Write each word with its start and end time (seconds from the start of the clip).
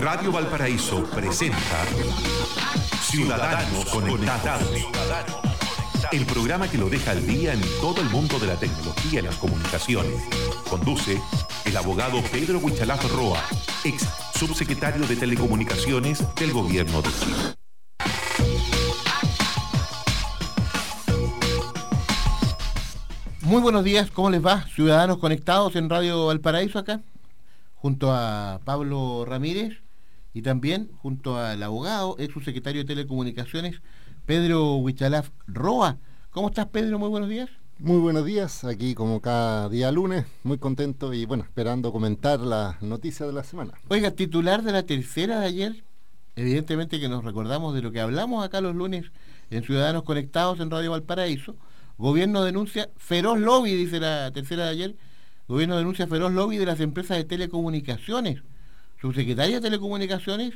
Radio 0.00 0.32
Valparaíso 0.32 1.04
presenta 1.10 1.84
Ciudadanos 3.02 3.84
Conectados. 3.84 4.70
El 6.10 6.24
programa 6.24 6.70
que 6.70 6.78
lo 6.78 6.88
deja 6.88 7.10
al 7.10 7.26
día 7.26 7.52
en 7.52 7.60
todo 7.82 8.00
el 8.00 8.08
mundo 8.08 8.38
de 8.38 8.46
la 8.46 8.56
tecnología 8.56 9.20
y 9.20 9.22
las 9.22 9.36
comunicaciones. 9.36 10.14
Conduce 10.70 11.20
el 11.66 11.76
abogado 11.76 12.22
Pedro 12.32 12.60
Huichalaf 12.60 13.12
Roa, 13.12 13.44
ex 13.84 14.08
subsecretario 14.34 15.06
de 15.06 15.16
Telecomunicaciones 15.16 16.24
del 16.36 16.54
Gobierno 16.54 17.02
de 17.02 17.08
Chile. 17.10 17.36
Muy 23.42 23.60
buenos 23.60 23.84
días, 23.84 24.10
¿cómo 24.10 24.30
les 24.30 24.44
va? 24.44 24.64
Ciudadanos 24.74 25.18
conectados 25.18 25.76
en 25.76 25.90
Radio 25.90 26.24
Valparaíso 26.24 26.78
acá, 26.78 27.02
junto 27.74 28.10
a 28.14 28.60
Pablo 28.64 29.26
Ramírez 29.26 29.76
y 30.32 30.42
también 30.42 30.90
junto 31.02 31.36
al 31.36 31.62
abogado, 31.62 32.16
ex 32.18 32.32
subsecretario 32.32 32.82
de 32.82 32.86
Telecomunicaciones, 32.86 33.80
Pedro 34.26 34.76
Huichalaf 34.76 35.30
Roa. 35.46 35.98
¿Cómo 36.30 36.48
estás, 36.48 36.66
Pedro? 36.66 36.98
Muy 36.98 37.08
buenos 37.08 37.28
días. 37.28 37.50
Muy 37.78 37.98
buenos 37.98 38.26
días, 38.26 38.64
aquí 38.64 38.94
como 38.94 39.20
cada 39.20 39.68
día 39.68 39.90
lunes, 39.90 40.26
muy 40.42 40.58
contento 40.58 41.14
y 41.14 41.24
bueno, 41.24 41.44
esperando 41.44 41.92
comentar 41.92 42.40
las 42.40 42.82
noticias 42.82 43.28
de 43.28 43.34
la 43.34 43.42
semana. 43.42 43.72
Oiga, 43.88 44.10
titular 44.10 44.62
de 44.62 44.72
la 44.72 44.82
tercera 44.82 45.40
de 45.40 45.46
ayer, 45.46 45.84
evidentemente 46.36 47.00
que 47.00 47.08
nos 47.08 47.24
recordamos 47.24 47.74
de 47.74 47.80
lo 47.80 47.90
que 47.90 48.00
hablamos 48.00 48.44
acá 48.44 48.60
los 48.60 48.76
lunes 48.76 49.10
en 49.50 49.64
Ciudadanos 49.64 50.02
Conectados 50.02 50.60
en 50.60 50.70
Radio 50.70 50.90
Valparaíso, 50.90 51.56
Gobierno 52.00 52.44
denuncia 52.44 52.88
feroz 52.96 53.38
lobby, 53.38 53.74
dice 53.74 54.00
la 54.00 54.30
tercera 54.32 54.64
de 54.64 54.70
ayer. 54.70 54.96
Gobierno 55.48 55.76
denuncia 55.76 56.06
feroz 56.06 56.32
lobby 56.32 56.56
de 56.56 56.64
las 56.64 56.80
empresas 56.80 57.18
de 57.18 57.24
telecomunicaciones. 57.24 58.42
Subsecretaria 59.00 59.56
de 59.56 59.62
Telecomunicaciones, 59.62 60.54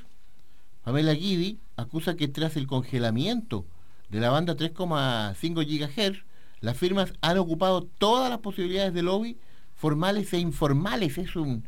Pamela 0.82 1.12
Guidi, 1.14 1.58
acusa 1.76 2.14
que 2.14 2.28
tras 2.28 2.56
el 2.56 2.66
congelamiento 2.66 3.64
de 4.10 4.20
la 4.20 4.30
banda 4.30 4.56
3,5 4.56 5.64
GHz, 5.64 6.24
las 6.60 6.76
firmas 6.76 7.12
han 7.20 7.38
ocupado 7.38 7.82
todas 7.82 8.30
las 8.30 8.40
posibilidades 8.40 8.94
de 8.94 9.02
lobby 9.02 9.38
formales 9.74 10.32
e 10.32 10.38
informales. 10.38 11.18
Es 11.18 11.36
un 11.36 11.64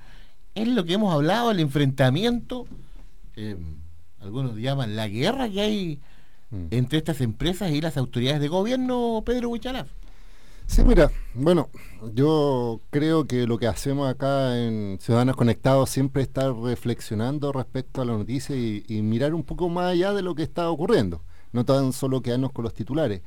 es 0.55 0.69
lo 0.69 0.85
que 0.85 0.95
hemos 0.95 1.13
hablado, 1.13 1.51
el 1.51 1.61
enfrentamiento, 1.61 2.67
eh, 3.37 3.57
algunos 4.21 4.57
llaman 4.57 4.97
la 4.97 5.07
guerra 5.09 5.51
que 5.51 5.61
hay 5.61 6.01
Mm. 6.51 6.67
entre 6.71 6.99
estas 6.99 7.21
empresas 7.21 7.73
y 7.73 7.81
las 7.81 7.97
autoridades 7.97 8.41
de 8.41 8.49
gobierno, 8.49 9.23
Pedro 9.27 9.51
Huichalaf? 9.51 9.89
Sí, 10.67 10.83
mira, 10.85 11.11
bueno, 11.35 11.71
yo 12.13 12.81
creo 12.91 13.27
que 13.27 13.47
lo 13.47 13.57
que 13.57 13.67
hacemos 13.67 14.11
acá 14.11 14.59
en 14.59 14.99
Ciudadanos 15.01 15.37
Conectados 15.37 15.89
siempre 15.91 16.23
es 16.23 16.29
estar 16.29 16.55
reflexionando 16.55 17.53
respecto 17.53 18.03
a 18.03 18.05
la 18.05 18.13
noticia 18.13 18.57
y, 18.57 19.03
mirar 19.03 19.33
un 19.33 19.45
poco 19.45 19.69
más 19.69 19.93
allá 19.93 20.13
de 20.13 20.23
lo 20.23 20.35
que 20.35 20.43
está 20.43 20.69
ocurriendo, 20.69 21.23
no 21.53 21.65
tan 21.65 21.93
solo 21.93 22.21
quedarnos 22.21 22.53
con 22.53 22.65
los 22.65 22.75
titulares. 22.75 23.23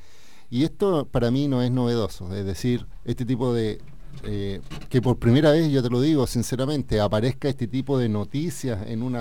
Y 0.50 0.64
esto 0.64 1.06
para 1.06 1.32
mí 1.32 1.48
no 1.48 1.62
es 1.62 1.72
novedoso, 1.72 2.34
es 2.36 2.46
decir, 2.46 2.86
este 3.06 3.26
tipo 3.26 3.54
de... 3.54 3.82
Eh, 4.24 4.62
que 4.90 5.02
por 5.02 5.18
primera 5.18 5.52
vez, 5.52 5.72
yo 5.72 5.82
te 5.82 5.90
lo 5.90 6.02
digo 6.02 6.28
sinceramente, 6.28 7.00
aparezca 7.00 7.48
este 7.48 7.68
tipo 7.68 7.98
de 7.98 8.10
noticias 8.10 8.86
en 8.88 9.02
un 9.02 9.16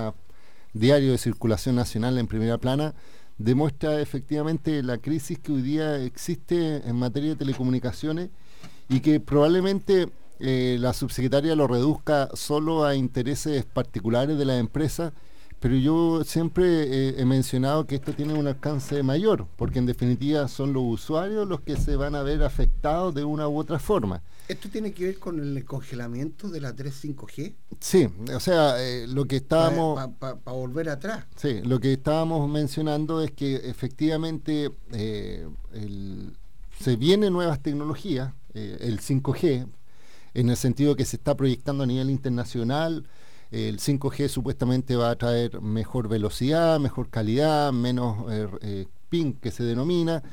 diario 0.73 1.11
de 1.11 1.17
circulación 1.17 1.75
nacional 1.75 2.17
en 2.17 2.27
primera 2.27 2.57
plana, 2.57 2.95
demuestra 3.39 3.99
efectivamente 4.01 4.83
la 4.83 4.99
crisis 4.99 5.39
que 5.39 5.53
hoy 5.53 5.61
día 5.61 5.97
existe 6.03 6.87
en 6.87 6.95
materia 6.97 7.29
de 7.29 7.35
telecomunicaciones 7.37 8.29
y 8.89 8.99
que 8.99 9.19
probablemente 9.19 10.09
eh, 10.39 10.77
la 10.79 10.93
subsecretaria 10.93 11.55
lo 11.55 11.65
reduzca 11.65 12.29
solo 12.33 12.85
a 12.85 12.95
intereses 12.95 13.65
particulares 13.65 14.37
de 14.37 14.45
la 14.45 14.57
empresa, 14.57 15.13
pero 15.59 15.75
yo 15.75 16.23
siempre 16.25 16.65
eh, 16.83 17.15
he 17.17 17.25
mencionado 17.25 17.87
que 17.87 17.95
esto 17.95 18.13
tiene 18.13 18.33
un 18.33 18.47
alcance 18.47 19.03
mayor, 19.03 19.47
porque 19.55 19.79
en 19.79 19.85
definitiva 19.85 20.47
son 20.47 20.73
los 20.73 20.83
usuarios 20.83 21.47
los 21.47 21.61
que 21.61 21.77
se 21.77 21.95
van 21.95 22.15
a 22.15 22.23
ver 22.23 22.43
afectados 22.43 23.15
de 23.15 23.23
una 23.23 23.47
u 23.47 23.57
otra 23.57 23.79
forma. 23.79 24.21
¿Esto 24.49 24.67
tiene 24.67 24.93
que 24.93 25.05
ver 25.05 25.19
con 25.19 25.39
el 25.39 25.63
congelamiento 25.63 26.49
de 26.49 26.59
la 26.59 26.75
35G? 26.75 27.53
Sí, 27.79 28.09
o 28.33 28.39
sea, 28.39 28.83
eh, 28.83 29.05
lo 29.05 29.25
que 29.25 29.35
estábamos... 29.35 30.09
Para 30.17 30.33
volver 30.45 30.89
atrás. 30.89 31.25
Sí, 31.35 31.61
lo 31.61 31.79
que 31.79 31.93
estábamos 31.93 32.49
mencionando 32.49 33.21
es 33.21 33.29
que 33.29 33.57
efectivamente 33.57 34.71
eh, 34.91 35.47
se 36.79 36.95
vienen 36.95 37.31
nuevas 37.31 37.61
tecnologías, 37.61 38.33
eh, 38.55 38.77
el 38.81 39.01
5G, 39.01 39.67
en 40.33 40.49
el 40.49 40.57
sentido 40.57 40.95
que 40.95 41.05
se 41.05 41.17
está 41.17 41.37
proyectando 41.37 41.83
a 41.83 41.85
nivel 41.85 42.09
internacional, 42.09 43.05
el 43.51 43.77
5G 43.77 44.29
supuestamente 44.29 44.95
va 44.95 45.11
a 45.11 45.15
traer 45.15 45.61
mejor 45.61 46.07
velocidad, 46.07 46.79
mejor 46.79 47.09
calidad, 47.09 47.71
menos 47.71 48.25
ping 49.09 49.33
que 49.33 49.51
se 49.51 49.63
denomina 49.63 50.23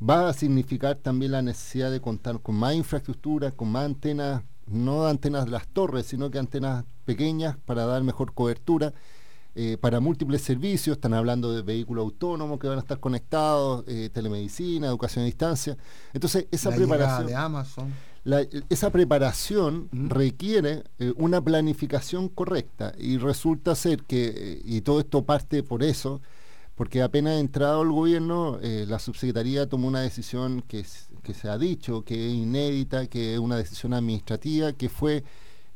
va 0.00 0.28
a 0.28 0.32
significar 0.32 0.96
también 0.96 1.32
la 1.32 1.42
necesidad 1.42 1.90
de 1.90 2.00
contar 2.00 2.40
con 2.40 2.54
más 2.54 2.74
infraestructura, 2.74 3.50
con 3.50 3.70
más 3.70 3.84
antenas, 3.84 4.42
no 4.66 5.06
antenas 5.06 5.46
de 5.46 5.50
las 5.50 5.66
torres, 5.68 6.06
sino 6.06 6.30
que 6.30 6.38
antenas 6.38 6.84
pequeñas 7.04 7.56
para 7.64 7.86
dar 7.86 8.02
mejor 8.02 8.34
cobertura. 8.34 8.92
Eh, 9.60 9.76
para 9.76 9.98
múltiples 9.98 10.42
servicios, 10.42 10.98
están 10.98 11.14
hablando 11.14 11.52
de 11.52 11.62
vehículos 11.62 12.04
autónomos 12.04 12.60
que 12.60 12.68
van 12.68 12.78
a 12.78 12.80
estar 12.80 13.00
conectados, 13.00 13.82
eh, 13.88 14.08
telemedicina, 14.12 14.86
educación 14.86 15.24
a 15.24 15.26
distancia. 15.26 15.76
Entonces, 16.12 16.46
esa 16.52 16.70
preparación. 16.70 17.26
De 17.26 17.34
Amazon. 17.34 17.92
esa 18.68 18.90
preparación 18.90 19.88
requiere 19.90 20.84
eh, 21.00 21.12
una 21.16 21.40
planificación 21.40 22.28
correcta 22.28 22.92
y 22.98 23.16
resulta 23.18 23.74
ser 23.74 24.04
que, 24.04 24.60
y 24.64 24.82
todo 24.82 25.00
esto 25.00 25.24
parte 25.24 25.64
por 25.64 25.82
eso, 25.82 26.20
porque 26.78 27.02
apenas 27.02 27.40
entrado 27.40 27.82
el 27.82 27.90
gobierno, 27.90 28.60
eh, 28.62 28.86
la 28.88 29.00
subsecretaría 29.00 29.68
tomó 29.68 29.88
una 29.88 30.00
decisión 30.00 30.62
que, 30.62 30.84
se 30.84 31.48
ha 31.48 31.58
dicho, 31.58 32.04
que 32.04 32.28
es 32.28 32.32
inédita, 32.32 33.08
que 33.08 33.34
es 33.34 33.40
una 33.40 33.56
decisión 33.56 33.94
administrativa, 33.94 34.72
que 34.72 34.88
fue 34.88 35.24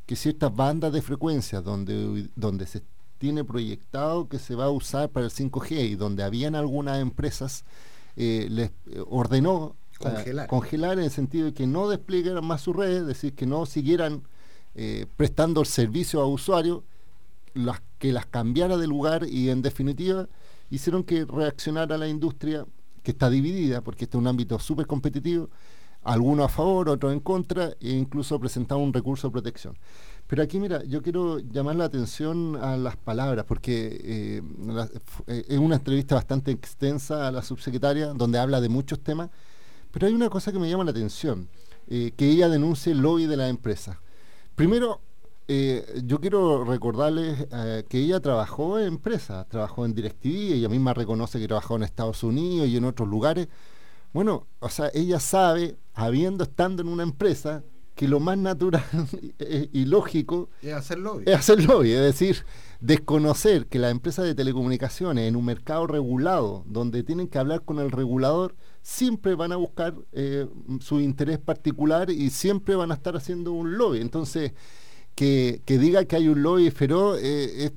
que 0.07 0.15
ciertas 0.15 0.55
bandas 0.55 0.93
de 0.93 1.03
frecuencias 1.03 1.65
donde, 1.65 2.29
donde 2.37 2.69
se 2.69 2.83
tiene 3.19 3.43
proyectado 3.43 4.29
que 4.29 4.39
se 4.39 4.55
va 4.55 4.67
a 4.67 4.71
usar 4.71 5.09
para 5.09 5.27
el 5.27 5.33
5G 5.33 5.91
y 5.91 5.95
donde 5.97 6.23
habían 6.23 6.55
algunas 6.55 7.01
empresas, 7.01 7.65
eh, 8.15 8.47
les 8.49 8.71
eh, 8.87 9.03
ordenó 9.11 9.75
congelar. 10.47 10.99
en 10.99 11.05
el 11.05 11.11
sentido 11.11 11.47
de 11.47 11.53
que 11.53 11.67
no 11.67 11.89
desplegaran 11.89 12.45
más 12.45 12.61
sus 12.61 12.77
redes, 12.77 13.01
es 13.01 13.07
decir, 13.09 13.35
que 13.35 13.45
no 13.45 13.67
siguieran 13.67 14.23
prestando 15.17 15.61
el 15.61 15.67
servicio 15.67 16.21
a 16.21 16.27
usuarios, 16.27 16.83
las, 17.55 17.83
que 17.99 18.13
las 18.13 18.25
cambiara 18.25 18.77
de 18.77 18.87
lugar 18.87 19.27
y 19.29 19.51
en 19.51 19.63
definitiva 19.63 20.29
hicieron 20.73 21.05
que 21.05 21.27
reaccionara 21.27 21.99
la 21.99 22.09
industria, 22.09 22.65
que 23.03 23.11
está 23.11 23.29
dividida, 23.29 23.83
porque 23.83 24.05
este 24.05 24.17
es 24.17 24.21
un 24.21 24.27
ámbito 24.27 24.59
súper 24.59 24.87
competitivo, 24.87 25.51
algunos 26.03 26.47
a 26.47 26.49
favor, 26.49 26.89
otros 26.89 27.13
en 27.13 27.21
contra, 27.21 27.75
e 27.79 27.91
incluso 27.91 28.41
presentaron 28.41 28.85
un 28.85 28.93
recurso 28.93 29.29
de 29.29 29.33
protección. 29.33 29.77
Pero 30.27 30.43
aquí, 30.43 30.59
mira, 30.59 30.83
yo 30.85 31.03
quiero 31.03 31.39
llamar 31.41 31.77
la 31.77 31.85
atención 31.85 32.57
a 32.57 32.79
las 32.79 32.97
palabras, 32.97 33.45
porque 33.47 34.01
eh, 34.03 34.43
eh, 35.27 35.45
es 35.47 35.59
una 35.59 35.77
entrevista 35.77 36.15
bastante 36.15 36.51
extensa 36.51 37.29
a 37.29 37.31
la 37.31 37.43
subsecretaria, 37.43 38.15
donde 38.15 38.39
habla 38.39 38.61
de 38.63 38.71
muchos 38.71 39.01
temas, 39.01 39.29
pero 39.91 40.07
hay 40.07 40.15
una 40.15 40.31
cosa 40.31 40.53
que 40.53 40.59
me 40.59 40.71
llama 40.71 40.85
la 40.85 40.91
atención, 40.93 41.49
eh, 41.87 42.13
que 42.17 42.31
ella 42.31 42.49
denuncie 42.49 42.93
el 42.93 43.01
lobby 43.01 43.27
de 43.27 43.37
la 43.37 43.49
empresa. 43.49 44.01
Primero, 44.55 45.03
eh, 45.49 46.03
yo 46.05 46.21
quiero 46.21 46.65
recordarles 46.65 47.47
eh, 47.53 47.85
que 47.89 47.99
ella 47.99 48.21
trabajó 48.21 48.79
en 48.79 48.87
empresas, 48.87 49.49
trabajó 49.49 49.85
en 49.85 49.95
DirecTV, 49.95 50.55
ella 50.55 50.69
misma 50.69 50.95
reconoce 50.95 51.39
que 51.39 51.47
trabajó 51.47 51.77
en 51.77 51.83
Estados 51.83 52.23
Unidos 52.23 52.69
y 52.69 52.77
en 52.77 52.85
otros 52.85 53.09
lugares. 53.09 53.49
Bueno, 54.13 54.47
o 54.61 54.69
sea, 54.69 54.91
ella 54.95 55.21
sabe, 55.21 55.77
habiendo 55.95 56.45
estando 56.45 56.83
en 56.83 56.89
una 56.89 57.03
empresa, 57.03 57.65
que 57.95 58.09
lo 58.09 58.21
más 58.21 58.39
natural 58.39 58.83
y 59.73 59.85
lógico 59.85 60.49
es 60.63 60.73
hacer 60.73 60.99
lobby. 60.99 61.25
Es 61.27 61.37
hacer 61.37 61.63
lobby, 61.65 61.93
es 61.93 62.01
decir, 62.01 62.45
desconocer 62.81 63.67
que 63.67 63.79
las 63.79 63.91
empresas 63.91 64.25
de 64.25 64.35
telecomunicaciones 64.35 65.29
en 65.29 65.37
un 65.37 65.45
mercado 65.45 65.87
regulado, 65.87 66.65
donde 66.67 67.03
tienen 67.03 67.29
que 67.29 67.39
hablar 67.39 67.63
con 67.65 67.79
el 67.79 67.91
regulador, 67.91 68.57
siempre 68.83 69.35
van 69.35 69.53
a 69.53 69.57
buscar 69.57 69.95
eh, 70.13 70.49
su 70.81 71.01
interés 71.01 71.39
particular 71.39 72.11
y 72.11 72.31
siempre 72.31 72.75
van 72.75 72.91
a 72.91 72.95
estar 72.95 73.15
haciendo 73.15 73.53
un 73.53 73.77
lobby. 73.77 74.01
Entonces, 74.01 74.53
que, 75.15 75.61
diga 75.67 76.05
que 76.05 76.17
hay 76.17 76.29
un 76.29 76.43
lobby 76.43 76.71
feroz, 76.71 77.19
eh, 77.23 77.71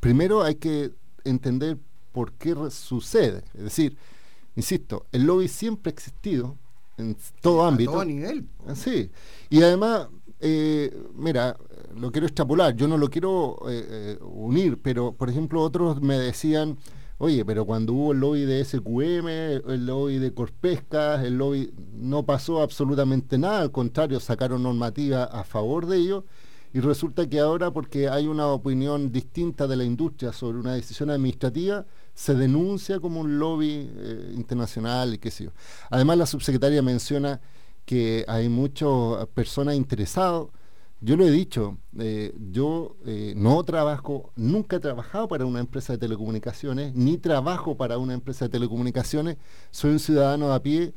primero 0.00 0.42
hay 0.42 0.56
que 0.56 0.90
entender 1.24 1.78
por 2.12 2.32
qué 2.32 2.54
sucede. 2.70 3.42
Es 3.54 3.64
decir, 3.64 3.96
insisto, 4.56 5.06
el 5.12 5.24
lobby 5.24 5.48
siempre 5.48 5.90
ha 5.90 5.94
existido 5.94 6.56
en 6.96 7.16
todo 7.40 7.64
ámbito. 7.64 7.90
A 7.90 7.94
todo 7.94 8.04
nivel. 8.04 8.46
Ah, 8.66 8.74
sí. 8.74 9.10
Y 9.50 9.62
además, 9.62 10.08
eh, 10.40 10.94
mira, 11.14 11.56
lo 11.96 12.12
quiero 12.12 12.26
extrapolar, 12.26 12.76
yo 12.76 12.86
no 12.86 12.98
lo 12.98 13.08
quiero 13.08 13.58
eh, 13.68 14.18
unir, 14.20 14.78
pero 14.80 15.12
por 15.12 15.30
ejemplo 15.30 15.62
otros 15.62 16.00
me 16.00 16.18
decían, 16.18 16.76
oye, 17.18 17.44
pero 17.44 17.64
cuando 17.64 17.94
hubo 17.94 18.12
el 18.12 18.20
lobby 18.20 18.44
de 18.44 18.64
SQM, 18.64 19.26
el 19.72 19.86
lobby 19.86 20.18
de 20.18 20.34
Corpesca, 20.34 21.24
el 21.24 21.38
lobby 21.38 21.72
no 21.94 22.24
pasó 22.24 22.62
absolutamente 22.62 23.38
nada, 23.38 23.60
al 23.60 23.72
contrario, 23.72 24.20
sacaron 24.20 24.62
normativa 24.62 25.24
a 25.24 25.44
favor 25.44 25.86
de 25.86 25.96
ellos 25.98 26.24
y 26.74 26.80
resulta 26.80 27.28
que 27.28 27.38
ahora 27.38 27.70
porque 27.70 28.08
hay 28.08 28.26
una 28.26 28.48
opinión 28.48 29.12
distinta 29.12 29.68
de 29.68 29.76
la 29.76 29.84
industria 29.84 30.32
sobre 30.32 30.58
una 30.58 30.74
decisión 30.74 31.08
administrativa, 31.08 31.86
se 32.14 32.34
denuncia 32.34 32.98
como 32.98 33.20
un 33.20 33.38
lobby 33.38 33.88
eh, 33.96 34.32
internacional 34.34 35.14
y 35.14 35.18
qué 35.18 35.30
sé 35.30 35.44
yo. 35.44 35.50
Además 35.88 36.18
la 36.18 36.26
subsecretaria 36.26 36.82
menciona 36.82 37.40
que 37.84 38.24
hay 38.26 38.48
muchas 38.48 38.88
personas 39.34 39.76
interesadas. 39.76 40.46
Yo 41.00 41.16
lo 41.16 41.24
he 41.24 41.30
dicho, 41.30 41.78
eh, 41.96 42.34
yo 42.50 42.96
eh, 43.06 43.34
no 43.36 43.62
trabajo, 43.62 44.32
nunca 44.34 44.76
he 44.76 44.80
trabajado 44.80 45.28
para 45.28 45.46
una 45.46 45.60
empresa 45.60 45.92
de 45.92 46.00
telecomunicaciones, 46.00 46.92
ni 46.92 47.18
trabajo 47.18 47.76
para 47.76 47.98
una 47.98 48.14
empresa 48.14 48.46
de 48.46 48.48
telecomunicaciones, 48.48 49.36
soy 49.70 49.92
un 49.92 50.00
ciudadano 50.00 50.52
a 50.52 50.60
pie, 50.60 50.92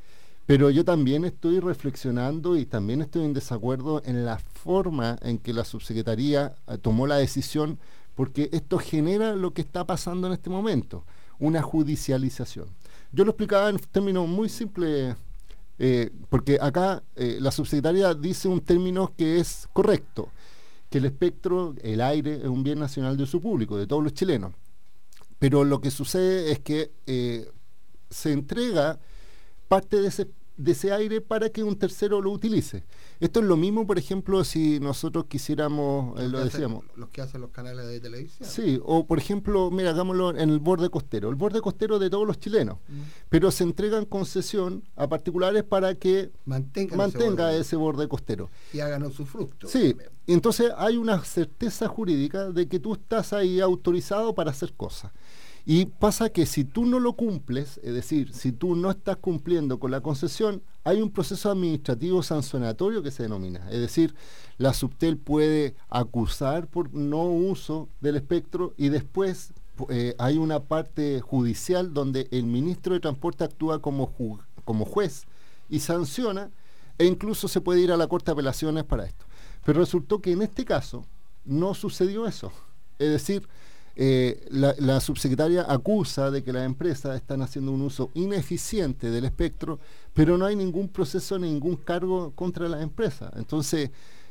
pero 0.48 0.70
yo 0.70 0.86
también 0.86 1.26
estoy 1.26 1.60
reflexionando 1.60 2.56
y 2.56 2.66
también 2.66 3.02
estoy 3.02 3.26
en 3.26 3.34
desacuerdo 3.34 4.02
en 4.06 4.24
la 4.24 4.40
forma 4.40 5.20
en 5.22 5.40
que 5.40 5.52
la 5.52 5.66
subsecretaría 5.66 6.56
eh, 6.68 6.78
tomó 6.78 7.06
la 7.06 7.18
decisión, 7.18 7.78
porque 8.16 8.50
esto 8.54 8.80
genera 8.80 9.36
lo 9.36 9.54
que 9.54 9.62
está 9.62 9.86
pasando 9.86 10.26
en 10.26 10.34
este 10.34 10.50
momento, 10.50 11.04
una 11.38 11.62
judicialización. 11.62 12.70
Yo 13.12 13.26
lo 13.26 13.32
explicaba 13.32 13.70
en 13.70 13.78
términos 13.78 14.26
muy 14.26 14.48
simples 14.48 15.18
eh, 15.80 16.12
porque 16.30 16.58
acá 16.62 17.04
eh, 17.18 17.40
la 17.42 17.52
subsecretaria 17.52 18.14
dice 18.14 18.48
un 18.48 18.62
término 18.62 19.14
que 19.18 19.42
es 19.42 19.68
correcto, 19.74 20.30
que 20.90 21.00
el 21.00 21.06
espectro, 21.06 21.76
el 21.82 22.00
aire, 22.00 22.38
es 22.38 22.48
un 22.48 22.64
bien 22.64 22.80
nacional 22.80 23.18
de 23.18 23.26
su 23.26 23.42
público, 23.42 23.76
de 23.76 23.86
todos 23.86 24.02
los 24.02 24.14
chilenos. 24.14 24.54
Pero 25.40 25.66
lo 25.66 25.82
que 25.82 25.92
sucede 25.92 26.54
es 26.54 26.60
que 26.60 26.92
se 28.10 28.32
entrega 28.32 28.98
parte 29.68 30.02
de 30.02 30.08
ese 30.08 30.28
de 30.58 30.72
ese 30.72 30.92
aire 30.92 31.22
para 31.22 31.50
que 31.50 31.64
un 31.64 31.78
tercero 31.78 32.20
lo 32.20 32.32
utilice. 32.32 32.84
Esto 33.20 33.40
es 33.40 33.46
lo 33.46 33.58
mismo, 33.58 33.86
por 33.86 33.98
ejemplo, 33.98 34.44
si 34.44 34.80
nosotros 34.80 35.26
quisiéramos, 35.26 36.20
eh, 36.20 36.28
lo 36.28 36.44
decíamos. 36.44 36.84
los 36.96 37.10
que 37.10 37.22
hacen 37.22 37.42
los 37.42 37.52
canales 37.52 37.88
de 37.88 38.00
televisión. 38.00 38.50
Sí, 38.50 38.80
o 38.84 39.06
por 39.06 39.20
ejemplo, 39.20 39.70
mira, 39.72 39.92
hagámoslo 39.92 40.32
en 40.32 40.50
el 40.50 40.60
borde 40.60 40.90
costero, 40.90 41.30
el 41.30 41.36
borde 41.36 41.62
costero 41.62 42.00
de 42.00 42.10
todos 42.10 42.26
los 42.26 42.40
chilenos, 42.40 42.80
mm. 42.88 43.02
pero 43.30 43.52
se 43.52 43.64
entregan 43.64 44.06
concesión 44.06 44.84
a 44.96 45.08
particulares 45.08 45.64
para 45.64 45.96
que 45.96 46.32
mantenga 46.46 47.54
ese, 47.54 47.76
borde 47.76 48.08
costero. 48.08 48.50
Y 48.74 48.80
hagan 48.80 49.12
su 49.12 49.26
fruto. 49.26 49.68
Sí, 49.68 49.96
entonces 50.26 50.72
hay 50.76 50.98
una 50.98 51.24
certeza 51.24 51.88
jurídica 51.88 52.50
de 52.50 52.68
que 52.68 52.80
tú 52.80 52.94
estás 52.94 53.32
ahí 53.32 53.60
autorizado 53.62 54.34
para 54.34 54.52
hacer 54.52 54.74
cosas. 54.74 55.12
Y 55.70 55.88
pasa 55.88 56.30
que 56.30 56.46
si 56.46 56.64
tú 56.64 56.86
no 56.86 56.98
lo 56.98 57.18
cumples, 57.18 57.82
es 57.84 57.94
decir, 57.94 58.34
si 58.34 58.54
tú 58.54 58.74
no 58.78 58.90
estás 58.90 59.18
cumpliendo 59.18 59.82
con 59.82 59.92
la 59.92 60.00
concesión, 60.00 60.64
hay 60.86 61.02
un 61.02 61.12
proceso 61.12 61.52
administrativo 61.52 62.24
sancionatorio 62.24 63.04
que 63.04 63.12
se 63.12 63.24
denomina. 63.24 63.70
Es 63.70 63.82
decir, 63.82 64.16
la 64.58 64.74
subtel 64.74 65.18
puede 65.18 65.76
acusar 65.90 66.68
por 66.68 66.94
no 66.94 67.26
uso 67.26 67.90
del 68.00 68.16
espectro 68.16 68.76
y 68.78 68.88
después 68.88 69.52
eh, 69.90 70.16
hay 70.20 70.38
una 70.38 70.62
parte 70.64 71.20
judicial 71.20 71.94
donde 71.94 72.30
el 72.32 72.46
ministro 72.46 72.94
de 72.94 73.02
Transporte 73.02 73.44
actúa 73.44 73.82
como, 73.82 74.10
como 74.64 74.86
juez 74.86 75.26
y 75.68 75.82
sanciona 75.82 76.50
e 76.98 77.04
incluso 77.04 77.50
se 77.50 77.60
puede 77.60 77.82
ir 77.82 77.92
a 77.92 77.98
la 77.98 78.08
Corte 78.08 78.28
de 78.28 78.32
Apelaciones 78.32 78.86
para 78.86 79.06
esto. 79.06 79.26
Pero 79.66 79.82
resultó 79.82 80.22
que 80.22 80.32
en 80.32 80.44
este 80.44 80.64
caso 80.64 81.06
no 81.44 81.74
sucedió 81.74 82.26
eso. 82.26 82.54
Es 83.00 83.10
decir, 83.10 83.50
eh, 84.00 84.46
la, 84.52 85.00
subsecretaria 85.00 85.66
acusa 85.68 86.30
de 86.30 86.44
que 86.44 86.54
las 86.54 86.68
empresas 86.68 87.16
están 87.16 87.42
haciendo 87.42 87.72
un 87.72 87.82
uso 87.82 88.12
ineficiente 88.14 89.10
del 89.10 89.26
espectro, 89.26 89.80
pero 90.14 90.38
no 90.38 90.46
hay 90.46 90.56
ningún 90.56 90.88
proceso, 90.88 91.40
ningún 91.40 91.78
cargo 91.78 92.32
contra 92.36 92.70
las 92.70 92.84
empresas. 92.84 93.32
Entonces, 93.38 93.90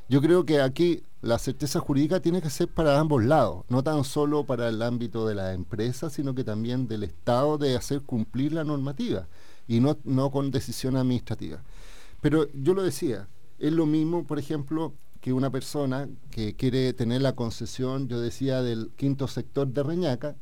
yo 0.08 0.22
creo 0.22 0.46
que 0.46 0.60
aquí 0.60 1.02
la 1.20 1.36
certeza 1.40 1.80
jurídica 1.80 2.20
tiene 2.20 2.40
que 2.40 2.48
ser 2.48 2.68
para 2.68 3.00
ambos 3.00 3.24
lados, 3.24 3.64
no 3.68 3.82
tan 3.82 4.04
solo 4.04 4.44
para 4.44 4.68
el 4.68 4.80
ámbito 4.82 5.26
de 5.26 5.34
la 5.34 5.52
empresa, 5.52 6.10
sino 6.10 6.32
que 6.32 6.44
también 6.44 6.86
del 6.86 7.02
Estado 7.02 7.58
de 7.58 7.76
hacer 7.76 8.02
cumplir 8.02 8.52
la 8.52 8.62
normativa 8.62 9.26
y 9.66 9.80
no, 9.80 9.98
no 10.04 10.30
con 10.30 10.52
decisión 10.52 10.96
administrativa. 10.96 11.60
Pero 12.20 12.46
yo 12.52 12.72
lo 12.72 12.84
decía, 12.84 13.26
es 13.58 13.72
lo 13.72 13.84
mismo, 13.84 14.24
por 14.28 14.38
ejemplo, 14.38 14.92
que 15.26 15.32
una 15.32 15.50
persona 15.50 16.08
que 16.30 16.54
quiere 16.54 16.92
tener 16.92 17.20
la 17.20 17.34
concesión, 17.34 18.06
yo 18.06 18.20
decía, 18.20 18.62
del 18.62 18.92
quinto 18.94 19.26
sector 19.26 19.66
de 19.66 19.82
Reñaca, 19.82 20.36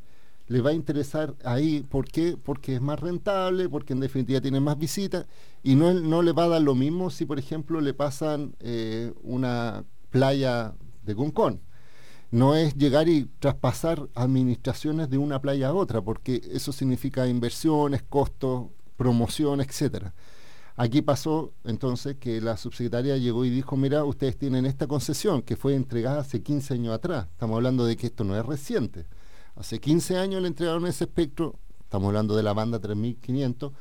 le 0.46 0.60
va 0.60 0.72
a 0.72 0.72
interesar 0.74 1.34
ahí. 1.42 1.82
¿Por 1.88 2.06
qué? 2.06 2.36
Porque 2.36 2.74
es 2.74 2.82
más 2.82 3.00
rentable, 3.00 3.70
porque 3.70 3.94
en 3.94 4.00
definitiva 4.00 4.42
tiene 4.42 4.60
más 4.60 4.76
visitas 4.78 5.24
y 5.62 5.74
no, 5.74 5.94
no 5.94 6.20
le 6.20 6.32
va 6.32 6.44
a 6.44 6.48
dar 6.48 6.60
lo 6.60 6.74
mismo 6.74 7.08
si, 7.08 7.24
por 7.24 7.38
ejemplo, 7.38 7.80
le 7.80 7.94
pasan 7.94 8.56
eh, 8.60 9.14
una 9.22 9.86
playa 10.10 10.74
de 11.02 11.14
Concón. 11.14 11.62
No 12.30 12.54
es 12.54 12.76
llegar 12.76 13.08
y 13.08 13.30
traspasar 13.38 14.10
administraciones 14.14 15.08
de 15.08 15.16
una 15.16 15.40
playa 15.40 15.68
a 15.68 15.72
otra, 15.72 16.02
porque 16.02 16.42
eso 16.52 16.72
significa 16.72 17.26
inversiones, 17.26 18.02
costos, 18.02 18.66
promoción, 18.98 19.62
etcétera. 19.62 20.12
Aquí 20.76 21.02
pasó 21.02 21.52
entonces 21.62 22.16
que 22.16 22.40
la 22.40 22.56
subsecretaria 22.56 23.16
llegó 23.16 23.44
y 23.44 23.50
dijo, 23.50 23.76
mira, 23.76 24.04
ustedes 24.04 24.36
tienen 24.36 24.66
esta 24.66 24.88
concesión 24.88 25.42
que 25.42 25.54
fue 25.54 25.76
entregada 25.76 26.20
hace 26.20 26.42
15 26.42 26.74
años 26.74 26.94
atrás. 26.94 27.28
Estamos 27.30 27.56
hablando 27.56 27.86
de 27.86 27.96
que 27.96 28.08
esto 28.08 28.24
no 28.24 28.36
es 28.36 28.44
reciente. 28.44 29.06
Hace 29.54 29.78
15 29.78 30.18
años 30.18 30.42
le 30.42 30.48
entregaron 30.48 30.84
ese 30.86 31.04
espectro, 31.04 31.54
estamos 31.80 32.08
hablando 32.08 32.34
de 32.34 32.42
la 32.42 32.52
banda 32.52 32.80
3500, 32.80 33.72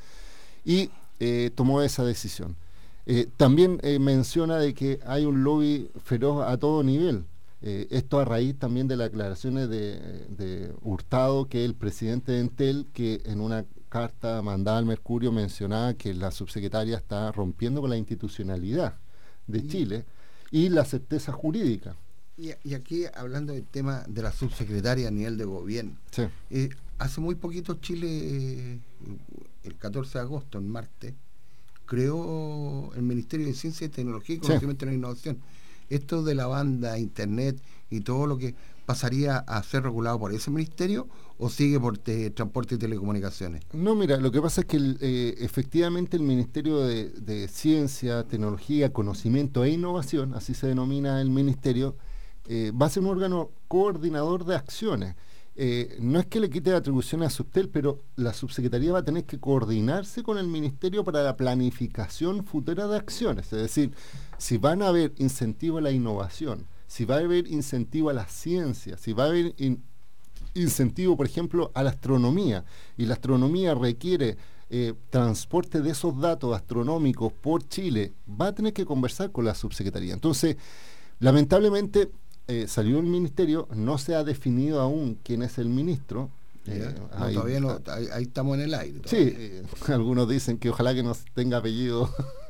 y 0.66 0.92
eh, 1.20 1.50
tomó 1.56 1.82
esa 1.82 2.04
decisión. 2.04 2.56
Eh, 3.08 3.28
también 3.38 3.80
eh, 3.82 3.98
menciona 3.98 4.58
de 4.58 4.76
que 4.76 5.00
hay 5.08 5.26
un 5.26 5.44
lobby 5.44 5.90
feroz 6.04 6.48
a 6.48 6.58
todo 6.58 6.84
nivel. 6.84 7.26
esto 7.62 8.20
a 8.20 8.26
raíz 8.26 8.60
también 8.60 8.90
de 8.90 8.98
las 8.98 9.08
aclaraciones 9.08 9.70
de, 9.70 9.98
de 10.28 10.74
Hurtado, 10.82 11.46
que 11.46 11.64
es 11.64 11.70
el 11.70 11.76
presidente 11.76 12.34
de 12.34 12.42
Entel, 12.42 12.86
que 12.94 13.22
en 13.26 13.40
una 13.40 13.66
carta 13.94 14.42
mandada 14.42 14.80
al 14.80 14.88
Mercurio 14.88 15.32
mencionaba 15.32 15.94
que 15.94 16.16
la 16.16 16.32
subsecretaria 16.32 16.98
está 16.98 17.32
rompiendo 17.32 17.80
con 17.80 17.92
la 17.92 17.96
institucionalidad 17.96 18.98
de 19.46 19.68
Chile 19.68 20.06
y 20.50 20.70
la 20.70 20.84
certeza 20.84 21.32
jurídica. 21.32 21.96
Y, 22.36 22.74
aquí 22.74 23.06
hablando 23.14 23.54
del 23.54 23.66
tema 23.66 24.04
de 24.08 24.24
la 24.24 24.32
subsecretaria 24.32 25.10
a 25.10 25.12
nivel 25.12 25.38
de 25.38 25.46
gobierno, 25.46 25.96
eh, 26.50 26.70
hace 26.98 27.22
muy 27.22 27.36
poquito 27.36 27.76
Chile, 27.76 28.08
eh, 28.10 28.80
el 29.64 29.76
14 29.78 30.18
de 30.18 30.24
agosto, 30.24 30.58
en 30.58 30.70
martes, 30.70 31.14
creó 31.86 32.92
el 32.96 33.04
Ministerio 33.04 33.46
de 33.46 33.54
Ciencia 33.54 33.86
y 33.86 33.90
Tecnología 33.90 34.38
y 34.38 34.40
Conocimiento 34.40 34.88
de 34.88 34.92
la 34.92 34.98
Innovación. 34.98 35.38
Esto 35.90 36.24
de 36.24 36.36
la 36.36 36.48
banda, 36.48 36.98
Internet 36.98 37.62
y 37.90 38.02
todo 38.02 38.28
lo 38.28 38.38
que 38.38 38.56
pasaría 38.86 39.38
a 39.38 39.64
ser 39.64 39.84
regulado 39.84 40.20
por 40.20 40.34
ese 40.34 40.52
ministerio 40.52 41.08
o 41.38 41.50
sigue 41.50 41.80
por 41.80 41.98
transporte 41.98 42.76
y 42.76 42.78
telecomunicaciones? 42.78 43.64
No, 43.74 43.96
mira, 43.96 44.18
lo 44.18 44.32
que 44.32 44.42
pasa 44.42 44.62
es 44.62 44.68
que 44.68 44.78
eh, 44.78 45.36
efectivamente 45.40 46.18
el 46.18 46.24
Ministerio 46.24 46.80
de, 46.80 47.48
Ciencia, 47.48 48.24
Tecnología, 48.24 48.92
Conocimiento 48.92 49.64
e 49.64 49.72
Innovación, 49.72 50.34
así 50.36 50.54
se 50.54 50.68
denomina 50.68 51.22
el 51.22 51.30
ministerio, 51.30 51.96
eh, 52.46 52.72
va 52.80 52.88
a 52.88 52.90
ser 52.90 53.04
un 53.04 53.10
órgano 53.10 53.52
coordinador 53.68 54.46
de 54.46 54.56
acciones. 54.56 55.16
Eh, 55.56 55.98
no 56.00 56.20
es 56.20 56.26
que 56.26 56.40
le 56.40 56.50
quite 56.50 56.74
atribuciones 56.74 57.28
a 57.28 57.30
Subtel, 57.30 57.70
pero 57.70 58.02
la 58.16 58.34
subsecretaría 58.34 58.92
va 58.92 59.00
a 59.00 59.04
tener 59.06 59.26
que 59.26 59.40
coordinarse 59.40 60.24
con 60.24 60.40
el 60.40 60.48
ministerio 60.48 61.04
para 61.04 61.22
la 61.22 61.38
planificación 61.38 62.44
futura 62.44 62.88
de 62.88 62.98
acciones. 62.98 63.54
Es 63.54 63.62
decir, 63.62 63.92
si 64.38 64.58
van 64.58 64.82
a 64.82 64.88
haber 64.88 65.14
incentivo 65.18 65.78
a 65.78 65.82
la 65.82 65.92
innovación, 65.92 66.66
si 66.88 67.06
va 67.06 67.16
a 67.16 67.20
haber 67.20 67.48
incentivo 67.48 68.10
a 68.10 68.14
la 68.14 68.28
ciencia, 68.28 68.98
si 68.98 69.14
va 69.14 69.26
a 69.26 69.28
haber 69.28 69.54
incentivo, 70.56 71.16
por 71.16 71.28
ejemplo, 71.28 71.72
a 71.76 71.84
la 71.84 71.92
astronomía, 71.92 72.66
y 72.98 73.06
la 73.06 73.14
astronomía 73.14 73.76
requiere 73.76 74.38
eh, 74.70 74.94
transporte 75.12 75.82
de 75.82 75.92
esos 75.92 76.20
datos 76.20 76.56
astronómicos 76.56 77.32
por 77.32 77.68
Chile, 77.68 78.14
va 78.28 78.48
a 78.48 78.56
tener 78.56 78.74
que 78.74 78.86
conversar 78.86 79.32
con 79.32 79.46
la 79.46 79.54
subsecretaría. 79.54 80.16
Entonces, 80.16 80.58
lamentablemente, 81.20 82.10
eh, 82.48 82.68
salió 82.68 83.00
el 83.00 83.06
ministerio, 83.06 83.68
no 83.74 83.98
se 83.98 84.16
ha 84.16 84.24
definido 84.24 84.82
aún 84.82 85.18
quién 85.24 85.44
es 85.44 85.58
el 85.58 85.70
ministro. 85.70 86.30
Eh, 86.66 86.96
ahí, 87.12 87.34
todavía 87.34 87.60
no, 87.60 87.82
ahí, 87.88 88.24
estamos 88.24 88.58
en 88.58 88.64
el 88.64 88.74
aire. 88.74 89.02
Sí, 89.06 89.36
algunos 89.92 90.30
dicen 90.30 90.58
que 90.58 90.70
ojalá 90.70 90.94
que 90.94 91.04
no 91.04 91.16
tenga 91.34 91.58
apellido 91.58 92.10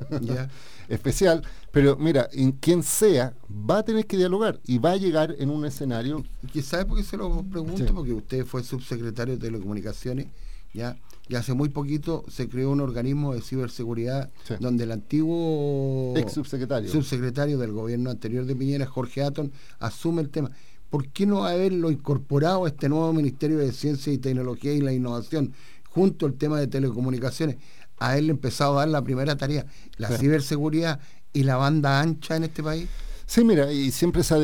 especial, 0.88 1.44
pero 1.72 1.96
mira, 1.96 2.30
en 2.32 2.52
quien 2.52 2.84
sea, 2.84 3.34
va 3.50 3.80
a 3.80 3.84
tener 3.84 4.06
que 4.06 4.18
dialogar 4.18 4.60
y 4.66 4.78
va 4.78 4.92
a 4.92 4.98
llegar 4.98 5.36
en 5.40 5.50
un 5.50 5.66
escenario. 5.66 6.24
¿Y 6.54 6.62
sabe 6.62 6.86
por 6.86 6.98
qué 6.98 7.04
se 7.04 7.18
lo 7.18 7.44
pregunto? 7.44 7.94
Porque 7.94 8.14
usted 8.14 8.46
fue 8.46 8.64
subsecretario 8.64 9.36
de 9.36 9.40
Telecomunicaciones, 9.40 10.28
¿ya? 10.74 10.98
Y 11.30 11.36
hace 11.36 11.54
muy 11.54 11.70
poquito 11.70 12.26
se 12.28 12.50
creó 12.50 12.72
un 12.72 12.82
organismo 12.82 13.34
de 13.34 13.42
ciberseguridad 13.42 14.30
donde 14.60 14.84
el 14.84 14.92
antiguo 14.92 16.14
ex 16.18 16.34
subsecretario. 16.34 16.92
subsecretario 16.92 17.58
del 17.58 17.72
gobierno 17.72 18.10
anterior 18.10 18.46
de 18.46 18.56
Piñera, 18.56 18.86
Jorge 18.86 19.24
Aton, 19.24 19.52
asume 19.80 20.22
el 20.22 20.30
tema. 20.30 20.52
¿Por 20.90 21.08
qué 21.08 21.26
no 21.26 21.46
haberlo 21.46 21.92
incorporado 21.92 22.66
a 22.66 22.68
este 22.68 22.90
nuevo 22.90 23.14
Ministerio 23.14 23.58
de 23.58 23.72
Ciencia 23.72 24.12
y 24.12 24.18
Tecnología 24.18 24.74
y 24.74 24.82
la 24.82 24.94
Innovación 24.94 25.54
junto 25.90 26.26
al 26.26 26.34
tema 26.34 26.60
de 26.60 26.68
telecomunicaciones? 26.68 27.56
Haberle 27.98 28.32
empezado 28.32 28.74
a 28.78 28.82
dar 28.82 28.90
la 28.90 29.04
primera 29.04 29.38
tarea, 29.38 29.66
la 29.98 30.10
ciberseguridad 30.10 31.00
y 31.32 31.44
la 31.44 31.56
banda 31.56 32.02
ancha 32.02 32.36
en 32.36 32.44
este 32.44 32.62
país? 32.62 32.90
Sí, 33.34 33.44
mira, 33.44 33.72
y 33.72 33.90
siempre 33.90 34.22
se 34.22 34.36
ha, 34.36 34.38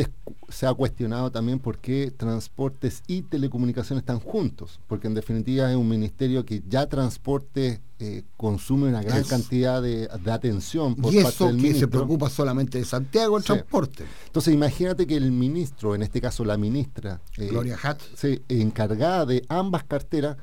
se 0.50 0.66
ha 0.66 0.74
cuestionado 0.74 1.32
también 1.32 1.60
por 1.60 1.78
qué 1.78 2.10
transportes 2.10 3.04
y 3.06 3.22
telecomunicaciones 3.22 4.02
están 4.02 4.20
juntos, 4.20 4.80
porque 4.88 5.06
en 5.06 5.14
definitiva 5.14 5.70
es 5.70 5.78
un 5.78 5.88
ministerio 5.88 6.44
que 6.44 6.64
ya 6.68 6.88
transporte 6.88 7.82
eh, 8.00 8.24
consume 8.36 8.88
una 8.88 9.04
gran 9.04 9.24
cantidad 9.26 9.80
de, 9.80 10.10
atención 10.32 10.96
por 10.96 11.14
y 11.14 11.20
eso 11.20 11.56
que 11.56 11.76
se 11.76 11.88
preocupa 11.88 12.32
solamente 12.32 12.80
de 12.80 12.86
Santiago 12.86 13.38
el 13.38 13.44
transporte. 13.44 14.06
Entonces 14.26 14.56
imagínate 14.56 15.06
que 15.06 15.18
el 15.18 15.32
ministro, 15.32 15.94
en 15.94 16.02
este 16.02 16.20
caso 16.20 16.44
la 16.44 16.58
ministra, 16.58 17.22
eh, 17.38 17.46
Gloria 17.46 17.78
Hatt, 17.80 18.02
encargada 18.48 19.28
de 19.28 19.46
ambas 19.50 19.84
carteras, 19.84 20.36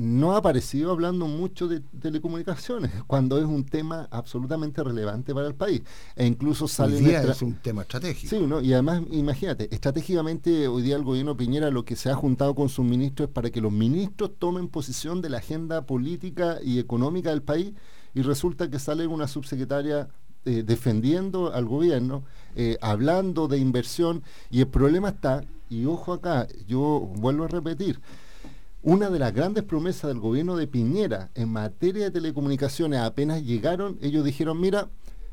no 0.00 0.32
ha 0.32 0.38
aparecido 0.38 0.90
hablando 0.90 1.26
mucho 1.26 1.68
de 1.68 1.80
telecomunicaciones, 1.80 2.90
cuando 3.06 3.38
es 3.38 3.44
un 3.44 3.64
tema 3.64 4.08
absolutamente 4.10 4.82
relevante 4.82 5.34
para 5.34 5.46
el 5.46 5.54
país. 5.54 5.82
E 6.16 6.26
incluso 6.26 6.66
sale... 6.66 6.96
Hoy 6.96 7.04
día 7.04 7.22
es 7.22 7.42
un 7.42 7.54
tema 7.54 7.82
estratégico. 7.82 8.36
Sí, 8.36 8.46
¿no? 8.46 8.60
y 8.60 8.72
además, 8.72 9.02
imagínate, 9.10 9.68
estratégicamente 9.74 10.68
hoy 10.68 10.82
día 10.82 10.96
el 10.96 11.04
gobierno 11.04 11.36
Piñera 11.36 11.70
lo 11.70 11.84
que 11.84 11.96
se 11.96 12.10
ha 12.10 12.14
juntado 12.14 12.54
con 12.54 12.68
sus 12.68 12.84
ministros 12.84 13.28
es 13.28 13.34
para 13.34 13.50
que 13.50 13.60
los 13.60 13.72
ministros 13.72 14.32
tomen 14.38 14.68
posición 14.68 15.20
de 15.20 15.30
la 15.30 15.38
agenda 15.38 15.86
política 15.86 16.58
y 16.62 16.78
económica 16.78 17.30
del 17.30 17.42
país 17.42 17.72
y 18.14 18.22
resulta 18.22 18.68
que 18.70 18.78
sale 18.78 19.06
una 19.06 19.28
subsecretaria 19.28 20.08
eh, 20.46 20.62
defendiendo 20.64 21.52
al 21.52 21.66
gobierno, 21.66 22.24
eh, 22.56 22.78
hablando 22.80 23.46
de 23.46 23.58
inversión 23.58 24.22
y 24.50 24.60
el 24.60 24.68
problema 24.68 25.10
está, 25.10 25.44
y 25.68 25.84
ojo 25.84 26.14
acá, 26.14 26.48
yo 26.66 27.10
vuelvo 27.16 27.44
a 27.44 27.48
repetir, 27.48 28.00
una 28.82 29.10
de 29.10 29.18
las 29.18 29.34
grandes 29.34 29.64
promesas 29.64 30.08
del 30.08 30.20
gobierno 30.20 30.56
de 30.56 30.66
Piñera 30.66 31.30
en 31.34 31.50
materia 31.50 32.04
de 32.04 32.10
telecomunicaciones, 32.10 33.00
apenas 33.00 33.42
llegaron, 33.42 33.98
ellos 34.00 34.24
dijeron, 34.24 34.58
mira, 34.58 34.88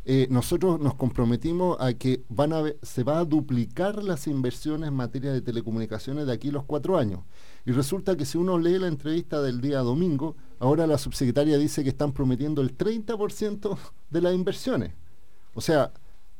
eh, 0.10 0.28
nosotros 0.30 0.80
nos 0.80 0.96
comprometimos 0.96 1.78
a 1.82 1.94
que 1.94 2.24
van 2.30 2.54
a 2.54 2.64
se 2.82 3.04
va 3.04 3.20
a 3.20 3.26
duplicar 3.26 4.04
las 4.04 4.28
inversiones 4.28 4.88
en 4.88 4.94
materia 4.94 5.34
de 5.34 5.42
telecomunicaciones 5.42 6.26
de 6.26 6.32
aquí 6.32 6.50
a 6.50 6.54
los 6.54 6.64
cuatro 6.64 6.98
años. 6.98 7.22
Y 7.66 7.72
resulta 7.72 8.16
que 8.16 8.26
si 8.26 8.38
uno 8.38 8.58
lee 8.58 8.80
la 8.80 8.88
entrevista 8.88 9.42
del 9.42 9.60
día 9.60 9.80
domingo, 9.80 10.38
ahora 10.60 10.88
la 10.88 10.98
subsecretaria 10.98 11.58
dice 11.58 11.84
que 11.84 11.90
están 11.90 12.14
prometiendo 12.14 12.62
el 12.62 12.78
30% 12.78 13.78
de 14.10 14.22
las 14.22 14.34
inversiones. 14.34 14.94
O 15.54 15.60
sea, 15.60 15.92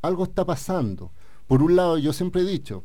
algo 0.02 0.24
está 0.24 0.46
pasando. 0.46 1.12
Por 1.48 1.62
un 1.62 1.76
lado, 1.76 1.98
yo 1.98 2.14
siempre 2.14 2.44
he 2.44 2.46
dicho, 2.46 2.84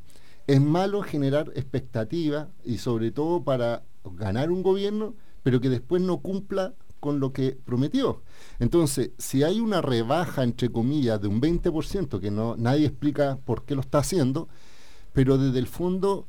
es 0.48 0.60
malo 0.60 1.02
generar 1.02 1.52
expectativa 1.54 2.48
y 2.64 2.78
sobre 2.78 3.12
todo 3.12 3.44
para 3.44 3.84
ganar 4.04 4.50
un 4.50 4.62
gobierno, 4.62 5.14
pero 5.42 5.60
que 5.60 5.68
después 5.68 6.02
no 6.02 6.18
cumpla 6.18 6.74
con 7.00 7.18
lo 7.18 7.32
que 7.32 7.58
prometió. 7.64 8.22
Entonces, 8.60 9.10
si 9.18 9.42
hay 9.42 9.58
una 9.58 9.82
rebaja, 9.82 10.44
entre 10.44 10.70
comillas, 10.70 11.20
de 11.20 11.26
un 11.26 11.40
20%, 11.40 12.20
que 12.20 12.30
no, 12.30 12.56
nadie 12.56 12.86
explica 12.86 13.38
por 13.44 13.64
qué 13.64 13.74
lo 13.74 13.80
está 13.80 13.98
haciendo, 13.98 14.48
pero 15.12 15.36
desde 15.36 15.58
el 15.58 15.66
fondo, 15.66 16.28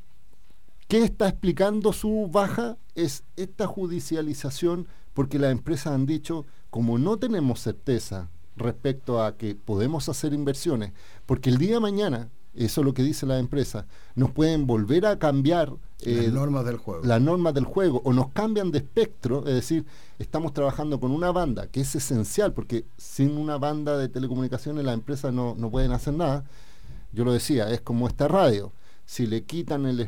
¿qué 0.88 1.04
está 1.04 1.28
explicando 1.28 1.92
su 1.92 2.28
baja? 2.30 2.76
Es 2.96 3.22
esta 3.36 3.68
judicialización, 3.68 4.88
porque 5.14 5.38
las 5.38 5.52
empresas 5.52 5.94
han 5.94 6.06
dicho, 6.06 6.44
como 6.70 6.98
no 6.98 7.18
tenemos 7.18 7.60
certeza 7.60 8.28
respecto 8.56 9.22
a 9.22 9.36
que 9.36 9.54
podemos 9.54 10.08
hacer 10.08 10.32
inversiones, 10.32 10.92
porque 11.24 11.50
el 11.50 11.58
día 11.58 11.74
de 11.74 11.80
mañana 11.80 12.30
eso 12.54 12.80
es 12.80 12.84
lo 12.84 12.94
que 12.94 13.02
dice 13.02 13.26
la 13.26 13.38
empresa, 13.38 13.86
nos 14.14 14.30
pueden 14.30 14.66
volver 14.66 15.06
a 15.06 15.18
cambiar 15.18 15.70
las 16.00 16.26
eh, 16.26 16.30
normas 16.30 16.64
del 16.64 16.76
juego. 16.76 17.04
Las 17.04 17.20
normas 17.20 17.54
del 17.54 17.64
juego, 17.64 18.02
o 18.04 18.12
nos 18.12 18.28
cambian 18.30 18.70
de 18.70 18.78
espectro, 18.78 19.40
es 19.46 19.54
decir, 19.54 19.86
estamos 20.18 20.52
trabajando 20.52 21.00
con 21.00 21.10
una 21.10 21.32
banda 21.32 21.66
que 21.66 21.80
es 21.80 21.94
esencial, 21.94 22.52
porque 22.52 22.84
sin 22.96 23.36
una 23.36 23.58
banda 23.58 23.96
de 23.98 24.08
telecomunicaciones 24.08 24.84
las 24.84 24.94
empresas 24.94 25.32
no, 25.32 25.54
no 25.56 25.70
pueden 25.70 25.92
hacer 25.92 26.14
nada. 26.14 26.44
Yo 27.12 27.24
lo 27.24 27.32
decía, 27.32 27.70
es 27.70 27.80
como 27.80 28.08
esta 28.08 28.28
radio 28.28 28.72
si 29.06 29.26
le 29.26 29.44
quitan 29.44 29.84
el, 29.84 30.00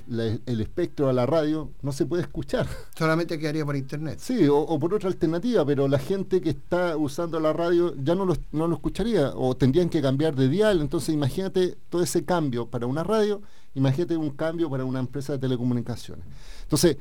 espectro 0.46 1.08
a 1.08 1.12
la 1.12 1.26
radio, 1.26 1.70
no 1.82 1.92
se 1.92 2.06
puede 2.06 2.22
escuchar. 2.22 2.66
Solamente 2.96 3.38
quedaría 3.38 3.64
por 3.64 3.76
internet. 3.76 4.18
Sí, 4.20 4.46
o, 4.48 4.78
por 4.78 4.94
otra 4.94 5.10
alternativa, 5.10 5.66
pero 5.66 5.86
la 5.86 5.98
gente 5.98 6.40
que 6.40 6.50
está 6.50 6.96
usando 6.96 7.38
la 7.38 7.52
radio 7.52 7.94
ya 8.02 8.14
no 8.14 8.24
lo, 8.24 8.36
no 8.52 8.66
lo 8.66 8.76
escucharía, 8.76 9.32
o 9.34 9.54
tendrían 9.54 9.90
que 9.90 10.00
cambiar 10.00 10.34
de 10.34 10.48
dial. 10.48 10.80
Entonces, 10.80 11.14
imagínate 11.14 11.76
todo 11.90 12.02
ese 12.02 12.24
cambio 12.24 12.66
para 12.66 12.86
una 12.86 13.04
radio, 13.04 13.42
imagínate 13.74 14.16
un 14.16 14.30
cambio 14.30 14.70
para 14.70 14.84
una 14.84 15.00
empresa 15.00 15.34
de 15.34 15.40
telecomunicaciones. 15.40 16.24
Entonces, 16.62 16.96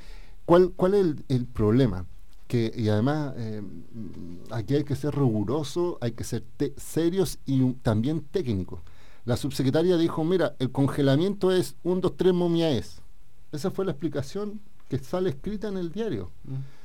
¿cuál, 0.46 0.74
cuál 0.76 0.96
es 0.96 1.16
el, 1.30 1.46
problema? 1.46 2.06
Que, 2.48 2.74
y 2.76 2.90
además, 2.90 3.34
eh, 3.38 3.62
aquí 4.52 4.76
hay 4.76 4.84
que 4.84 4.96
ser 4.96 5.16
riguroso, 5.16 5.98
hay 6.02 6.12
que 6.12 6.26
ser 6.26 6.44
serios 6.76 7.40
y 7.46 7.72
también 7.76 8.22
técnicos 8.22 8.82
la 9.26 9.38
subsecretaria 9.38 9.98
dijo, 9.98 10.24
mira, 10.24 10.56
el 10.60 10.72
congelamiento 10.72 11.52
es 11.52 11.76
un, 11.84 12.00
dos, 12.00 12.16
tres 12.16 12.34
momiaes. 12.34 13.02
Esa 13.52 13.72
fue 13.72 13.86
la 13.86 13.92
explicación 13.92 14.62
que 14.88 15.00
sale 15.00 15.32
escrita 15.32 15.68
en 15.68 15.78
el 15.78 15.92
diario. 15.92 16.32
Mm. 16.44 16.76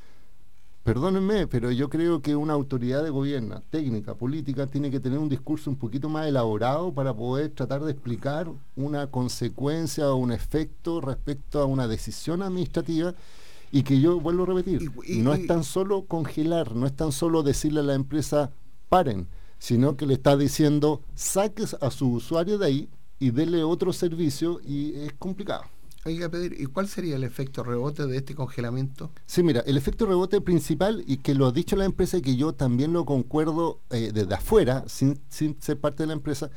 Perdónenme, 0.83 1.47
pero 1.47 1.71
yo 1.71 1.91
creo 1.91 2.23
que 2.23 2.35
una 2.35 2.55
autoridad 2.55 3.05
de 3.05 3.11
gobierno, 3.11 3.63
técnica, 3.69 4.15
política, 4.15 4.67
tiene 4.67 4.91
que 4.91 4.99
tener 4.99 5.19
un 5.19 5.29
discurso 5.29 5.69
un 5.69 5.77
poquito 5.77 6.09
más 6.09 6.27
elaborado 6.27 6.93
para 6.93 7.13
poder 7.13 7.51
tratar 7.51 7.83
de 7.85 7.93
explicar 7.93 8.49
una 8.77 9.07
consecuencia 9.09 10.11
o 10.11 10.17
un 10.17 10.33
efecto 10.33 11.03
respecto 11.03 11.61
a 11.61 11.67
una 11.67 11.87
decisión 11.87 12.41
administrativa 12.41 13.15
y 13.71 13.83
que 13.83 14.01
yo 14.01 14.19
vuelvo 14.21 14.45
a 14.45 14.47
repetir, 14.47 14.91
no 15.19 15.35
es 15.35 15.47
tan 15.47 15.65
solo 15.65 16.07
congelar, 16.07 16.75
no 16.75 16.87
es 16.87 16.97
tan 16.97 17.13
solo 17.13 17.43
decirle 17.43 17.81
a 17.81 17.85
la 17.85 17.95
empresa 17.95 18.51
paren, 18.89 19.29
sino 19.61 19.97
que 19.97 20.07
le 20.07 20.15
está 20.15 20.37
diciendo 20.37 21.03
saques 21.15 21.77
a 21.81 21.93
su 21.93 22.11
usuario 22.11 22.59
de 22.59 22.67
ahí 22.67 22.89
y 23.21 23.31
dele 23.31 23.63
otro 23.63 23.93
servicio 23.93 24.61
y 24.67 24.95
es 24.95 25.13
complicado. 25.13 25.63
Oiga, 26.07 26.31
pedir, 26.31 26.57
¿y 26.59 26.65
cuál 26.65 26.89
sería 26.89 27.17
el 27.17 27.25
efecto 27.25 27.63
rebote 27.63 28.07
de 28.07 28.17
este 28.17 28.35
congelamiento? 28.35 29.11
Sí, 29.27 29.43
mira, 29.43 29.61
el 29.67 29.77
efecto 29.77 30.07
rebote 30.07 30.41
principal, 30.41 31.05
y 31.07 31.19
que 31.19 31.35
lo 31.35 31.47
ha 31.47 31.53
dicho 31.53 31.77
la 31.77 31.85
empresa 31.85 32.17
y 32.17 32.23
que 32.23 32.37
yo 32.37 32.55
también 32.55 32.95
lo 32.95 33.05
concuerdo 33.05 33.83
eh, 33.91 34.11
desde 34.15 34.35
afuera, 34.35 34.83
sin, 34.89 35.21
sin 35.29 35.61
ser 35.61 35.79
parte 35.79 36.05
de 36.05 36.07
la 36.07 36.15
empresa, 36.15 36.51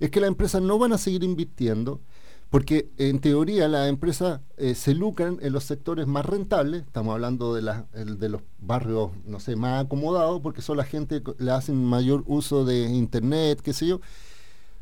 es 0.00 0.10
que 0.10 0.20
las 0.20 0.28
empresas 0.28 0.60
no 0.60 0.78
van 0.78 0.92
a 0.92 0.98
seguir 0.98 1.24
invirtiendo, 1.24 2.02
porque 2.50 2.90
en 2.98 3.20
teoría 3.20 3.68
las 3.68 3.88
empresas 3.88 4.40
eh, 4.56 4.74
se 4.74 4.92
lucran 4.92 5.38
en 5.40 5.52
los 5.52 5.64
sectores 5.64 6.08
más 6.08 6.26
rentables, 6.26 6.82
estamos 6.84 7.12
hablando 7.14 7.54
de, 7.54 7.62
de 7.94 8.28
los 8.28 8.42
barrios, 8.58 9.12
no 9.24 9.38
sé, 9.38 9.54
más 9.54 9.84
acomodados, 9.84 10.40
porque 10.40 10.60
son 10.60 10.76
la 10.76 10.84
gente 10.84 11.22
que 11.22 11.32
le 11.38 11.52
hacen 11.52 11.82
mayor 11.84 12.24
uso 12.26 12.64
de 12.64 12.88
internet, 12.88 13.60
qué 13.62 13.72
sé 13.72 13.86
yo, 13.86 14.00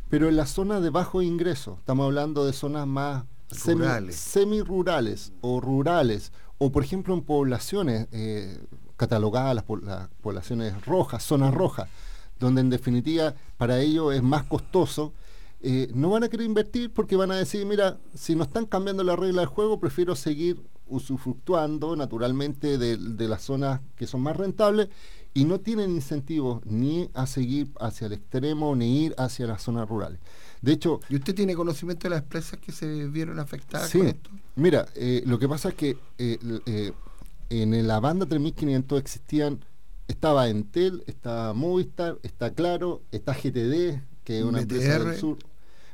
pero 0.09 0.31
en 0.31 0.37
las 0.37 0.49
zonas 0.51 0.83
de 0.83 0.89
bajo 0.89 1.21
ingreso, 1.21 1.77
estamos 1.79 2.07
hablando 2.07 2.47
de 2.47 2.55
zonas 2.55 2.87
más 2.87 3.25
semi-rurales 4.17 5.33
o 5.43 5.61
rurales, 5.61 6.33
o 6.57 6.73
por 6.73 6.83
ejemplo 6.83 7.13
en 7.13 7.21
poblaciones 7.21 8.09
eh, 8.13 8.59
catalogadas, 8.97 9.55
las, 9.55 9.65
las 9.83 10.09
poblaciones 10.23 10.87
rojas, 10.87 11.23
zonas 11.23 11.53
rojas, 11.53 11.91
donde 12.39 12.63
en 12.63 12.71
definitiva 12.71 13.35
para 13.59 13.79
ellos 13.81 14.15
es 14.15 14.23
más 14.23 14.45
costoso 14.45 15.13
eh, 15.61 15.91
no 15.93 16.11
van 16.11 16.23
a 16.23 16.29
querer 16.29 16.47
invertir 16.47 16.93
porque 16.93 17.17
van 17.17 17.33
a 17.33 17.37
decir, 17.37 17.67
mira, 17.67 17.99
si 18.15 18.37
no 18.37 18.45
están 18.45 18.67
cambiando 18.67 19.03
la 19.03 19.17
regla 19.17 19.41
del 19.41 19.49
juego, 19.49 19.81
prefiero 19.81 20.15
seguir 20.15 20.63
usufructuando 20.87 21.97
naturalmente 21.97 22.79
de, 22.79 23.29
las 23.29 23.43
zonas 23.43 23.81
que 23.97 24.07
son 24.07 24.23
más 24.23 24.37
rentables 24.37 24.89
y 25.35 25.45
no 25.45 25.61
tienen 25.61 25.91
incentivos 25.91 26.65
ni 26.65 27.11
a 27.13 27.27
seguir 27.27 27.69
hacia 27.81 28.07
el 28.07 28.15
extremo 28.15 28.75
ni 28.75 29.05
ir 29.05 29.15
hacia 29.19 29.47
las 29.47 29.63
zonas 29.63 29.89
rurales. 29.89 30.21
De 30.63 30.73
hecho... 30.73 31.01
¿Y 31.09 31.17
usted 31.17 31.35
tiene 31.35 31.55
conocimiento 31.55 32.05
de 32.05 32.11
las 32.11 32.23
empresas 32.23 32.59
que 32.61 32.73
se 32.73 33.07
vieron 33.09 33.39
afectadas 33.39 33.91
sí, 33.91 34.01
esto? 34.01 34.31
Mira, 34.57 34.87
eh, 34.95 35.23
lo 35.27 35.39
que 35.39 35.49
pasa 35.49 35.71
es 35.71 35.75
que 35.75 35.99
eh, 36.19 36.93
en 37.51 37.87
la 37.87 38.01
banda 38.01 38.27
3500 38.27 38.99
existían, 38.99 39.65
estaba 40.07 40.49
Entel, 40.49 41.03
estaba 41.07 41.53
Movistar, 41.53 42.19
está 42.23 42.55
Claro, 42.55 43.03
está 43.11 43.35
GTD, 43.35 44.01
que 44.25 44.39
es 44.39 44.45
una 44.45 44.61
empresa 44.61 44.99
del 44.99 45.17
sur. 45.17 45.39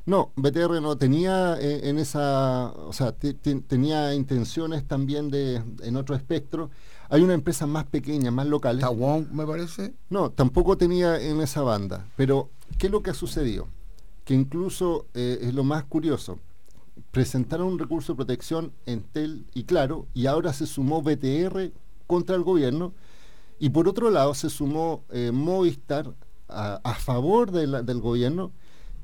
No, 0.07 0.33
BTR 0.37 0.83
no 0.83 0.99
tenía 0.99 1.59
eh, 1.59 1.89
en 1.89 1.99
esa, 1.99 2.73
o 2.73 2.93
sea, 2.93 3.13
tenía 3.13 4.15
intenciones 4.15 4.87
también 4.87 5.31
de 5.31 5.63
en 5.83 5.97
otro 5.97 6.15
espectro. 6.15 6.71
Hay 7.09 7.23
una 7.23 7.33
empresa 7.33 7.67
más 7.67 7.85
pequeña, 7.87 8.31
más 8.31 8.47
local. 8.47 8.79
¿Tawon, 8.81 9.29
me 9.33 9.47
parece? 9.47 9.95
No, 10.11 10.31
tampoco 10.31 10.77
tenía 10.77 11.19
en 11.19 11.41
esa 11.41 11.63
banda. 11.63 12.07
Pero, 12.17 12.51
¿qué 12.79 12.87
es 12.87 12.93
lo 12.93 13.03
que 13.03 13.11
ha 13.11 13.15
sucedido? 13.15 13.69
Que 14.27 14.35
incluso 14.35 15.07
eh, 15.15 15.39
es 15.41 15.55
lo 15.55 15.65
más 15.65 15.85
curioso. 15.85 16.39
Presentaron 17.11 17.69
un 17.69 17.79
recurso 17.79 18.13
de 18.13 18.17
protección 18.17 18.73
en 18.85 19.03
TEL 19.03 19.47
y 19.55 19.65
Claro, 19.65 20.07
y 20.13 20.27
ahora 20.27 20.53
se 20.53 20.67
sumó 20.67 21.01
BTR 21.01 21.73
contra 22.07 22.37
el 22.37 22.43
gobierno. 22.43 22.93
Y 23.59 23.71
por 23.71 23.89
otro 23.89 24.11
lado 24.11 24.35
se 24.35 24.51
sumó 24.51 25.05
eh, 25.11 25.31
Movistar 25.33 26.15
a, 26.49 26.95
favor 26.95 27.51
del 27.53 28.01
gobierno. 28.01 28.53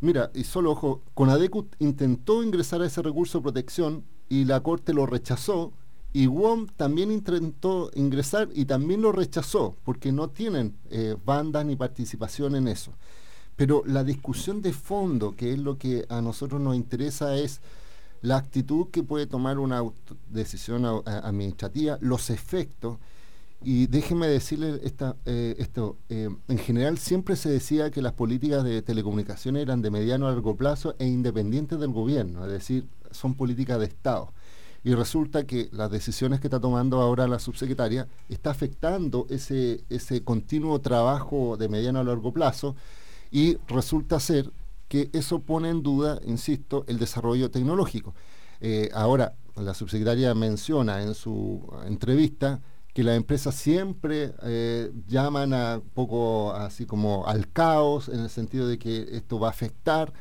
Mira, 0.01 0.31
y 0.35 0.45
solo 0.45 0.73
ojo, 0.73 1.03
Conadecu 1.15 1.69
intentó 1.79 2.43
ingresar 2.43 2.81
a 2.81 2.87
ese 2.87 3.03
recurso 3.03 3.39
de 3.39 3.43
protección 3.43 4.05
y 4.29 4.45
la 4.45 4.63
Corte 4.63 4.95
lo 4.95 5.07
rechazó. 5.07 5.73
Y 6.13 6.27
WOM 6.27 6.67
también 6.77 7.13
intentó 7.13 7.91
ingresar 7.95 8.49
y 8.53 8.65
también 8.65 9.01
lo 9.03 9.13
rechazó, 9.13 9.77
porque 9.85 10.11
no 10.11 10.29
tienen 10.29 10.75
eh, 10.91 11.15
bandas 11.25 11.65
ni 11.65 11.77
participación 11.77 12.57
en 12.57 12.67
eso. 12.69 12.93
pero 13.57 13.83
la 13.87 14.05
discusión 14.05 14.63
de 14.63 14.73
fondo, 14.73 15.37
que 15.37 15.53
es 15.53 15.59
lo 15.59 15.77
que 15.77 16.07
a 16.09 16.23
nosotros 16.23 16.61
nos 16.63 16.75
interesa, 16.75 17.37
es 17.37 17.61
la 18.23 18.39
actitud 18.39 18.89
que 18.91 19.03
puede 19.03 19.27
tomar 19.27 19.59
una 19.59 19.83
decisión 20.31 20.87
administrativa, 21.05 21.99
los 22.01 22.31
efectos. 22.31 22.97
Y 23.63 23.89
déjeme 23.89 24.27
decirle 24.27 24.81
esta, 24.85 25.17
eh, 25.27 25.55
esto, 25.59 25.99
eh, 26.09 26.31
en 26.49 26.59
general 26.59 26.97
siempre 26.97 27.37
se 27.37 27.51
decía 27.51 27.91
que 27.91 28.01
las 28.01 28.15
políticas 28.15 28.65
de 28.65 28.81
telecomunicaciones 28.81 29.63
eran 29.63 29.83
de 29.83 29.91
mediano 29.91 30.27
a 30.27 30.33
largo 30.33 30.57
plazo 30.57 30.95
e 30.99 31.07
independientes 31.07 31.79
del 31.79 31.93
gobierno, 31.93 32.47
es 32.47 32.53
decir, 32.53 32.87
son 33.11 33.35
políticas 33.35 33.79
de 33.79 33.87
Estado. 33.87 34.33
Y 34.83 34.95
resulta 34.95 35.45
que 35.45 35.69
las 35.73 35.91
decisiones 35.91 36.41
que 36.41 36.47
está 36.47 36.59
tomando 36.59 37.03
ahora 37.03 37.29
la 37.29 37.39
subsecretaria 37.39 38.09
está 38.31 38.51
afectando 38.51 39.27
ese, 39.29 39.85
ese 39.91 40.25
continuo 40.25 40.81
trabajo 40.81 41.59
de 41.59 41.69
mediano 41.69 42.01
a 42.01 42.05
largo 42.05 42.33
plazo 42.33 42.77
y 43.31 43.59
resulta 43.69 44.21
ser 44.21 44.51
que 44.89 45.11
eso 45.13 45.41
pone 45.41 45.69
en 45.69 45.83
duda, 45.83 46.19
insisto, 46.25 46.85
el 46.89 46.99
desarrollo 46.99 47.51
tecnológico. 47.51 48.15
Eh, 48.63 48.89
ahora, 48.95 49.35
la 49.55 49.75
subsecretaria 49.75 50.35
menciona 50.35 51.03
en 51.03 51.15
su 51.15 51.63
entrevista 51.87 52.61
que 53.01 53.05
las 53.05 53.17
empresas 53.17 53.55
siempre 53.55 54.35
eh, 54.43 54.93
llaman 55.09 55.55
a 55.55 55.81
poco 55.95 56.53
así 56.53 56.85
como 56.85 57.27
al 57.27 57.51
caos 57.51 58.11
en 58.11 58.21
el 58.21 58.29
sentido 58.29 58.69
de 58.69 58.79
que 58.79 59.09
esto 59.13 59.41
va 59.41 59.47
a 59.47 59.53
afectar 59.53 60.13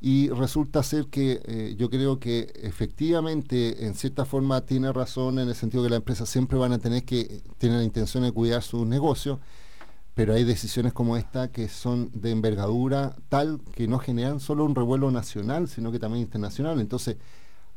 y 0.00 0.30
resulta 0.30 0.82
ser 0.82 1.08
que 1.08 1.42
eh, 1.44 1.74
yo 1.76 1.90
creo 1.90 2.18
que 2.20 2.50
efectivamente 2.62 3.84
en 3.84 3.94
cierta 3.94 4.24
forma 4.24 4.62
tiene 4.62 4.94
razón 4.94 5.40
en 5.40 5.48
el 5.50 5.54
sentido 5.54 5.82
que 5.82 5.90
las 5.90 5.98
empresas 5.98 6.26
siempre 6.26 6.56
van 6.56 6.72
a 6.72 6.78
tener 6.78 7.04
que 7.04 7.42
tener 7.58 7.76
la 7.76 7.84
intención 7.84 8.22
de 8.22 8.32
cuidar 8.32 8.62
sus 8.62 8.86
negocios 8.86 9.38
pero 10.14 10.32
hay 10.32 10.44
decisiones 10.44 10.94
como 10.94 11.18
esta 11.18 11.52
que 11.52 11.68
son 11.68 12.10
de 12.14 12.30
envergadura 12.30 13.14
tal 13.28 13.60
que 13.74 13.86
no 13.88 13.98
generan 13.98 14.40
solo 14.40 14.64
un 14.64 14.74
revuelo 14.74 15.10
nacional, 15.10 15.68
sino 15.68 15.92
que 15.92 15.98
también 15.98 16.22
internacional. 16.22 16.80
Entonces, 16.80 17.16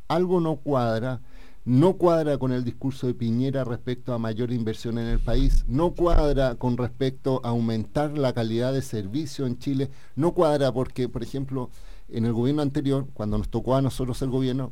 algo 0.08 0.40
no 0.40 0.58
cuadra, 0.58 1.22
no 1.66 1.94
cuadra 1.94 2.38
con 2.38 2.52
el 2.52 2.64
discurso 2.64 3.08
de 3.08 3.16
Piñera 3.16 3.64
respecto 3.64 4.14
a 4.14 4.20
mayor 4.20 4.52
inversión 4.52 5.00
en 5.00 5.08
el 5.08 5.20
país, 5.20 5.66
no 5.68 5.92
cuadra 5.92 6.56
con 6.56 6.78
respecto 6.78 7.42
a 7.44 7.50
aumentar 7.50 8.18
la 8.18 8.34
calidad 8.34 8.72
de 8.72 8.84
servicio 8.84 9.48
en 9.48 9.58
Chile, 9.58 9.90
no 10.16 10.34
cuadra 10.34 10.72
porque, 10.72 11.10
por 11.10 11.24
ejemplo, 11.24 11.72
en 12.08 12.26
el 12.26 12.34
gobierno 12.34 12.62
anterior, 12.62 13.08
cuando 13.16 13.40
nos 13.40 13.50
tocó 13.50 13.76
a 13.76 13.82
nosotros 13.82 14.22
el 14.22 14.30
gobierno, 14.30 14.72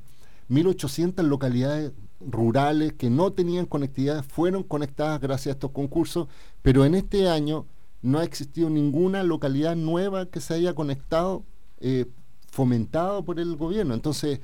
1.800 0.49 1.23
localidades 1.23 1.93
rurales 2.19 2.93
que 2.93 3.09
no 3.09 3.33
tenían 3.33 3.65
conectividad 3.65 4.23
fueron 4.23 4.61
conectadas 4.63 5.19
gracias 5.19 5.47
a 5.47 5.55
estos 5.55 5.71
concursos, 5.71 6.27
pero 6.61 6.85
en 6.85 6.93
este 6.93 7.27
año 7.27 7.65
no 8.03 8.19
ha 8.19 8.23
existido 8.23 8.69
ninguna 8.69 9.23
localidad 9.23 9.75
nueva 9.75 10.27
que 10.27 10.41
se 10.41 10.53
haya 10.53 10.75
conectado 10.75 11.43
eh, 11.79 12.05
fomentado 12.51 13.25
por 13.25 13.39
el 13.39 13.55
gobierno. 13.55 13.95
Entonces, 13.95 14.41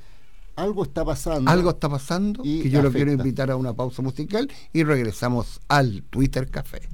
algo 0.56 0.84
está 0.84 1.04
pasando. 1.04 1.50
Algo 1.50 1.70
está 1.70 1.88
pasando 1.88 2.42
y 2.44 2.62
que 2.62 2.70
yo 2.70 2.82
lo 2.82 2.92
quiero 2.92 3.12
invitar 3.12 3.50
a 3.50 3.56
una 3.56 3.72
pausa 3.72 4.02
musical 4.02 4.50
y 4.72 4.84
regresamos 4.84 5.60
al 5.68 6.02
Twitter 6.02 6.50
Café. 6.50 6.88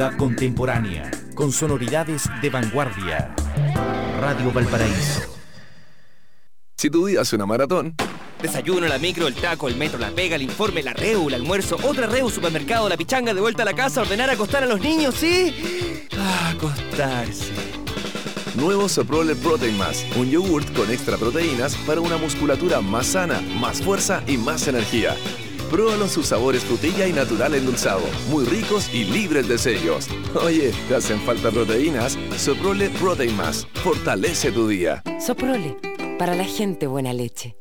Ciudad 0.00 0.16
contemporánea, 0.16 1.10
con 1.34 1.52
sonoridades 1.52 2.24
de 2.40 2.48
vanguardia. 2.48 3.34
Radio 4.18 4.50
Valparaíso. 4.50 5.20
Si 6.74 6.88
tu 6.88 7.04
día 7.04 7.20
es 7.20 7.30
una 7.34 7.44
maratón, 7.44 7.96
Desayuno, 8.40 8.86
la 8.86 8.96
micro, 8.96 9.26
el 9.26 9.34
taco, 9.34 9.68
el 9.68 9.76
metro, 9.76 9.98
la 9.98 10.10
pega, 10.10 10.36
el 10.36 10.42
informe, 10.42 10.82
la 10.82 10.94
reu, 10.94 11.28
el 11.28 11.34
almuerzo, 11.34 11.76
otra 11.82 12.06
reu, 12.06 12.30
supermercado, 12.30 12.88
la 12.88 12.96
pichanga, 12.96 13.34
de 13.34 13.42
vuelta 13.42 13.60
a 13.60 13.66
la 13.66 13.74
casa, 13.74 14.00
ordenar 14.00 14.30
acostar 14.30 14.62
a 14.62 14.66
los 14.66 14.80
niños, 14.80 15.16
¿sí? 15.16 16.08
Ah, 16.16 16.54
acostarse. 16.56 17.52
Nuevo 18.54 18.88
Soprole 18.88 19.36
Protein 19.36 19.76
Más, 19.76 20.06
un 20.16 20.30
yogurt 20.30 20.74
con 20.74 20.90
extra 20.90 21.18
proteínas 21.18 21.76
para 21.86 22.00
una 22.00 22.16
musculatura 22.16 22.80
más 22.80 23.08
sana, 23.08 23.42
más 23.60 23.82
fuerza 23.82 24.22
y 24.26 24.38
más 24.38 24.66
energía. 24.66 25.14
Pruébalo 25.70 26.08
sus 26.08 26.26
sabores 26.26 26.64
frutilla 26.64 27.06
y 27.06 27.12
natural 27.12 27.54
endulzado, 27.54 28.02
muy 28.28 28.44
ricos 28.44 28.92
y 28.92 29.04
libres 29.04 29.46
de 29.46 29.56
sellos. 29.56 30.08
Oye, 30.34 30.72
¿te 30.88 30.96
hacen 30.96 31.20
falta 31.20 31.52
proteínas? 31.52 32.18
Soprole 32.36 32.90
Protein 32.90 33.36
Más, 33.36 33.68
fortalece 33.74 34.50
tu 34.50 34.66
día. 34.66 35.00
Soprole, 35.24 35.76
para 36.18 36.34
la 36.34 36.44
gente 36.44 36.88
buena 36.88 37.12
leche. 37.12 37.56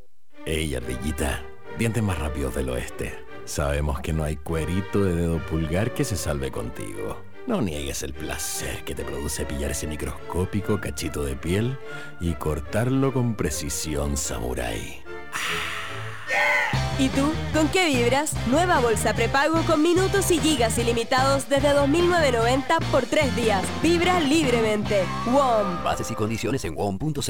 Ey, 0.48 0.74
ardillita, 0.74 1.46
dientes 1.78 2.02
más 2.02 2.18
rápidos 2.18 2.56
del 2.56 2.70
oeste. 2.70 3.14
Sabemos 3.46 4.00
que 4.00 4.12
no 4.12 4.24
hay 4.24 4.38
cuerito 4.38 5.04
de 5.04 5.16
dedo 5.16 5.38
pulgar 5.46 5.94
que 5.94 6.04
se 6.04 6.16
salve 6.16 6.50
contigo. 6.50 7.22
No 7.46 7.62
niegues 7.62 8.02
el 8.02 8.14
placer 8.14 8.84
que 8.86 8.96
te 8.96 9.04
produce 9.04 9.46
pillar 9.46 9.70
ese 9.72 9.86
microscópico 9.86 10.82
cachito 10.82 11.24
de 11.24 11.36
piel 11.36 11.78
y 12.20 12.34
cortarlo 12.34 13.14
con 13.14 13.36
precisión 13.36 14.18
samurái. 14.18 15.04
¿Y 17.00 17.08
tú? 17.08 17.32
¿Con 17.54 17.70
qué 17.70 17.86
vibras? 17.86 18.34
Nueva 18.48 18.82
bolsa 18.82 19.14
prepago 19.14 19.62
con 19.62 19.82
minutos 19.82 20.30
y 20.32 20.40
gigas 20.40 20.78
ilimitados 20.78 21.48
desde 21.48 21.70
2.990 21.70 22.78
por 22.92 23.06
tres 23.06 23.34
días. 23.38 23.64
Vibra 23.82 24.20
libremente. 24.20 25.06
WOM. 25.28 25.82
Bases 25.82 26.12
y 26.12 26.16
condiciones 26.16 26.66
en 26.66 26.76
WOM.cl. 26.76 27.22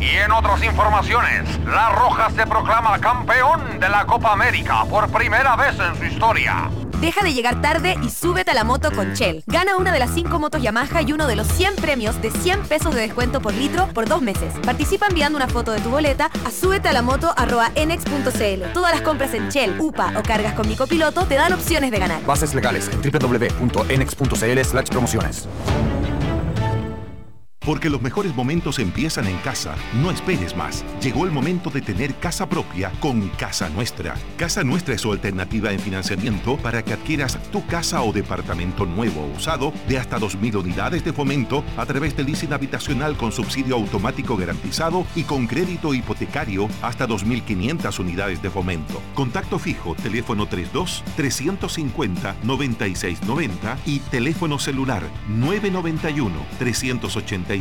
Y 0.00 0.08
en 0.08 0.32
otras 0.32 0.62
informaciones, 0.64 1.60
La 1.66 1.90
Roja 1.90 2.30
se 2.30 2.44
proclama 2.46 2.98
campeón 2.98 3.78
de 3.78 3.88
la 3.88 4.04
Copa 4.04 4.32
América 4.32 4.84
por 4.90 5.08
primera 5.08 5.54
vez 5.54 5.78
en 5.78 5.96
su 5.96 6.04
historia. 6.04 6.68
Deja 7.00 7.22
de 7.22 7.34
llegar 7.34 7.60
tarde 7.60 7.96
y 8.02 8.08
súbete 8.08 8.52
a 8.52 8.54
la 8.54 8.64
moto 8.64 8.90
con 8.90 9.12
Shell. 9.12 9.42
Gana 9.46 9.76
una 9.76 9.92
de 9.92 9.98
las 9.98 10.14
5 10.14 10.38
motos 10.38 10.62
Yamaha 10.62 11.02
y 11.02 11.12
uno 11.12 11.26
de 11.26 11.36
los 11.36 11.46
100 11.48 11.76
premios 11.76 12.20
de 12.22 12.30
100 12.30 12.62
pesos 12.62 12.94
de 12.94 13.02
descuento 13.02 13.40
por 13.40 13.52
litro 13.52 13.86
por 13.88 14.08
dos 14.08 14.22
meses. 14.22 14.54
Participa 14.64 15.06
enviando 15.06 15.36
una 15.36 15.46
foto 15.48 15.72
de 15.72 15.80
tu 15.80 15.90
boleta 15.90 16.30
a 16.44 16.50
súbete 16.50 16.88
a 16.88 16.92
la 16.92 17.02
moto 17.02 17.34
enex.cl. 17.74 18.72
Todas 18.72 18.92
las 18.92 19.02
compras 19.02 19.34
en 19.34 19.48
Shell, 19.48 19.78
UPA 19.78 20.14
o 20.16 20.22
cargas 20.22 20.54
con 20.54 20.66
mi 20.68 20.76
copiloto 20.76 21.26
te 21.26 21.34
dan 21.34 21.52
opciones 21.52 21.90
de 21.90 21.98
ganar. 21.98 22.24
Bases 22.24 22.54
legales 22.54 22.90
en 22.90 23.02
www.enex.cl 23.02 24.64
slash 24.64 24.88
promociones. 24.88 25.48
Porque 27.66 27.90
los 27.90 28.00
mejores 28.00 28.32
momentos 28.36 28.78
empiezan 28.78 29.26
en 29.26 29.36
casa. 29.38 29.74
No 30.00 30.12
esperes 30.12 30.56
más. 30.56 30.84
Llegó 31.02 31.24
el 31.24 31.32
momento 31.32 31.68
de 31.68 31.82
tener 31.82 32.14
casa 32.14 32.48
propia 32.48 32.92
con 33.00 33.28
Casa 33.30 33.68
Nuestra. 33.68 34.14
Casa 34.36 34.62
Nuestra 34.62 34.94
es 34.94 35.00
su 35.00 35.10
alternativa 35.10 35.72
en 35.72 35.80
financiamiento 35.80 36.56
para 36.58 36.84
que 36.84 36.92
adquieras 36.92 37.36
tu 37.50 37.66
casa 37.66 38.02
o 38.02 38.12
departamento 38.12 38.86
nuevo 38.86 39.22
o 39.22 39.36
usado 39.36 39.72
de 39.88 39.98
hasta 39.98 40.20
2.000 40.20 40.60
unidades 40.60 41.04
de 41.04 41.12
fomento 41.12 41.64
a 41.76 41.84
través 41.86 42.16
del 42.16 42.26
leasing 42.26 42.52
habitacional 42.52 43.16
con 43.16 43.32
subsidio 43.32 43.74
automático 43.74 44.36
garantizado 44.36 45.04
y 45.16 45.24
con 45.24 45.48
crédito 45.48 45.92
hipotecario 45.92 46.68
hasta 46.82 47.08
2.500 47.08 47.98
unidades 47.98 48.40
de 48.42 48.50
fomento. 48.50 49.02
Contacto 49.16 49.58
fijo, 49.58 49.96
teléfono 49.96 50.46
32 50.46 51.02
350 51.16 52.36
9690 52.44 53.78
y 53.86 53.98
teléfono 53.98 54.60
celular 54.60 55.02
991 55.28 56.32
380 56.60 57.55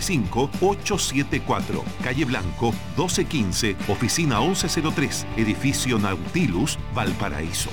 874, 0.61 1.83
calle 2.03 2.25
Blanco 2.25 2.71
1215, 2.97 3.75
oficina 3.87 4.39
1103, 4.39 5.27
edificio 5.37 5.97
Nautilus, 5.99 6.77
Valparaíso. 6.93 7.69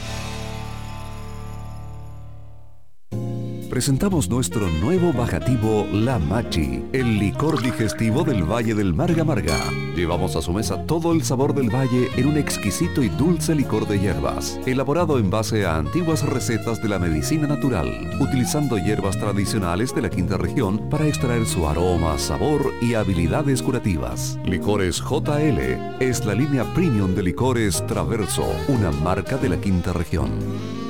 Presentamos 3.73 4.29
nuestro 4.29 4.69
nuevo 4.69 5.15
bajativo 5.15 5.87
La 5.95 6.19
Machi, 6.19 6.85
el 6.93 7.19
licor 7.19 7.63
digestivo 7.63 8.23
del 8.23 8.45
Valle 8.45 8.75
del 8.75 8.93
Marga 8.93 9.25
Marga. 9.25 9.59
Llevamos 9.97 10.37
a 10.37 10.43
su 10.43 10.53
mesa 10.53 10.85
todo 10.85 11.15
el 11.15 11.25
sabor 11.25 11.55
del 11.55 11.75
valle 11.75 12.11
en 12.19 12.27
un 12.27 12.37
exquisito 12.37 13.03
y 13.03 13.09
dulce 13.09 13.55
licor 13.55 13.89
de 13.89 13.99
hierbas, 13.99 14.61
elaborado 14.67 15.19
en 15.19 15.31
base 15.31 15.65
a 15.65 15.77
antiguas 15.77 16.23
recetas 16.23 16.83
de 16.83 16.91
la 16.91 16.99
medicina 16.99 17.47
natural, 17.47 17.89
utilizando 18.21 18.77
hierbas 18.77 19.19
tradicionales 19.19 19.95
de 19.95 20.03
la 20.03 20.11
quinta 20.11 20.37
región 20.37 20.91
para 20.91 21.07
extraer 21.07 21.47
su 21.47 21.67
aroma, 21.67 22.19
sabor 22.19 22.75
y 22.83 22.93
habilidades 22.93 23.63
curativas. 23.63 24.39
Licores 24.45 25.01
JL 25.01 25.59
es 25.99 26.27
la 26.27 26.35
línea 26.35 26.65
premium 26.75 27.15
de 27.15 27.23
licores 27.23 27.83
Traverso, 27.87 28.45
una 28.69 28.91
marca 28.91 29.39
de 29.39 29.49
la 29.49 29.57
quinta 29.57 29.95
región. 29.95 30.82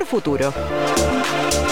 futuro. 0.05 1.70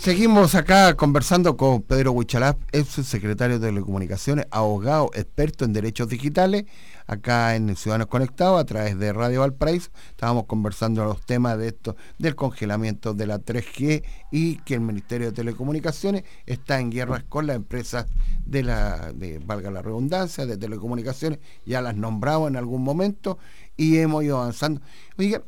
Seguimos 0.00 0.54
acá 0.54 0.96
conversando 0.96 1.58
con 1.58 1.82
Pedro 1.82 2.12
Huichalaf, 2.12 2.56
ex 2.72 2.88
secretario 3.06 3.58
de 3.58 3.66
Telecomunicaciones, 3.66 4.46
abogado, 4.50 5.10
experto 5.12 5.66
en 5.66 5.74
derechos 5.74 6.08
digitales, 6.08 6.64
acá 7.06 7.54
en 7.54 7.76
Ciudadanos 7.76 8.06
Conectados 8.06 8.58
a 8.58 8.64
través 8.64 8.98
de 8.98 9.12
Radio 9.12 9.40
Valparaíso. 9.40 9.90
Estábamos 10.08 10.46
conversando 10.46 11.04
los 11.04 11.20
temas 11.26 11.58
de 11.58 11.68
esto, 11.68 11.96
del 12.18 12.34
congelamiento 12.34 13.12
de 13.12 13.26
la 13.26 13.40
3G 13.40 14.02
y 14.32 14.56
que 14.62 14.72
el 14.72 14.80
Ministerio 14.80 15.26
de 15.26 15.32
Telecomunicaciones 15.34 16.24
está 16.46 16.80
en 16.80 16.90
guerras 16.90 17.24
con 17.28 17.46
las 17.46 17.56
empresas 17.56 18.06
de 18.46 18.62
la, 18.62 19.12
de, 19.12 19.38
valga 19.38 19.70
la 19.70 19.82
redundancia, 19.82 20.46
de 20.46 20.56
telecomunicaciones, 20.56 21.40
ya 21.66 21.82
las 21.82 21.94
nombramos 21.94 22.48
en 22.48 22.56
algún 22.56 22.82
momento 22.82 23.36
y 23.76 23.98
hemos 23.98 24.24
ido 24.24 24.38
avanzando. 24.38 24.80
Oiga, 25.18 25.42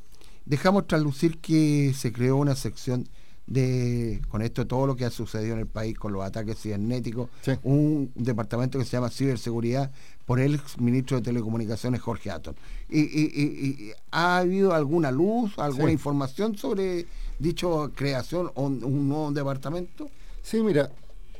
dejamos 0.44 0.86
traslucir 0.86 1.38
que 1.38 1.94
se 1.96 2.12
creó 2.12 2.36
una 2.36 2.54
sección 2.54 3.08
de 3.52 4.20
con 4.28 4.40
esto 4.42 4.66
todo 4.66 4.86
lo 4.86 4.96
que 4.96 5.04
ha 5.04 5.10
sucedido 5.10 5.54
en 5.54 5.60
el 5.60 5.66
país 5.66 5.96
con 5.98 6.12
los 6.12 6.22
ataques 6.24 6.58
cibernéticos, 6.58 7.28
un 7.62 8.10
departamento 8.14 8.78
que 8.78 8.84
se 8.84 8.92
llama 8.92 9.10
ciberseguridad 9.10 9.90
por 10.24 10.40
el 10.40 10.58
ministro 10.78 11.18
de 11.18 11.22
telecomunicaciones 11.24 12.00
Jorge 12.00 12.30
Aton. 12.30 12.54
Y, 12.88 13.00
y- 13.00 13.30
y- 13.34 13.68
y 13.84 13.92
ha 14.10 14.38
habido 14.38 14.72
alguna 14.72 15.10
luz, 15.10 15.58
alguna 15.58 15.88
Sí. 15.88 15.92
información 15.92 16.56
sobre 16.56 17.06
dicho 17.38 17.90
creación 17.94 18.50
o 18.54 18.62
un, 18.64 18.82
un 18.84 19.08
nuevo 19.08 19.30
departamento? 19.32 20.08
Sí, 20.42 20.62
mira, 20.62 20.90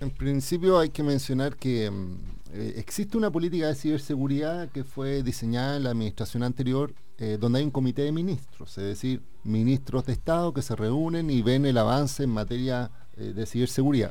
en 0.00 0.10
principio 0.10 0.78
hay 0.78 0.90
que 0.90 1.02
mencionar 1.02 1.56
que 1.56 1.90
mm, 1.90 2.14
eh, 2.54 2.74
existe 2.76 3.16
una 3.16 3.30
política 3.30 3.68
de 3.68 3.74
ciberseguridad 3.74 4.68
que 4.70 4.84
fue 4.84 5.22
diseñada 5.22 5.76
en 5.78 5.84
la 5.84 5.90
administración 5.90 6.42
anterior, 6.42 6.92
eh, 7.22 7.38
donde 7.38 7.60
hay 7.60 7.64
un 7.64 7.70
comité 7.70 8.02
de 8.02 8.10
ministros, 8.10 8.76
es 8.78 8.84
decir, 8.84 9.22
ministros 9.44 10.04
de 10.06 10.12
Estado 10.12 10.52
que 10.52 10.60
se 10.60 10.74
reúnen 10.74 11.30
y 11.30 11.40
ven 11.40 11.64
el 11.66 11.78
avance 11.78 12.24
en 12.24 12.30
materia 12.30 12.90
eh, 13.16 13.32
de 13.32 13.46
ciberseguridad. 13.46 14.10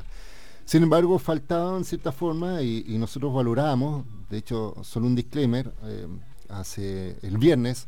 Sin 0.64 0.82
embargo, 0.82 1.18
faltaba 1.18 1.76
en 1.76 1.84
cierta 1.84 2.10
forma 2.10 2.62
y, 2.62 2.96
nosotros 2.96 3.34
valoramos, 3.34 4.06
de 4.30 4.38
hecho, 4.38 4.74
solo 4.82 5.08
un 5.08 5.14
disclaimer, 5.14 5.74
eh, 5.82 6.06
hace 6.48 7.18
el 7.20 7.36
viernes, 7.36 7.86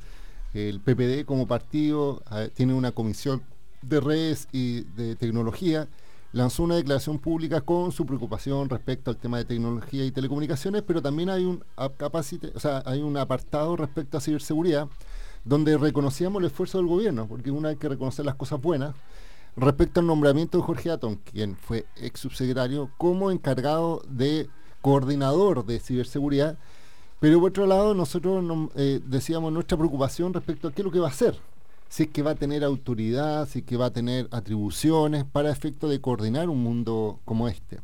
el 0.52 0.80
PPD 0.80 1.24
como 1.24 1.46
partido 1.46 2.22
tiene 2.52 2.74
una 2.74 2.92
comisión 2.92 3.42
de 3.80 4.00
redes 4.00 4.46
y 4.52 4.82
de 4.94 5.16
tecnología, 5.16 5.88
lanzó 6.32 6.64
una 6.64 6.76
declaración 6.76 7.18
pública 7.18 7.62
con 7.62 7.92
su 7.92 8.04
preocupación 8.04 8.68
respecto 8.68 9.10
al 9.10 9.16
tema 9.16 9.38
de 9.38 9.46
tecnología 9.46 10.04
y 10.04 10.10
telecomunicaciones, 10.10 10.82
pero 10.82 11.00
también 11.00 11.30
hay 11.30 11.46
un 11.46 13.16
apartado 13.16 13.74
respecto 13.76 14.18
a 14.18 14.20
ciberseguridad 14.20 14.86
donde 15.44 15.76
reconocíamos 15.76 16.40
el 16.40 16.46
esfuerzo 16.46 16.78
del 16.78 16.86
gobierno, 16.86 17.26
porque 17.26 17.50
una 17.50 17.70
hay 17.70 17.76
que 17.76 17.88
reconocer 17.88 18.24
las 18.24 18.34
cosas 18.34 18.60
buenas, 18.60 18.94
respecto 19.56 20.00
al 20.00 20.06
nombramiento 20.06 20.58
de 20.58 20.64
Jorge 20.64 20.90
Atón, 20.90 21.16
quien 21.16 21.56
fue 21.56 21.86
ex 21.96 22.20
subsecretario, 22.20 22.90
como 22.96 23.30
encargado 23.30 24.02
de 24.08 24.48
coordinador 24.80 25.64
de 25.64 25.80
ciberseguridad, 25.80 26.56
pero 27.20 27.40
por 27.40 27.50
otro 27.50 27.66
lado 27.66 27.94
nosotros 27.94 28.42
nos, 28.42 28.70
eh, 28.76 29.00
decíamos 29.06 29.52
nuestra 29.52 29.78
preocupación 29.78 30.34
respecto 30.34 30.68
a 30.68 30.72
qué 30.72 30.82
es 30.82 30.84
lo 30.84 30.90
que 30.90 30.98
va 30.98 31.08
a 31.08 31.10
hacer, 31.10 31.38
si 31.88 32.04
es 32.04 32.08
que 32.10 32.22
va 32.22 32.32
a 32.32 32.34
tener 32.34 32.64
autoridad, 32.64 33.48
si 33.48 33.60
es 33.60 33.64
que 33.64 33.76
va 33.76 33.86
a 33.86 33.92
tener 33.92 34.28
atribuciones 34.30 35.24
para 35.24 35.50
efecto 35.50 35.88
de 35.88 36.00
coordinar 36.00 36.48
un 36.48 36.62
mundo 36.62 37.20
como 37.24 37.48
este. 37.48 37.78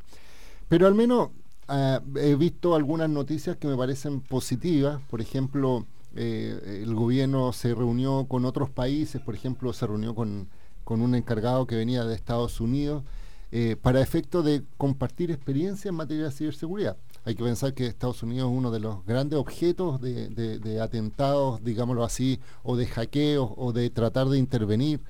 Pero 0.68 0.87
al 0.87 0.94
menos 0.94 1.31
ah, 1.68 2.01
he 2.16 2.35
visto 2.35 2.75
algunas 2.75 3.09
noticias 3.09 3.57
que 3.57 3.68
me 3.68 3.77
parecen 3.77 4.20
positivas, 4.20 5.01
por 5.09 5.20
ejemplo, 5.20 5.87
eh, 6.16 6.81
el 6.85 6.94
gobierno 6.94 7.53
se 7.53 7.75
reunió 7.75 8.27
con 8.29 8.44
otros 8.44 8.70
países, 8.70 9.20
por 9.20 9.35
ejemplo, 9.35 9.73
se 9.73 9.87
reunió 9.87 10.14
con, 10.14 10.49
con 10.85 11.01
un 11.03 11.14
encargado 11.14 11.66
que 11.66 11.77
venía 11.77 12.05
de 12.05 12.14
Estados 12.14 12.61
Unidos, 12.61 13.05
eh, 13.53 13.77
para 13.81 14.01
efecto 14.01 14.42
de 14.42 14.62
compartir 14.77 15.31
experiencia 15.31 15.88
en 15.88 15.96
materia 15.96 16.25
de 16.25 16.31
ciberseguridad. 16.31 16.96
Hay 17.25 17.35
que 17.35 17.42
pensar 17.42 17.75
que 17.75 17.87
Estados 17.87 18.23
Unidos 18.23 18.51
es 18.51 18.57
uno 18.57 18.70
de 18.70 18.81
los 18.81 19.05
grandes 19.05 19.38
objetos 19.38 20.01
de, 20.01 20.29
de- 20.29 20.81
atentados, 20.81 21.62
digámoslo 21.62 22.05
así, 22.05 22.38
o 22.62 22.77
de 22.77 22.87
hackeos, 22.87 23.51
o 23.57 23.73
de 23.73 23.90
tratar 23.90 24.29
de 24.29 24.38
intervenir 24.38 25.01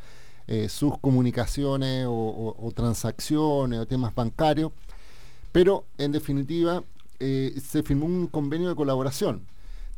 eh, 0.47 0.69
sus 0.69 0.99
comunicaciones 0.99 2.07
o, 2.09 2.73
transacciones 2.75 3.79
o 3.79 3.87
temas 3.87 4.15
bancarios. 4.15 4.73
Pero, 5.53 5.85
en 5.99 6.13
definitiva, 6.13 6.83
se 7.21 7.83
firmó 7.83 8.07
un 8.07 8.27
convenio 8.27 8.69
de 8.71 8.75
colaboración. 8.75 9.47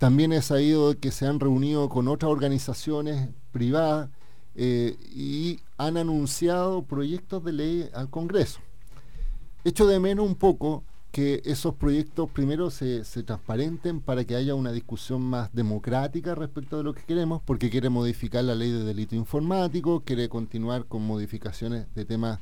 También 0.03 0.33
he 0.33 0.43
sabido 0.43 0.99
que 0.99 1.13
se 1.13 1.29
han 1.29 1.39
reunido 1.39 1.89
con 1.89 2.09
otras 2.09 2.33
organizaciones 2.33 3.29
privadas 3.53 4.11
eh, 4.57 4.97
y 5.15 5.61
han 5.79 5.97
anunciado 5.97 6.83
proyectos 6.83 7.45
de 7.45 7.53
ley 7.53 7.89
al 7.95 8.11
Congreso. 8.11 8.59
Echo 9.63 9.87
de 9.87 10.01
menos 10.01 10.27
un 10.27 10.35
poco 10.35 10.83
que 11.13 11.41
esos 11.45 11.77
proyectos 11.77 12.29
primero 12.31 12.73
se, 12.73 13.05
se 13.05 13.23
transparenten 13.23 14.01
para 14.01 14.25
que 14.25 14.35
haya 14.35 14.57
una 14.57 14.73
discusión 14.73 15.23
más 15.23 15.55
democrática 15.55 16.35
respecto 16.35 16.79
de 16.79 16.83
lo 16.83 16.95
que 16.95 17.05
queremos, 17.05 17.41
porque 17.41 17.71
quiere 17.71 17.89
modificar 17.89 18.43
la 18.43 18.57
ley 18.57 18.73
de 18.73 18.83
delito 18.83 19.15
informático, 19.15 20.01
quiere 20.01 20.29
continuar 20.29 20.87
con 20.87 21.07
modificaciones 21.07 21.87
de 21.95 22.05
temas 22.05 22.41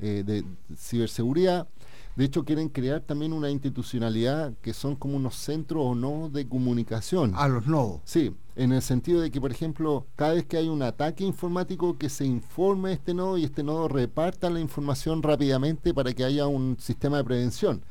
eh, 0.00 0.24
de 0.26 0.44
ciberseguridad. 0.76 1.68
De 2.16 2.24
hecho, 2.24 2.44
quieren 2.44 2.70
crear 2.70 3.02
también 3.02 3.34
una 3.34 3.50
institucionalidad 3.50 4.54
que 4.62 4.72
son 4.72 4.96
como 4.96 5.16
unos 5.16 5.36
centros 5.36 5.82
o 5.84 5.94
no 5.94 6.30
de 6.30 6.48
comunicación. 6.48 7.32
A 7.36 7.46
los 7.46 7.66
nodos. 7.66 8.00
Sí, 8.04 8.34
en 8.56 8.72
el 8.72 8.80
sentido 8.80 9.20
de 9.20 9.30
que, 9.30 9.38
por 9.38 9.50
ejemplo, 9.50 10.06
cada 10.16 10.32
vez 10.32 10.46
que 10.46 10.56
hay 10.56 10.68
un 10.68 10.82
ataque 10.82 11.24
informático, 11.24 11.98
que 11.98 12.08
se 12.08 12.24
informe 12.24 12.94
este 12.94 13.12
nodo 13.12 13.36
y 13.36 13.44
este 13.44 13.62
nodo 13.62 13.86
reparta 13.86 14.48
la 14.48 14.60
información 14.60 15.22
rápidamente 15.22 15.92
para 15.92 16.14
que 16.14 16.24
haya 16.24 16.46
un 16.46 16.78
sistema 16.80 17.18
de 17.18 17.24
prevención. 17.24 17.82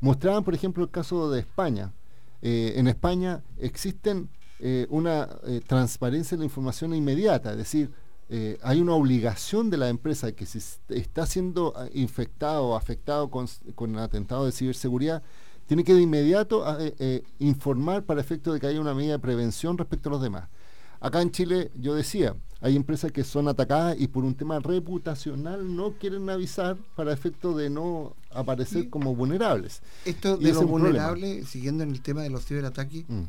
Mostraban, 0.00 0.44
por 0.44 0.54
ejemplo, 0.54 0.82
el 0.82 0.90
caso 0.90 1.30
de 1.30 1.40
España. 1.40 1.92
Eh, 2.40 2.72
en 2.76 2.86
España 2.88 3.42
existen 3.58 4.30
eh, 4.60 4.86
una 4.88 5.28
eh, 5.46 5.60
transparencia 5.66 6.36
de 6.36 6.40
la 6.40 6.46
información 6.46 6.94
inmediata, 6.94 7.50
es 7.50 7.58
decir, 7.58 7.90
eh, 8.30 8.58
hay 8.62 8.80
una 8.80 8.92
obligación 8.92 9.70
de 9.70 9.78
la 9.78 9.88
empresa 9.88 10.32
que 10.32 10.44
si 10.44 10.58
está 10.88 11.24
siendo 11.26 11.72
ah, 11.76 11.86
infectado 11.94 12.64
o 12.68 12.76
afectado 12.76 13.30
con, 13.30 13.48
con 13.74 13.96
atentado 13.98 14.44
de 14.44 14.52
ciberseguridad, 14.52 15.22
tiene 15.66 15.84
que 15.84 15.94
de 15.94 16.02
inmediato 16.02 16.66
ah, 16.66 16.76
eh, 16.80 16.94
eh, 16.98 17.22
informar 17.38 18.02
para 18.04 18.20
efecto 18.20 18.52
de 18.52 18.60
que 18.60 18.66
haya 18.66 18.80
una 18.80 18.94
medida 18.94 19.12
de 19.12 19.18
prevención 19.18 19.78
respecto 19.78 20.08
a 20.08 20.12
los 20.12 20.22
demás. 20.22 20.48
Acá 21.00 21.22
en 21.22 21.30
Chile, 21.30 21.70
yo 21.76 21.94
decía, 21.94 22.34
hay 22.60 22.74
empresas 22.74 23.12
que 23.12 23.22
son 23.22 23.48
atacadas 23.48 23.96
y 23.98 24.08
por 24.08 24.24
un 24.24 24.34
tema 24.34 24.58
reputacional 24.58 25.76
no 25.76 25.92
quieren 25.92 26.28
avisar 26.28 26.76
para 26.96 27.12
efecto 27.12 27.56
de 27.56 27.70
no 27.70 28.16
aparecer 28.30 28.90
como 28.90 29.14
vulnerables. 29.14 29.80
Esto 30.04 30.36
de 30.36 30.52
lo 30.52 30.60
un 30.60 30.66
problema. 30.66 31.08
vulnerable, 31.10 31.44
siguiendo 31.44 31.84
en 31.84 31.92
el 31.92 32.02
tema 32.02 32.22
de 32.22 32.30
los 32.30 32.44
ciberataques, 32.44 33.04
Mm. 33.08 33.22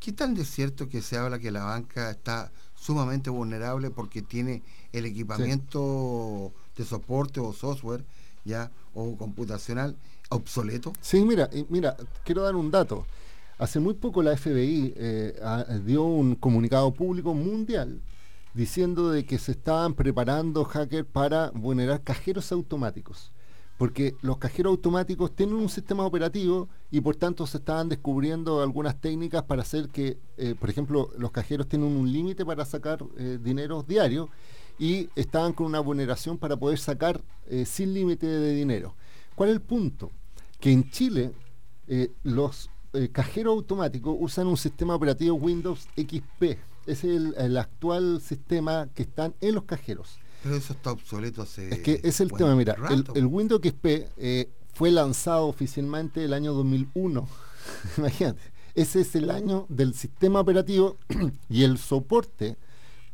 ¿qué 0.00 0.12
tan 0.12 0.34
de 0.34 0.44
cierto 0.44 0.88
que 0.88 1.00
se 1.00 1.16
habla 1.16 1.38
que 1.38 1.52
la 1.52 1.64
banca 1.64 2.10
está 2.10 2.50
sumamente 2.82 3.30
vulnerable 3.30 3.90
porque 3.90 4.22
tiene 4.22 4.62
el 4.92 5.06
equipamiento 5.06 6.52
de 6.76 6.84
soporte 6.84 7.38
o 7.38 7.52
software 7.52 8.04
ya 8.44 8.72
o 8.92 9.16
computacional 9.16 9.96
obsoleto? 10.30 10.92
Sí, 11.00 11.24
mira, 11.24 11.48
mira, 11.68 11.96
quiero 12.24 12.42
dar 12.42 12.56
un 12.56 12.72
dato. 12.72 13.06
Hace 13.58 13.78
muy 13.78 13.94
poco 13.94 14.20
la 14.20 14.36
FBI 14.36 14.94
eh, 14.96 15.34
dio 15.84 16.02
un 16.02 16.34
comunicado 16.34 16.92
público 16.92 17.34
mundial 17.34 18.00
diciendo 18.52 19.10
de 19.12 19.24
que 19.24 19.38
se 19.38 19.52
estaban 19.52 19.94
preparando 19.94 20.64
hackers 20.64 21.06
para 21.06 21.50
vulnerar 21.50 22.02
cajeros 22.02 22.50
automáticos. 22.50 23.30
Porque 23.82 24.14
los 24.22 24.38
cajeros 24.38 24.70
automáticos 24.70 25.34
tienen 25.34 25.56
un 25.56 25.68
sistema 25.68 26.06
operativo 26.06 26.68
y 26.92 27.00
por 27.00 27.16
tanto 27.16 27.48
se 27.48 27.56
estaban 27.56 27.88
descubriendo 27.88 28.62
algunas 28.62 29.00
técnicas 29.00 29.42
para 29.42 29.62
hacer 29.62 29.88
que, 29.88 30.18
eh, 30.36 30.54
por 30.56 30.70
ejemplo, 30.70 31.10
los 31.18 31.32
cajeros 31.32 31.66
tienen 31.66 31.88
un 31.88 32.12
límite 32.12 32.46
para 32.46 32.64
sacar 32.64 33.04
eh, 33.18 33.40
dinero 33.42 33.82
diario 33.82 34.28
y 34.78 35.08
estaban 35.16 35.52
con 35.52 35.66
una 35.66 35.80
vulneración 35.80 36.38
para 36.38 36.56
poder 36.56 36.78
sacar 36.78 37.20
eh, 37.48 37.64
sin 37.64 37.92
límite 37.92 38.24
de 38.24 38.54
dinero. 38.54 38.94
¿Cuál 39.34 39.48
es 39.48 39.56
el 39.56 39.62
punto? 39.62 40.12
Que 40.60 40.70
en 40.70 40.88
Chile 40.92 41.32
los 42.22 42.70
cajeros 43.10 43.54
automáticos 43.54 44.16
usan 44.16 44.46
un 44.46 44.58
sistema 44.58 44.94
operativo 44.94 45.34
Windows 45.34 45.88
XP. 45.96 46.56
Es 46.86 47.02
el 47.02 47.56
actual 47.56 48.20
sistema 48.20 48.88
que 48.94 49.02
están 49.02 49.34
en 49.40 49.56
los 49.56 49.64
cajeros. 49.64 50.21
Pero 50.42 50.56
eso 50.56 50.72
está 50.72 50.92
obsoleto 50.92 51.42
hace 51.42 51.68
Es 51.72 51.78
que 51.80 52.00
es 52.02 52.20
el 52.20 52.28
buen 52.28 52.38
tema, 52.42 52.54
mira, 52.56 52.74
el, 52.90 52.98
rato. 53.04 53.14
el 53.14 53.26
Windows 53.26 53.60
XP 53.62 53.86
eh, 54.16 54.48
fue 54.74 54.90
lanzado 54.90 55.46
oficialmente 55.46 56.24
el 56.24 56.32
año 56.32 56.52
2001. 56.54 57.28
Imagínate, 57.98 58.40
ese 58.74 59.00
es 59.02 59.14
el 59.14 59.30
año 59.30 59.66
del 59.68 59.94
sistema 59.94 60.40
operativo 60.40 60.96
y 61.48 61.62
el 61.64 61.78
soporte 61.78 62.56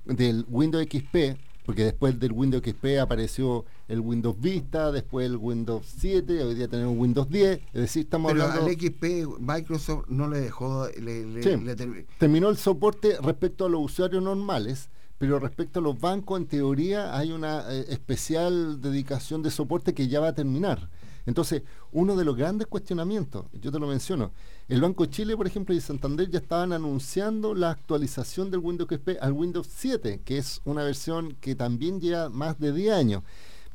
del 0.04 0.46
Windows 0.48 0.84
XP, 0.90 1.38
porque 1.66 1.84
después 1.84 2.18
del 2.18 2.32
Windows 2.32 2.62
XP 2.64 2.98
apareció 3.02 3.66
el 3.88 4.00
Windows 4.00 4.40
Vista, 4.40 4.90
después 4.90 5.26
el 5.26 5.36
Windows 5.36 5.84
7, 5.98 6.42
hoy 6.44 6.54
día 6.54 6.68
tenemos 6.68 6.96
Windows 6.96 7.28
10, 7.28 7.58
es 7.58 7.72
decir, 7.74 8.04
estamos 8.04 8.32
Pero 8.32 8.44
hablando... 8.44 8.66
al 8.66 8.72
XP 8.72 9.38
Microsoft 9.38 10.06
no 10.08 10.28
le 10.28 10.40
dejó, 10.40 10.86
le, 10.98 11.26
le- 11.26 11.42
Sí, 11.42 11.50
le 11.62 11.76
termi- 11.76 12.06
terminó 12.18 12.48
el 12.48 12.56
soporte 12.56 13.18
respecto 13.22 13.66
a 13.66 13.68
los 13.68 13.82
usuarios 13.84 14.22
normales, 14.22 14.88
pero 15.18 15.40
respecto 15.40 15.80
a 15.80 15.82
los 15.82 16.00
bancos, 16.00 16.40
en 16.40 16.46
teoría, 16.46 17.16
hay 17.16 17.32
una 17.32 17.64
eh, 17.70 17.86
especial 17.88 18.80
dedicación 18.80 19.42
de 19.42 19.50
soporte 19.50 19.92
que 19.92 20.08
ya 20.08 20.20
va 20.20 20.28
a 20.28 20.34
terminar. 20.34 20.88
Entonces, 21.26 21.62
uno 21.92 22.16
de 22.16 22.24
los 22.24 22.36
grandes 22.36 22.68
cuestionamientos, 22.68 23.44
yo 23.52 23.70
te 23.70 23.78
lo 23.78 23.86
menciono, 23.86 24.30
el 24.68 24.80
Banco 24.80 25.04
de 25.04 25.10
Chile, 25.10 25.36
por 25.36 25.46
ejemplo, 25.46 25.74
y 25.74 25.80
Santander 25.80 26.30
ya 26.30 26.38
estaban 26.38 26.72
anunciando 26.72 27.54
la 27.54 27.70
actualización 27.70 28.50
del 28.50 28.60
Windows 28.60 28.88
XP 28.88 29.20
al 29.20 29.32
Windows 29.32 29.68
7, 29.70 30.22
que 30.24 30.38
es 30.38 30.62
una 30.64 30.84
versión 30.84 31.36
que 31.40 31.54
también 31.54 32.00
lleva 32.00 32.30
más 32.30 32.58
de 32.58 32.72
10 32.72 32.94
años. 32.94 33.24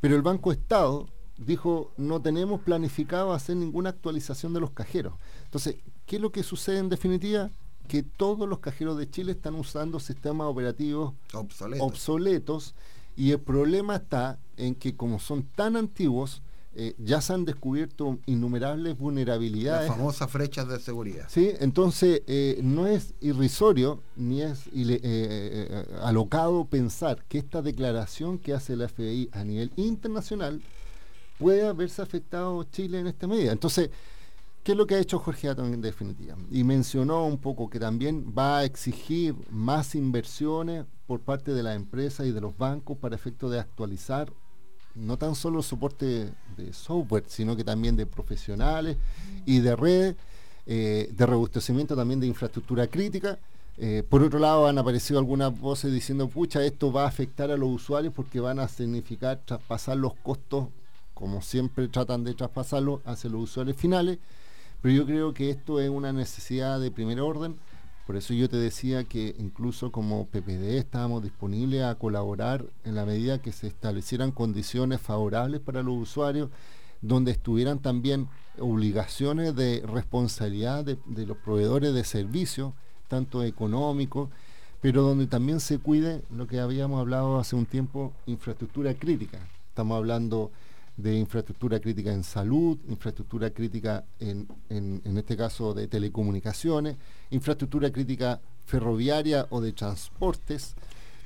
Pero 0.02 0.16
el 0.16 0.24
Banco 0.24 0.52
Estado 0.52 1.08
dijo, 1.38 1.92
no 1.98 2.22
tenemos 2.22 2.62
planificado 2.62 3.34
hacer 3.34 3.58
ninguna 3.58 3.90
actualización 3.90 4.54
de 4.54 4.60
los 4.60 4.72
cajeros. 4.72 5.14
Entonces, 5.46 5.76
¿qué 6.06 6.16
es 6.16 6.22
lo 6.22 6.32
que 6.32 6.42
sucede 6.42 6.80
en 6.80 6.90
definitiva? 6.90 7.52
Que 7.88 8.04
todos 8.04 8.48
los 8.48 8.60
cajeros 8.60 8.98
de 8.98 9.10
Chile 9.10 9.32
están 9.34 9.56
usando 9.56 10.00
sistemas 10.00 10.48
operativos 10.48 11.14
Obsoletos. 11.34 11.88
obsoletos 11.88 12.76
y 13.16 13.32
el 13.32 13.40
problema 13.40 13.96
está 13.98 14.40
en 14.58 14.74
que 14.76 14.96
como 14.96 15.20
son 15.20 15.44
tan 15.56 15.76
antiguos, 15.76 16.42
eh, 16.76 16.96
ya 16.98 17.22
se 17.22 17.34
han 17.34 17.46
descubierto 17.46 18.18
innumerables 18.26 18.94
las 18.94 18.98
vulnerabilidades. 18.98 19.88
famosas 19.88 20.32
flechas 20.32 20.68
de 20.68 20.80
seguridad. 20.80 21.28
Sí, 21.30 21.52
entonces 21.60 22.24
eh, 22.26 22.60
no 22.64 22.88
es 22.88 23.14
irrisorio 23.22 24.00
ni 24.16 24.42
es 24.42 24.66
eh, 24.68 25.00
eh, 25.04 25.86
alocado 26.02 26.66
pensar 26.66 27.24
que 27.28 27.38
esta 27.38 27.62
declaración 27.62 28.40
que 28.40 28.54
hace 28.54 28.76
la 28.76 28.88
FBI 28.88 29.30
a 29.34 29.44
nivel 29.44 29.72
internacional 29.76 30.62
puede 31.38 31.68
haberse 31.68 32.02
afectado 32.02 32.64
Chile 32.64 33.00
en 33.00 33.08
esta 33.08 33.28
medida. 33.28 33.52
Entonces, 33.52 33.92
¿Qué 34.64 34.72
es 34.72 34.78
lo 34.78 34.88
que 34.88 34.96
ha 34.96 35.00
hecho 35.00 35.20
Jorge 35.20 35.50
Atón 35.50 35.74
en 35.74 35.82
definitiva? 35.82 36.38
Y 36.50 36.64
mencionó 36.64 37.26
un 37.26 37.38
poco 37.38 37.70
que 37.70 37.80
también 37.80 38.34
va 38.38 38.60
a 38.60 38.64
exigir 38.64 39.36
más 39.50 39.94
inversiones 39.94 40.86
por 41.06 41.20
parte 41.20 41.54
de 41.54 41.64
la 41.64 41.74
empresa 41.74 42.26
y 42.26 42.32
de 42.32 42.40
los 42.40 42.58
bancos 42.58 42.98
para 42.98 43.14
efecto 43.14 43.50
de 43.50 43.60
actualizar 43.60 44.32
no 44.96 45.18
tan 45.18 45.36
solo 45.36 45.58
el 45.58 45.66
soporte 45.66 46.32
de 46.56 46.72
software, 46.72 47.26
sino 47.28 47.58
que 47.58 47.66
también 47.66 47.98
de 47.98 48.06
profesionales 48.06 48.96
y 49.46 49.60
de 49.60 49.76
redes, 49.76 50.16
eh, 50.66 51.10
de 51.12 51.26
robustecimiento 51.26 51.94
también 51.94 52.22
de 52.22 52.28
infraestructura 52.28 52.88
crítica. 52.88 53.40
Eh, 53.78 54.04
por 54.08 54.24
otro 54.24 54.40
lado, 54.40 54.68
han 54.68 54.78
aparecido 54.78 55.20
algunas 55.20 55.60
voces 55.60 55.92
diciendo, 55.92 56.30
pucha, 56.30 56.64
esto 56.64 56.90
va 56.90 57.04
a 57.04 57.08
afectar 57.08 57.52
a 57.52 57.58
los 57.58 57.70
usuarios 57.70 58.14
porque 58.14 58.40
van 58.40 58.60
a 58.60 58.70
significar 58.70 59.42
traspasar 59.44 59.98
los 59.98 60.14
costos, 60.14 60.68
como 61.14 61.42
siempre 61.42 61.90
tratan 61.90 62.24
de 62.24 62.34
traspasarlo, 62.34 63.02
hacia 63.04 63.30
los 63.30 63.42
usuarios 63.42 63.76
finales. 63.76 64.20
Pero 64.84 64.96
yo 64.96 65.06
creo 65.06 65.34
que 65.34 65.50
esto 65.50 65.80
es 65.80 65.90
una 65.90 66.12
necesidad 66.12 66.78
de 66.78 66.92
primer 66.92 67.22
orden. 67.22 67.56
Por 68.06 68.18
eso 68.18 68.34
yo 68.34 68.50
te 68.50 68.58
decía 68.58 69.06
que 69.06 69.34
incluso 69.40 69.94
como 69.94 70.26
PPD 70.28 70.78
estábamos 70.78 71.24
disponibles 71.24 71.84
a 71.84 71.96
colaborar 71.96 72.66
en 72.84 72.96
la 72.96 73.06
medida 73.06 73.42
que 73.42 73.54
se 73.54 73.68
establecieran 73.68 74.34
condiciones 74.34 75.00
favorables 75.00 75.62
para 75.62 75.84
los 75.84 75.96
usuarios, 75.96 76.50
donde 77.02 77.32
estuvieran 77.32 77.80
también 77.80 78.28
obligaciones 78.60 79.56
de 79.56 79.86
responsabilidad 79.88 80.84
de, 80.84 80.98
de 81.06 81.26
los 81.28 81.38
proveedores 81.38 81.94
de 81.94 82.04
servicios, 82.04 82.74
tanto 83.08 83.42
económicos, 83.42 84.28
pero 84.82 85.02
donde 85.02 85.28
también 85.28 85.62
se 85.62 85.80
cuide 85.80 86.24
lo 86.30 86.46
que 86.46 86.60
habíamos 86.60 87.00
hablado 87.00 87.40
hace 87.40 87.56
un 87.56 87.66
tiempo, 87.66 88.12
infraestructura 88.26 88.94
crítica. 88.96 89.40
Estamos 89.70 89.96
hablando 89.96 90.52
de 90.98 91.16
infraestructura 91.16 91.80
crítica 91.80 92.14
en 92.14 92.24
salud, 92.24 92.78
infraestructura 92.88 93.50
crítica 93.50 94.06
en, 94.20 94.48
en, 94.70 95.02
en, 95.04 95.18
este 95.18 95.36
caso 95.36 95.74
de 95.74 95.88
telecomunicaciones, 95.88 96.98
infraestructura 97.32 97.92
crítica 97.92 98.40
ferroviaria 98.66 99.48
o 99.50 99.60
de 99.60 99.74
transportes, 99.74 100.76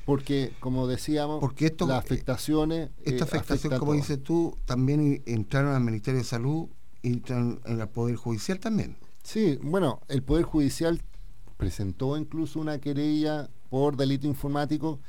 porque 0.06 0.54
como 0.62 0.88
decíamos, 0.88 1.42
porque 1.42 1.66
esto, 1.66 1.86
las 1.86 2.00
afectaciones... 2.00 2.92
Esta 3.04 3.26
eh, 3.26 3.28
afectación, 3.28 3.78
como 3.78 3.94
dices 3.94 4.24
tú, 4.24 4.58
también 4.66 5.22
entraron 5.26 5.76
al 5.76 5.84
Ministerio 5.84 6.20
de 6.20 6.26
Salud 6.26 6.68
y 7.02 7.10
entraron 7.10 7.60
en 7.66 7.82
el 7.82 7.88
Poder 7.90 8.16
Judicial 8.16 8.60
también. 8.60 8.96
Sí, 9.24 9.60
bueno, 9.62 10.00
el 10.08 10.24
Poder 10.24 10.46
Judicial 10.46 11.02
presentó 11.58 12.16
incluso 12.16 12.62
una 12.62 12.80
querella 12.80 13.50
por 13.70 13.98
delito 13.98 14.28
informático, 14.28 15.00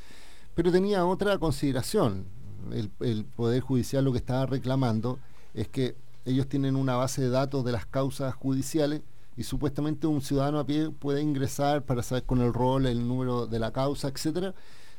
pero 0.57 0.73
tenía 0.73 1.07
otra 1.07 1.39
consideración 1.39 2.27
el, 2.73 3.25
Poder 3.25 3.61
Judicial 3.61 4.05
lo 4.05 4.13
que 4.13 4.19
estaba 4.19 4.47
reclamando 4.47 5.19
es 5.55 5.69
que 5.69 5.97
ellos 6.25 6.49
tienen 6.49 6.77
una 6.77 6.97
base 6.97 7.23
de 7.23 7.31
datos 7.31 7.65
de 7.65 7.73
las 7.73 7.87
causas 7.87 8.35
judiciales 8.35 9.03
y 9.37 9.45
supuestamente 9.45 10.07
un 10.07 10.21
ciudadano 10.21 10.59
a 10.59 10.67
pie 10.67 10.91
puede 10.91 11.23
ingresar 11.23 11.83
para 11.83 12.03
saber 12.03 12.25
con 12.25 12.41
el 12.41 12.53
rol, 12.53 12.87
el 12.87 13.07
número 13.07 13.47
de 13.47 13.59
la 13.59 13.73
causa, 13.73 14.09
etcétera, 14.09 14.55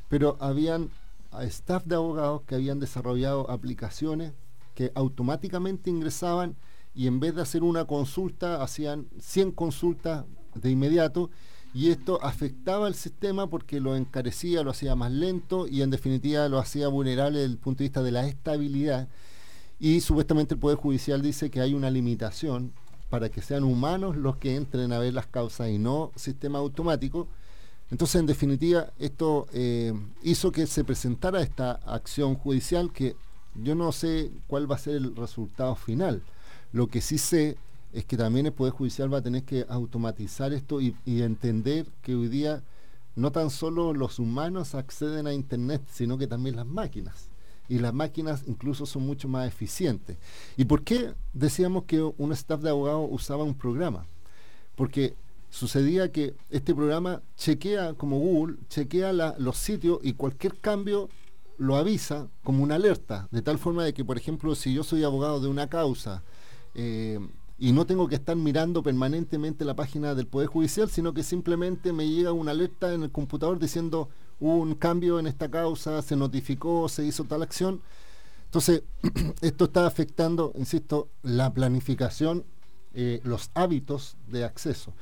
pero 0.08 0.36
habían 0.40 0.90
staff 1.42 1.84
de 1.84 1.94
abogados 1.94 2.42
que 2.46 2.56
habían 2.56 2.80
desarrollado 2.80 3.50
aplicaciones 3.50 4.32
que 4.74 4.92
automáticamente 4.94 5.90
ingresaban 5.90 6.56
y 6.94 7.06
en 7.06 7.20
vez 7.20 7.34
de 7.34 7.42
hacer 7.42 7.62
una 7.62 7.84
consulta 7.84 8.62
hacían 8.62 9.06
100 9.20 9.52
consultas 9.52 10.24
de 10.54 10.70
inmediato 10.70 11.30
y 11.72 11.90
esto 11.90 12.18
afectaba 12.22 12.86
al 12.86 12.94
sistema 12.94 13.48
porque 13.48 13.80
lo 13.80 13.94
encarecía, 13.94 14.62
lo 14.62 14.70
hacía 14.70 14.96
más 14.96 15.12
lento 15.12 15.68
y 15.68 15.82
en 15.82 15.90
definitiva 15.90 16.48
lo 16.48 16.58
hacía 16.58 16.88
vulnerable 16.88 17.38
desde 17.38 17.52
el 17.52 17.58
punto 17.58 17.78
de 17.78 17.84
vista 17.84 18.02
de 18.02 18.12
la 18.12 18.26
estabilidad. 18.26 19.08
Y 19.78 20.00
supuestamente 20.00 20.54
el 20.54 20.60
Poder 20.60 20.76
Judicial 20.76 21.22
dice 21.22 21.50
que 21.50 21.60
hay 21.60 21.74
una 21.74 21.90
limitación 21.90 22.72
para 23.08 23.28
que 23.28 23.40
sean 23.40 23.64
humanos 23.64 24.16
los 24.16 24.36
que 24.36 24.56
entren 24.56 24.92
a 24.92 24.98
ver 24.98 25.14
las 25.14 25.26
causas 25.26 25.68
y 25.70 25.78
no 25.78 26.12
sistema 26.16 26.58
automático. 26.58 27.28
Entonces, 27.90 28.20
en 28.20 28.26
definitiva, 28.26 28.92
esto 28.98 29.46
eh, 29.52 29.92
hizo 30.22 30.52
que 30.52 30.66
se 30.66 30.84
presentara 30.84 31.40
esta 31.40 31.72
acción 31.86 32.34
judicial 32.34 32.92
que 32.92 33.16
yo 33.54 33.74
no 33.74 33.90
sé 33.90 34.30
cuál 34.46 34.70
va 34.70 34.76
a 34.76 34.78
ser 34.78 34.96
el 34.96 35.16
resultado 35.16 35.74
final. 35.74 36.22
Lo 36.72 36.86
que 36.86 37.00
sí 37.00 37.18
sé 37.18 37.56
es 37.92 38.04
que 38.04 38.16
también 38.16 38.46
el 38.46 38.52
Poder 38.52 38.72
Judicial 38.72 39.12
va 39.12 39.18
a 39.18 39.22
tener 39.22 39.44
que 39.44 39.66
automatizar 39.68 40.52
esto 40.52 40.80
y, 40.80 40.94
entender 41.06 41.86
que 42.02 42.14
hoy 42.14 42.28
día 42.28 42.62
no 43.16 43.32
tan 43.32 43.50
solo 43.50 43.92
los 43.92 44.18
humanos 44.18 44.74
acceden 44.74 45.26
a 45.26 45.34
Internet, 45.34 45.82
sino 45.90 46.16
que 46.16 46.26
también 46.26 46.56
las 46.56 46.66
máquinas. 46.66 47.28
Y 47.68 47.78
las 47.78 47.92
máquinas 47.92 48.44
incluso 48.46 48.86
son 48.86 49.06
mucho 49.06 49.28
más 49.28 49.46
eficientes. 49.46 50.16
¿Y 50.56 50.64
por 50.64 50.82
qué 50.82 51.14
decíamos 51.32 51.84
que 51.84 52.00
un 52.02 52.32
staff 52.32 52.60
de 52.60 52.70
abogados 52.70 53.08
usaba 53.10 53.44
un 53.44 53.54
programa? 53.54 54.06
Porque 54.76 55.14
sucedía 55.50 56.10
que 56.10 56.34
este 56.50 56.74
programa 56.74 57.22
chequea, 57.36 57.94
como 57.94 58.18
Google, 58.18 58.56
chequea 58.68 59.12
los 59.38 59.56
sitios 59.56 59.98
y 60.02 60.14
cualquier 60.14 60.56
cambio 60.58 61.08
lo 61.58 61.76
avisa 61.76 62.28
como 62.42 62.62
una 62.62 62.76
alerta, 62.76 63.28
de 63.30 63.42
tal 63.42 63.58
forma 63.58 63.84
de 63.84 63.92
que, 63.92 64.04
por 64.04 64.16
ejemplo, 64.16 64.54
si 64.54 64.72
yo 64.72 64.82
soy 64.82 65.04
abogado 65.04 65.40
de 65.40 65.48
una 65.48 65.68
causa, 65.68 66.22
eh, 66.74 67.20
y 67.60 67.72
no 67.72 67.84
tengo 67.84 68.08
que 68.08 68.14
estar 68.14 68.34
mirando 68.36 68.82
permanentemente 68.82 69.66
la 69.66 69.76
página 69.76 70.14
del 70.14 70.26
Poder 70.26 70.48
Judicial, 70.48 70.88
sino 70.88 71.12
que 71.12 71.22
simplemente 71.22 71.92
me 71.92 72.08
llega 72.08 72.32
una 72.32 72.52
alerta 72.52 72.94
en 72.94 73.02
el 73.02 73.12
computador 73.12 73.58
diciendo 73.58 74.08
hubo 74.40 74.56
un 74.56 74.74
cambio 74.74 75.18
en 75.18 75.26
esta 75.26 75.50
causa, 75.50 76.00
se 76.00 76.16
notificó, 76.16 76.88
se 76.88 77.04
hizo 77.04 77.24
tal 77.24 77.42
acción. 77.42 77.82
Entonces, 78.46 78.82
esto 79.42 79.66
está 79.66 79.86
afectando, 79.86 80.52
insisto, 80.56 81.10
la 81.22 81.52
planificación, 81.52 82.46
eh, 82.94 83.20
los 83.24 83.50
hábitos 83.52 84.16
de 84.26 84.44
acceso. 84.44 84.94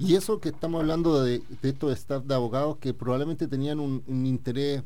Y 0.00 0.16
eso 0.16 0.40
que 0.40 0.48
estamos 0.48 0.80
hablando 0.80 1.22
de, 1.22 1.40
estos 1.62 1.92
staff 1.92 2.24
de 2.24 2.34
abogados 2.34 2.78
que 2.78 2.94
probablemente 2.94 3.46
tenían 3.46 3.78
un 3.78 4.26
interés 4.26 4.82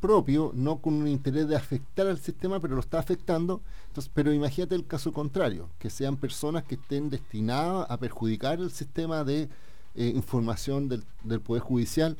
propio, 0.00 0.52
no 0.54 0.78
con 0.78 0.94
un 0.94 1.08
interés 1.08 1.48
de 1.48 1.56
afectar 1.56 2.06
al 2.06 2.18
sistema, 2.18 2.60
pero 2.60 2.74
lo 2.74 2.80
está 2.80 2.98
afectando. 2.98 3.60
Entonces, 3.88 4.10
pero 4.14 4.32
imagínate 4.32 4.74
el 4.74 4.86
caso 4.86 5.12
contrario, 5.12 5.68
que 5.78 5.90
sean 5.90 6.16
personas 6.16 6.64
que 6.64 6.76
estén 6.76 7.10
destinadas 7.10 7.90
a 7.90 7.96
perjudicar 7.96 8.60
el 8.60 8.70
sistema 8.70 9.24
de 9.24 9.48
eh, 9.94 10.12
información 10.14 10.88
del, 10.88 11.04
del, 11.24 11.40
Poder 11.40 11.62
Judicial, 11.62 12.16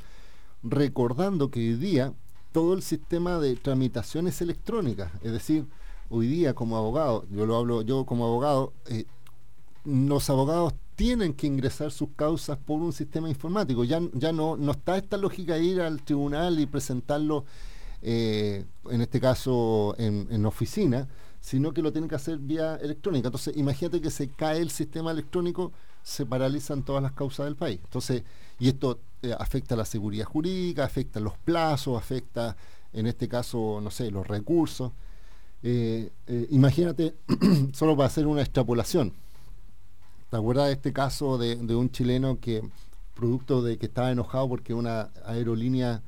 recordando 0.63 1.51
que 1.51 1.61
hoy 1.61 1.75
día 1.75 2.13
todo 2.53 2.75
el 2.75 2.83
sistema 2.83 3.39
de 3.39 3.55
tramitaciones 3.57 4.41
electrónicas, 4.41 5.13
es 5.23 5.33
decir, 5.33 5.67
hoy 6.09 6.27
día 6.27 6.55
como 6.55 6.77
abogado, 6.77 7.27
yo 7.31 7.47
lo 7.47 7.57
hablo 7.57 7.83
yo 7.83 8.07
como 8.07 8.25
abogado, 8.25 8.73
eh, 8.87 9.05
los 9.85 10.31
abogados 10.31 10.73
tienen 10.97 11.35
que 11.35 11.47
ingresar 11.47 11.93
sus 11.93 12.09
causas 12.17 12.59
por 12.59 12.81
un 12.81 12.93
sistema 12.93 13.29
informático. 13.29 13.85
Ya, 13.85 14.01
ya 14.15 14.33
no, 14.33 14.57
no 14.57 14.73
está 14.73 14.97
esta 14.97 15.19
lógica 15.19 15.55
de 15.55 15.63
ir 15.63 15.81
al 15.81 16.03
tribunal 16.03 16.59
y 16.59 16.67
presentarlo, 16.67 17.45
eh, 18.03 18.65
en 18.91 19.01
este 19.03 19.21
caso, 19.21 19.95
en, 19.99 20.47
oficina, 20.47 21.07
sino 21.41 21.73
que 21.73 21.83
lo 21.83 21.93
tienen 21.93 22.09
que 22.09 22.17
hacer 22.17 22.39
vía 22.39 22.77
electrónica. 22.77 23.29
Entonces, 23.29 23.57
imagínate 23.57 24.01
que 24.01 24.11
se 24.11 24.29
cae 24.31 24.61
el 24.61 24.71
sistema 24.71 25.11
electrónico, 25.11 25.71
se 26.03 26.25
paralizan 26.25 26.83
todas 26.83 27.03
las 27.03 27.13
causas 27.13 27.45
del 27.45 27.57
país. 27.57 27.79
Entonces, 27.85 28.23
y 28.59 28.69
esto 28.69 28.99
eh, 29.23 29.35
afecta 29.39 29.77
la 29.77 29.85
seguridad 29.85 30.25
jurídica, 30.25 30.85
afecta 30.85 31.21
los 31.21 31.37
plazos, 31.37 31.99
afecta, 31.99 32.57
en 32.95 33.07
este 33.07 33.29
caso, 33.29 33.81
no 33.83 33.91
sé, 33.91 34.11
los 34.11 34.27
recursos. 34.27 34.93
Eh, 35.63 36.11
imagínate, 36.51 37.15
solo 37.73 37.97
para 37.97 38.07
hacer 38.07 38.27
una 38.27 38.41
extrapolación, 38.41 39.13
¿Te 40.31 40.37
acuerdas 40.37 40.67
de 40.67 40.73
este 40.73 40.93
caso 40.93 41.39
de, 41.39 41.57
de, 41.57 41.75
un 41.75 41.91
chileno 41.91 42.41
que, 42.41 42.63
producto 43.15 43.63
de 43.63 43.79
que 43.79 43.87
estaba 43.87 44.11
enojado 44.11 44.49
porque 44.49 44.75
una 44.75 45.11
aerolínea 45.25 46.03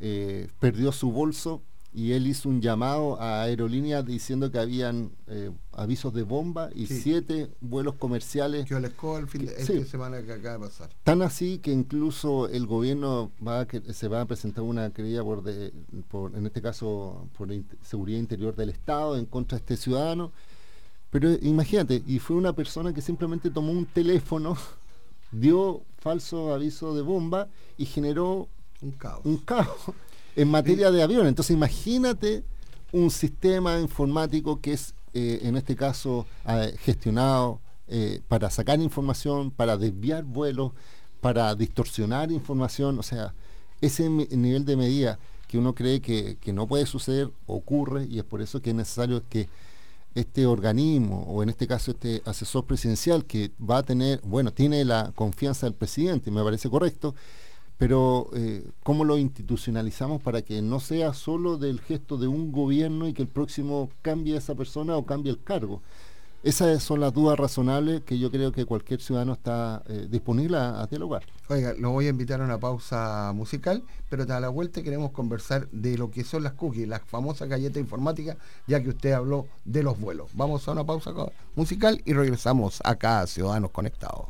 eh, 0.00 0.48
perdió 0.58 0.90
su 0.92 1.12
bolso 1.12 1.62
y 1.94 2.12
él 2.12 2.26
hizo 2.26 2.48
un 2.48 2.60
llamado 2.60 3.20
a 3.20 3.42
aerolíneas 3.42 4.04
diciendo 4.04 4.50
que 4.50 4.58
habían 4.58 5.12
eh, 5.26 5.50
avisos 5.72 6.12
de 6.14 6.22
bomba 6.22 6.70
y 6.74 6.86
sí. 6.86 7.00
siete 7.02 7.50
vuelos 7.60 7.96
comerciales. 7.96 8.68
El 8.70 9.28
fin 9.28 9.46
de, 9.46 9.64
sí. 9.64 9.74
esta 9.74 9.90
semana 9.90 10.22
que 10.22 10.32
acaba 10.32 10.54
de 10.54 10.58
pasar. 10.60 10.88
Tan 11.04 11.20
así 11.20 11.58
que 11.58 11.70
incluso 11.70 12.48
el 12.48 12.66
gobierno 12.66 13.30
va 13.46 13.60
a, 13.60 13.66
que, 13.66 13.80
se 13.92 14.08
va 14.08 14.22
a 14.22 14.24
presentar 14.24 14.64
una 14.64 14.90
querella 14.90 15.22
por, 15.22 15.42
de, 15.42 15.72
por 16.10 16.34
en 16.34 16.46
este 16.46 16.62
caso, 16.62 17.28
por 17.36 17.52
in 17.52 17.66
seguridad 17.82 18.18
interior 18.18 18.56
del 18.56 18.70
Estado 18.70 19.16
en 19.16 19.26
contra 19.26 19.58
de 19.58 19.60
este 19.60 19.76
ciudadano 19.76 20.32
pero 21.12 21.30
imagínate, 21.42 22.02
y 22.06 22.18
fue 22.18 22.36
una 22.36 22.54
persona 22.54 22.94
que 22.94 23.02
simplemente 23.02 23.50
tomó 23.50 23.70
un 23.70 23.84
teléfono, 23.84 24.56
dio 25.30 25.82
falso 25.98 26.54
aviso 26.54 26.94
de 26.94 27.02
bomba 27.02 27.48
y 27.76 27.84
generó 27.84 28.48
un 28.80 28.92
caos, 28.92 29.20
un 29.24 29.36
caos 29.36 29.92
en 30.34 30.48
materia 30.48 30.90
de 30.90 31.02
avión. 31.02 31.26
Entonces 31.26 31.54
imagínate 31.54 32.44
un 32.92 33.10
sistema 33.10 33.78
informático 33.78 34.58
que 34.62 34.72
es, 34.72 34.94
eh, 35.12 35.40
en 35.42 35.58
este 35.58 35.76
caso, 35.76 36.26
eh, 36.48 36.74
gestionado 36.80 37.60
eh, 37.88 38.22
para 38.26 38.48
sacar 38.48 38.80
información, 38.80 39.50
para 39.50 39.76
desviar 39.76 40.24
vuelos, 40.24 40.72
para 41.20 41.54
distorsionar 41.54 42.32
información. 42.32 42.98
O 42.98 43.02
sea, 43.02 43.34
ese 43.82 44.08
nivel 44.08 44.64
de 44.64 44.76
medida 44.76 45.18
que 45.46 45.58
uno 45.58 45.74
cree 45.74 46.00
que, 46.00 46.38
que 46.40 46.54
no 46.54 46.66
puede 46.66 46.86
suceder 46.86 47.30
ocurre 47.46 48.06
y 48.06 48.18
es 48.18 48.24
por 48.24 48.40
eso 48.40 48.62
que 48.62 48.70
es 48.70 48.76
necesario 48.76 49.22
que 49.28 49.50
este 50.14 50.46
organismo, 50.46 51.24
o 51.28 51.42
en 51.42 51.48
este 51.48 51.66
caso 51.66 51.92
este 51.92 52.22
asesor 52.24 52.64
presidencial 52.64 53.24
que 53.24 53.50
va 53.58 53.78
a 53.78 53.82
tener, 53.82 54.20
bueno, 54.22 54.52
tiene 54.52 54.84
la 54.84 55.12
confianza 55.14 55.66
del 55.66 55.74
presidente, 55.74 56.30
me 56.30 56.42
parece 56.42 56.68
correcto, 56.68 57.14
pero 57.78 58.30
eh, 58.34 58.64
¿cómo 58.82 59.04
lo 59.04 59.18
institucionalizamos 59.18 60.22
para 60.22 60.42
que 60.42 60.62
no 60.62 60.78
sea 60.78 61.14
solo 61.14 61.56
del 61.56 61.80
gesto 61.80 62.16
de 62.16 62.28
un 62.28 62.52
gobierno 62.52 63.08
y 63.08 63.12
que 63.12 63.22
el 63.22 63.28
próximo 63.28 63.90
cambie 64.02 64.34
a 64.34 64.38
esa 64.38 64.54
persona 64.54 64.96
o 64.96 65.04
cambie 65.04 65.32
el 65.32 65.42
cargo? 65.42 65.82
Esas 66.42 66.82
son 66.82 66.98
las 66.98 67.12
dudas 67.12 67.38
razonables 67.38 68.02
que 68.02 68.18
yo 68.18 68.28
creo 68.32 68.50
que 68.50 68.64
cualquier 68.66 69.00
ciudadano 69.00 69.34
está 69.34 69.84
eh, 69.86 70.08
disponible 70.10 70.56
a, 70.56 70.82
a 70.82 70.86
dialogar. 70.88 71.22
Oiga, 71.48 71.72
lo 71.78 71.92
voy 71.92 72.06
a 72.06 72.08
invitar 72.08 72.40
a 72.40 72.44
una 72.44 72.58
pausa 72.58 73.32
musical, 73.32 73.84
pero 74.08 74.24
a 74.24 74.40
la 74.40 74.48
vuelta 74.48 74.82
queremos 74.82 75.12
conversar 75.12 75.68
de 75.70 75.96
lo 75.96 76.10
que 76.10 76.24
son 76.24 76.42
las 76.42 76.54
cookies, 76.54 76.88
las 76.88 77.02
famosas 77.02 77.48
galletas 77.48 77.80
informáticas, 77.80 78.38
ya 78.66 78.82
que 78.82 78.88
usted 78.88 79.12
habló 79.12 79.46
de 79.64 79.84
los 79.84 80.00
vuelos. 80.00 80.30
Vamos 80.34 80.66
a 80.66 80.72
una 80.72 80.84
pausa 80.84 81.12
musical 81.54 82.02
y 82.04 82.12
regresamos 82.12 82.80
acá 82.82 83.20
a 83.20 83.26
Ciudadanos 83.28 83.70
Conectados. 83.70 84.26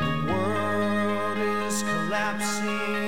The 0.00 0.26
world 0.28 1.38
is 1.66 1.82
collapsing 1.82 3.03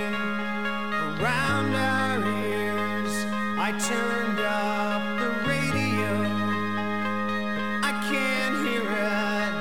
I 3.69 3.73
turned 3.73 4.39
up 4.39 5.03
the 5.19 5.29
radio, 5.49 6.12
I 7.83 7.91
can't 8.09 8.57
hear 8.64 8.83
it. 8.83 9.53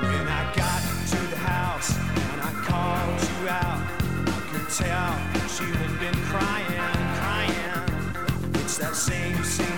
When 0.00 0.26
I 0.26 0.52
got 0.56 0.82
to 1.12 1.20
the 1.30 1.36
house 1.36 1.96
and 1.96 2.40
I 2.40 2.50
called 2.66 3.20
you 3.30 3.48
out, 3.48 3.80
I 4.26 4.40
could 4.50 4.68
tell 4.74 5.14
she 5.46 5.66
had 5.70 5.94
been 6.00 6.18
crying, 6.24 6.82
crying. 7.20 8.54
It's 8.54 8.78
that 8.78 8.96
same, 8.96 9.44
same 9.44 9.71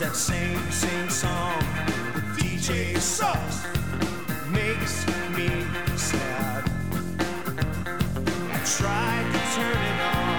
that 0.00 0.16
same, 0.16 0.58
same 0.70 1.10
song. 1.10 1.58
The 2.14 2.22
DJ 2.40 2.96
sucks, 2.98 3.66
makes 4.48 5.06
me 5.36 5.50
sad. 5.98 6.64
I 8.50 8.58
tried 8.64 9.30
to 9.30 9.40
turn 9.54 9.76
it 9.76 10.00
off 10.00 10.29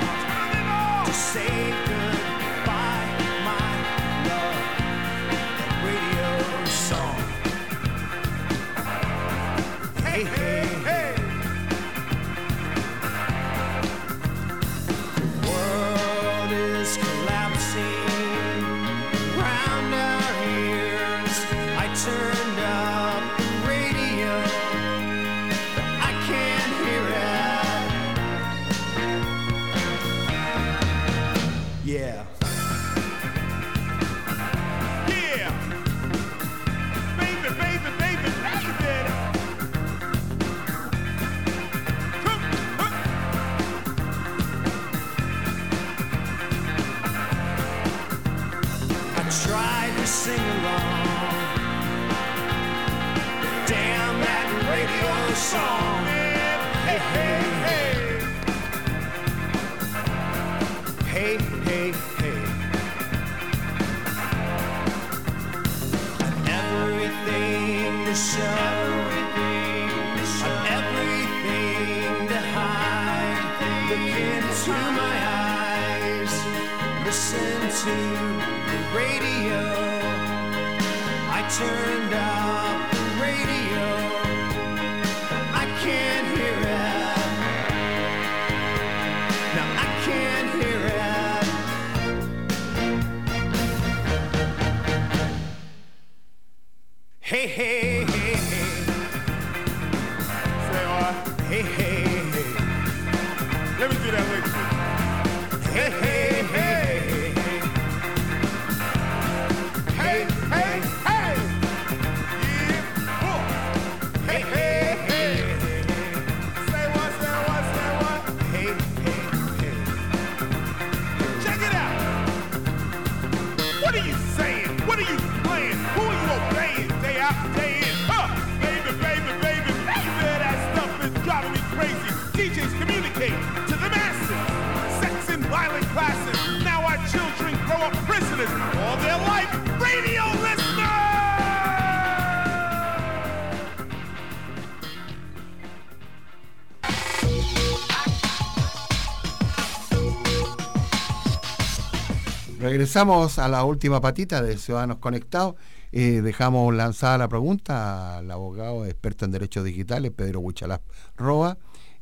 Regresamos 152.71 153.37
a 153.37 153.49
la 153.49 153.65
última 153.65 153.99
patita 153.99 154.41
de 154.41 154.57
Ciudadanos 154.57 154.99
Conectados. 154.99 155.55
Eh, 155.91 156.21
dejamos 156.23 156.73
lanzada 156.73 157.17
la 157.17 157.27
pregunta 157.27 158.19
al 158.19 158.31
abogado 158.31 158.85
experto 158.85 159.25
en 159.25 159.31
derechos 159.31 159.65
digitales, 159.65 160.13
Pedro 160.15 160.39
Huichalaf 160.39 160.79
Roa, 161.17 161.57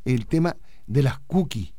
el 0.05 0.27
tema 0.27 0.57
de 0.85 1.01
las 1.01 1.17
cookies. 1.21 1.73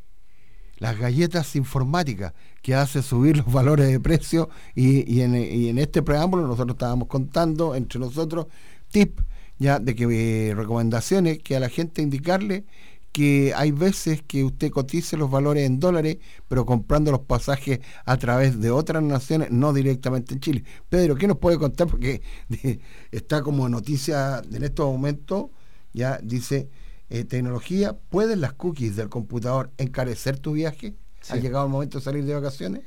las 0.78 0.98
galletas 0.98 1.54
informáticas 1.54 2.32
que 2.62 2.74
hace 2.74 3.00
subir 3.00 3.36
los 3.36 3.52
valores 3.52 3.86
de 3.86 4.00
precio 4.00 4.48
y, 4.74 5.20
en, 5.20 5.78
este 5.78 6.02
preámbulo 6.02 6.48
nosotros 6.48 6.74
estábamos 6.74 7.06
contando 7.06 7.76
entre 7.76 8.00
nosotros 8.00 8.46
tip 8.90 9.20
ya 9.56 9.78
de 9.78 9.94
que 9.94 10.48
eh, 10.48 10.54
recomendaciones 10.56 11.38
que 11.38 11.54
a 11.54 11.60
la 11.60 11.68
gente 11.68 12.02
indicarle 12.02 12.64
que 13.20 13.52
hay 13.54 13.70
veces 13.70 14.22
que 14.22 14.44
usted 14.44 14.70
cotice 14.70 15.18
los 15.18 15.30
valores 15.30 15.66
en 15.66 15.78
dólares, 15.78 16.16
pero 16.48 16.64
comprando 16.64 17.10
los 17.10 17.20
pasajes 17.20 17.80
a 18.06 18.16
través 18.16 18.58
de 18.62 18.70
otras 18.70 19.02
naciones, 19.02 19.50
no 19.50 19.74
directamente 19.74 20.32
en 20.32 20.40
Chile. 20.40 20.64
Pedro, 20.88 21.16
¿qué 21.16 21.26
nos 21.26 21.36
puede 21.36 21.58
contar? 21.58 21.86
Porque 21.86 22.22
de- 22.48 22.80
está 23.12 23.42
como 23.42 23.68
noticia 23.68 24.40
en 24.50 24.64
estos 24.64 24.86
momentos, 24.86 25.50
ya 25.92 26.18
dice, 26.22 26.70
eh, 27.10 27.24
tecnología, 27.24 27.92
¿pueden 28.08 28.40
las 28.40 28.54
cookies 28.54 28.96
del 28.96 29.10
computador 29.10 29.70
encarecer 29.76 30.38
tu 30.38 30.52
viaje? 30.52 30.94
¿Ha 31.28 31.34
Sí. 31.34 31.40
llegado 31.42 31.66
el 31.66 31.72
momento 31.72 31.98
de 31.98 32.04
salir 32.04 32.24
de 32.24 32.32
vacaciones? 32.32 32.84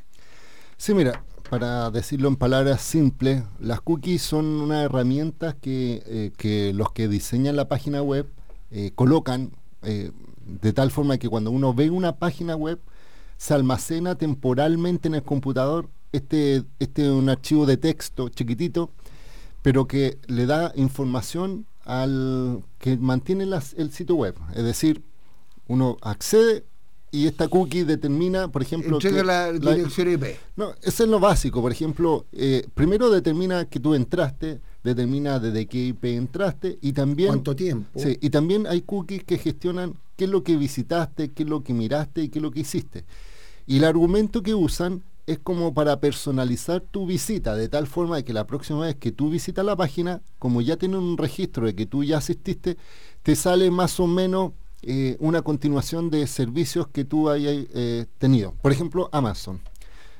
Sí, 0.77 0.95
mira, 0.95 1.23
para 1.47 1.91
decirlo 1.91 2.27
en 2.27 2.37
palabras 2.37 2.81
simples, 2.81 3.43
las 3.59 3.81
cookies 3.81 4.23
son 4.23 4.45
una 4.45 4.81
herramienta 4.81 5.53
que, 5.61 6.01
eh, 6.07 6.31
que 6.35 6.73
los 6.73 6.91
que 6.91 7.07
diseñan 7.07 7.55
la 7.55 7.67
página 7.67 8.01
web 8.01 8.25
eh, 8.71 8.91
colocan 8.95 9.51
eh, 9.83 10.11
de 10.45 10.73
tal 10.73 10.91
forma 10.91 11.17
que 11.17 11.29
cuando 11.29 11.51
uno 11.51 11.73
ve 11.73 11.89
una 11.89 12.15
página 12.17 12.55
web 12.55 12.79
se 13.37 13.53
almacena 13.53 14.15
temporalmente 14.15 15.07
en 15.07 15.15
el 15.15 15.23
computador 15.23 15.89
este, 16.11 16.63
este 16.79 17.09
un 17.09 17.29
archivo 17.29 17.65
de 17.65 17.77
texto 17.77 18.29
chiquitito, 18.29 18.91
pero 19.61 19.87
que 19.87 20.17
le 20.27 20.45
da 20.45 20.71
información 20.75 21.65
al 21.85 22.63
que 22.77 22.97
mantiene 22.97 23.45
las- 23.45 23.73
el 23.73 23.91
sitio 23.91 24.15
web. 24.15 24.35
Es 24.55 24.63
decir, 24.63 25.01
uno 25.67 25.97
accede 26.01 26.65
y 27.11 27.27
esta 27.27 27.47
cookie 27.47 27.83
determina, 27.83 28.47
por 28.47 28.61
ejemplo, 28.61 28.95
Entrega 28.97 29.17
que 29.17 29.23
la 29.23 29.51
dirección 29.75 30.11
IP. 30.11 30.37
no, 30.55 30.73
eso 30.81 31.03
es 31.03 31.09
lo 31.09 31.19
básico. 31.19 31.61
Por 31.61 31.71
ejemplo, 31.71 32.25
eh, 32.31 32.67
primero 32.73 33.09
determina 33.09 33.65
que 33.65 33.79
tú 33.79 33.93
entraste, 33.95 34.61
determina 34.83 35.39
desde 35.39 35.65
qué 35.65 35.79
IP 35.87 36.05
entraste 36.05 36.77
y 36.81 36.93
también... 36.93 37.29
¿Cuánto 37.29 37.55
tiempo? 37.55 37.99
Sí, 37.99 38.17
y 38.21 38.29
también 38.29 38.67
hay 38.67 38.81
cookies 38.81 39.23
que 39.23 39.37
gestionan 39.37 39.95
qué 40.15 40.25
es 40.25 40.29
lo 40.29 40.43
que 40.43 40.57
visitaste, 40.57 41.31
qué 41.31 41.43
es 41.43 41.49
lo 41.49 41.63
que 41.63 41.73
miraste 41.73 42.23
y 42.23 42.29
qué 42.29 42.39
es 42.39 42.43
lo 42.43 42.51
que 42.51 42.61
hiciste. 42.61 43.05
Y 43.65 43.77
el 43.77 43.85
argumento 43.85 44.43
que 44.43 44.53
usan 44.53 45.03
es 45.25 45.39
como 45.39 45.73
para 45.73 45.99
personalizar 45.99 46.81
tu 46.81 47.05
visita, 47.05 47.55
de 47.55 47.69
tal 47.69 47.87
forma 47.87 48.17
de 48.17 48.25
que 48.25 48.33
la 48.33 48.45
próxima 48.45 48.81
vez 48.81 48.95
que 48.95 49.13
tú 49.13 49.29
visitas 49.29 49.63
la 49.63 49.75
página, 49.75 50.21
como 50.37 50.61
ya 50.61 50.75
tienen 50.75 50.99
un 50.99 51.17
registro 51.17 51.65
de 51.65 51.75
que 51.75 51.85
tú 51.85 52.03
ya 52.03 52.17
asististe, 52.17 52.77
te 53.21 53.35
sale 53.35 53.71
más 53.71 53.99
o 54.01 54.07
menos 54.07 54.51
eh, 54.81 55.15
una 55.21 55.41
continuación 55.41 56.09
de 56.09 56.27
servicios 56.27 56.87
que 56.87 57.05
tú 57.05 57.29
hayas 57.29 57.55
eh, 57.73 58.05
tenido. 58.17 58.53
Por 58.61 58.73
ejemplo, 58.73 59.07
Amazon. 59.13 59.61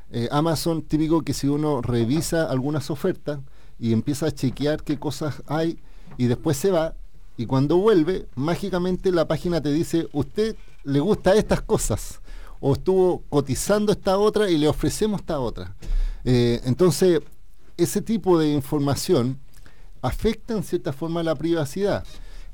Eh, 0.10 0.30
Amazon, 0.32 0.84
típico 0.84 1.22
que 1.22 1.34
si 1.34 1.48
uno 1.48 1.82
revisa 1.82 2.50
algunas 2.50 2.90
ofertas 2.90 3.40
y 3.84 3.92
empieza 3.92 4.28
a 4.28 4.32
chequear 4.32 4.82
qué 4.82 4.98
cosas 4.98 5.44
hay 5.46 5.78
y 6.18 6.28
después 6.28 6.56
se 6.56 6.72
va 6.72 6.96
y 7.36 7.48
cuando 7.48 7.76
vuelve, 7.76 8.28
mágicamente 8.34 9.12
la 9.12 9.28
página 9.28 9.60
te 9.60 9.74
dice, 9.74 10.08
usted 10.14 10.56
le 10.86 11.02
gusta 11.02 11.36
estas 11.36 11.62
cosas 11.62 12.22
o 12.62 12.72
estuvo 12.72 13.24
cotizando 13.28 13.92
esta 13.92 14.18
otra 14.18 14.50
y 14.50 14.58
le 14.58 14.70
ofrecemos 14.70 15.20
esta 15.20 15.38
otra. 15.42 15.76
Eh, 16.24 16.62
entonces, 16.64 17.20
ese 17.76 18.02
tipo 18.02 18.40
de 18.40 18.54
información 18.54 19.38
afecta 20.02 20.54
en 20.54 20.64
cierta 20.64 20.94
forma 20.94 21.22
la 21.22 21.36
privacidad. 21.36 22.06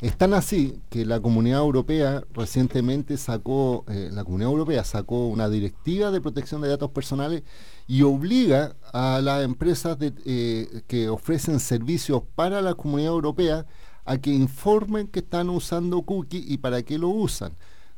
Es 0.01 0.17
tan 0.17 0.33
así 0.33 0.79
que 0.89 1.05
la 1.05 1.19
Comunidad 1.19 1.59
Europea 1.59 2.23
recientemente 2.33 3.17
sacó, 3.17 3.83
eh, 3.89 4.09
la 4.13 4.23
Comunidad 4.23 4.51
Europea 4.51 4.85
sacó 4.85 5.27
una 5.27 5.49
directiva 5.49 6.09
de 6.09 6.21
protección 6.21 6.61
de 6.61 6.69
datos 6.69 6.91
personales 6.91 7.43
y 7.85 8.03
obliga 8.03 8.77
a 8.93 9.19
las 9.21 9.43
empresas 9.43 9.99
de, 9.99 10.13
eh, 10.25 10.83
que 10.87 11.09
ofrecen 11.09 11.59
servicios 11.59 12.21
para 12.35 12.61
la 12.61 12.75
Comunidad 12.75 13.11
Europea 13.11 13.65
a 14.05 14.17
que 14.17 14.31
informen 14.31 15.07
que 15.07 15.19
están 15.19 15.49
usando 15.49 16.01
cookie 16.03 16.45
y 16.47 16.59
para 16.59 16.81
qué 16.81 16.97
lo 16.97 17.09
usan. 17.09 17.51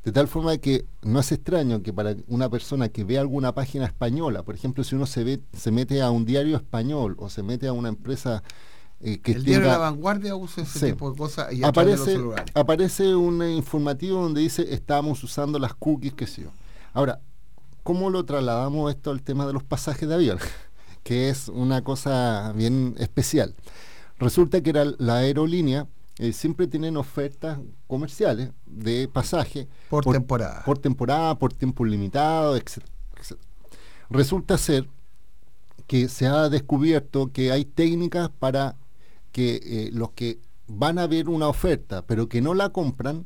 De 0.04 0.12
tal 0.12 0.28
forma 0.28 0.58
que 0.58 0.86
no 1.04 1.20
es 1.20 1.32
extraño 1.32 1.84
que 1.84 1.93
para 1.93 2.16
una 2.28 2.49
persona 2.49 2.89
que 2.89 3.04
ve 3.04 3.20
alguna 3.20 3.54
página 3.54 3.86
española, 3.86 4.41
por 4.41 4.56
ejemplo, 4.56 4.84
si 4.84 4.95
uno 4.95 5.06
se, 5.06 5.24
ve, 5.24 5.41
se 5.54 5.70
mete 5.70 6.02
a 6.02 6.10
un 6.10 6.26
diario 6.26 6.58
español 6.58 7.16
o 7.20 7.30
se 7.30 7.43
mete 7.43 7.68
a 7.68 7.74
una 7.74 7.89
empresa 7.89 8.41
eh, 9.04 9.20
que 9.20 9.32
el 9.34 9.43
diario 9.43 9.68
tenga- 9.68 9.74
La 9.78 9.78
Vanguardia 9.89 10.36
usa 10.36 10.64
ese 10.64 10.80
Sí. 10.80 10.86
tipo 10.88 11.12
de 11.12 11.18
cosas 11.18 11.52
y 11.54 11.58
los 11.58 11.70
aparece, 11.70 12.18
aparece 12.54 13.16
un 13.16 13.41
eh, 13.41 13.54
informativo 13.56 14.22
donde 14.22 14.41
dice 14.41 14.74
estamos 14.74 15.24
usando 15.24 15.58
las 15.60 15.74
cookies 15.74 16.14
que 16.14 16.28
sé 16.28 16.43
yo. 16.43 16.49
Ahora, 16.93 17.20
¿cómo 17.84 18.10
lo 18.10 18.24
trasladamos 18.26 18.91
esto 18.93 19.12
al 19.12 19.22
tema 19.24 19.45
de 19.47 19.54
los 19.54 19.64
pasajes 19.64 20.08
de 20.08 20.16
avión? 20.16 20.38
que 21.04 21.30
es 21.30 21.47
una 21.47 21.84
cosa 21.84 22.52
bien 22.56 22.95
especial. 22.99 23.56
Resulta 24.20 24.62
que 24.62 24.70
era 24.70 24.86
la 24.99 25.18
aerolínea 25.18 25.88
eh, 26.20 26.34
siempre 26.34 26.68
tienen 26.68 26.97
ofertas 26.97 27.58
comerciales 27.88 28.52
de 28.68 29.08
pasaje 29.08 29.68
Por 29.89 30.04
temporada. 30.06 30.62
por 30.66 30.78
temporada, 30.78 31.34
por 31.39 31.52
tiempo 31.54 31.84
limitado, 31.86 32.56
etc. 32.56 32.84
Resulta 34.10 34.58
ser 34.58 34.88
que 35.88 36.08
se 36.10 36.28
ha 36.28 36.49
descubierto 36.49 37.32
que 37.32 37.52
hay 37.52 37.66
técnicas 37.66 38.30
para 38.30 38.76
que 39.32 39.60
eh, 39.64 39.90
los 39.94 40.12
que 40.12 40.40
van 40.68 41.00
a 41.00 41.08
ver 41.08 41.30
una 41.30 41.48
oferta 41.48 42.06
pero 42.06 42.30
que 42.30 42.42
no 42.42 42.54
la 42.54 42.70
compran 42.70 43.26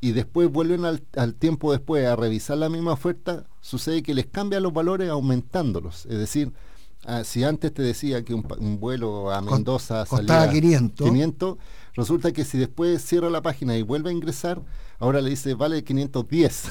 y 0.00 0.12
después 0.12 0.50
vuelven 0.50 0.84
al, 0.84 1.02
al 1.16 1.34
tiempo 1.34 1.72
después 1.72 2.06
a 2.06 2.16
revisar 2.16 2.58
la 2.58 2.68
misma 2.68 2.92
oferta, 2.92 3.46
sucede 3.60 4.02
que 4.02 4.14
les 4.14 4.26
cambian 4.26 4.62
los 4.62 4.72
valores 4.72 5.10
aumentándolos. 5.10 6.06
Es 6.06 6.18
decir, 6.18 6.52
ah, 7.04 7.24
si 7.24 7.42
antes 7.42 7.74
te 7.74 7.82
decía 7.82 8.24
que 8.24 8.32
un, 8.34 8.46
un 8.58 8.78
vuelo 8.78 9.32
a 9.32 9.40
Mendoza 9.42 10.04
costaba 10.06 10.46
salía 10.46 10.60
500. 10.60 11.08
500, 11.08 11.56
resulta 11.94 12.32
que 12.32 12.44
si 12.44 12.58
después 12.58 13.04
cierra 13.04 13.28
la 13.28 13.42
página 13.42 13.76
y 13.76 13.82
vuelve 13.82 14.10
a 14.10 14.12
ingresar, 14.12 14.62
ahora 14.98 15.20
le 15.20 15.30
dice 15.30 15.54
vale 15.54 15.82
510. 15.82 16.64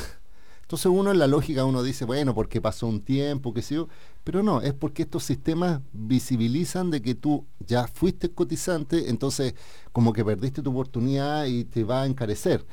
Entonces 0.68 0.88
uno 0.88 1.12
en 1.12 1.20
la 1.20 1.28
lógica 1.28 1.64
uno 1.64 1.82
dice, 1.82 2.04
bueno, 2.04 2.36
porque 2.36 2.60
pasó 2.60 2.88
un 2.88 3.00
tiempo, 3.00 3.54
qué 3.54 3.62
sé 3.62 3.76
yo, 3.76 3.88
pero 4.26 4.44
no, 4.44 4.60
es 4.60 4.74
porque 4.74 5.04
estos 5.04 5.24
sistemas 5.24 5.80
visibilizan 5.94 6.92
de 6.92 7.02
que 7.02 7.16
tú 7.16 7.46
ya 7.66 7.88
fuiste 7.88 8.32
cotizante, 8.32 9.10
entonces 9.10 9.56
como 9.94 10.12
que 10.12 10.26
perdiste 10.26 10.62
tu 10.62 10.72
oportunidad 10.72 11.46
y 11.46 11.64
te 11.64 11.86
va 11.86 12.02
a 12.02 12.06
encarecer. 12.06 12.66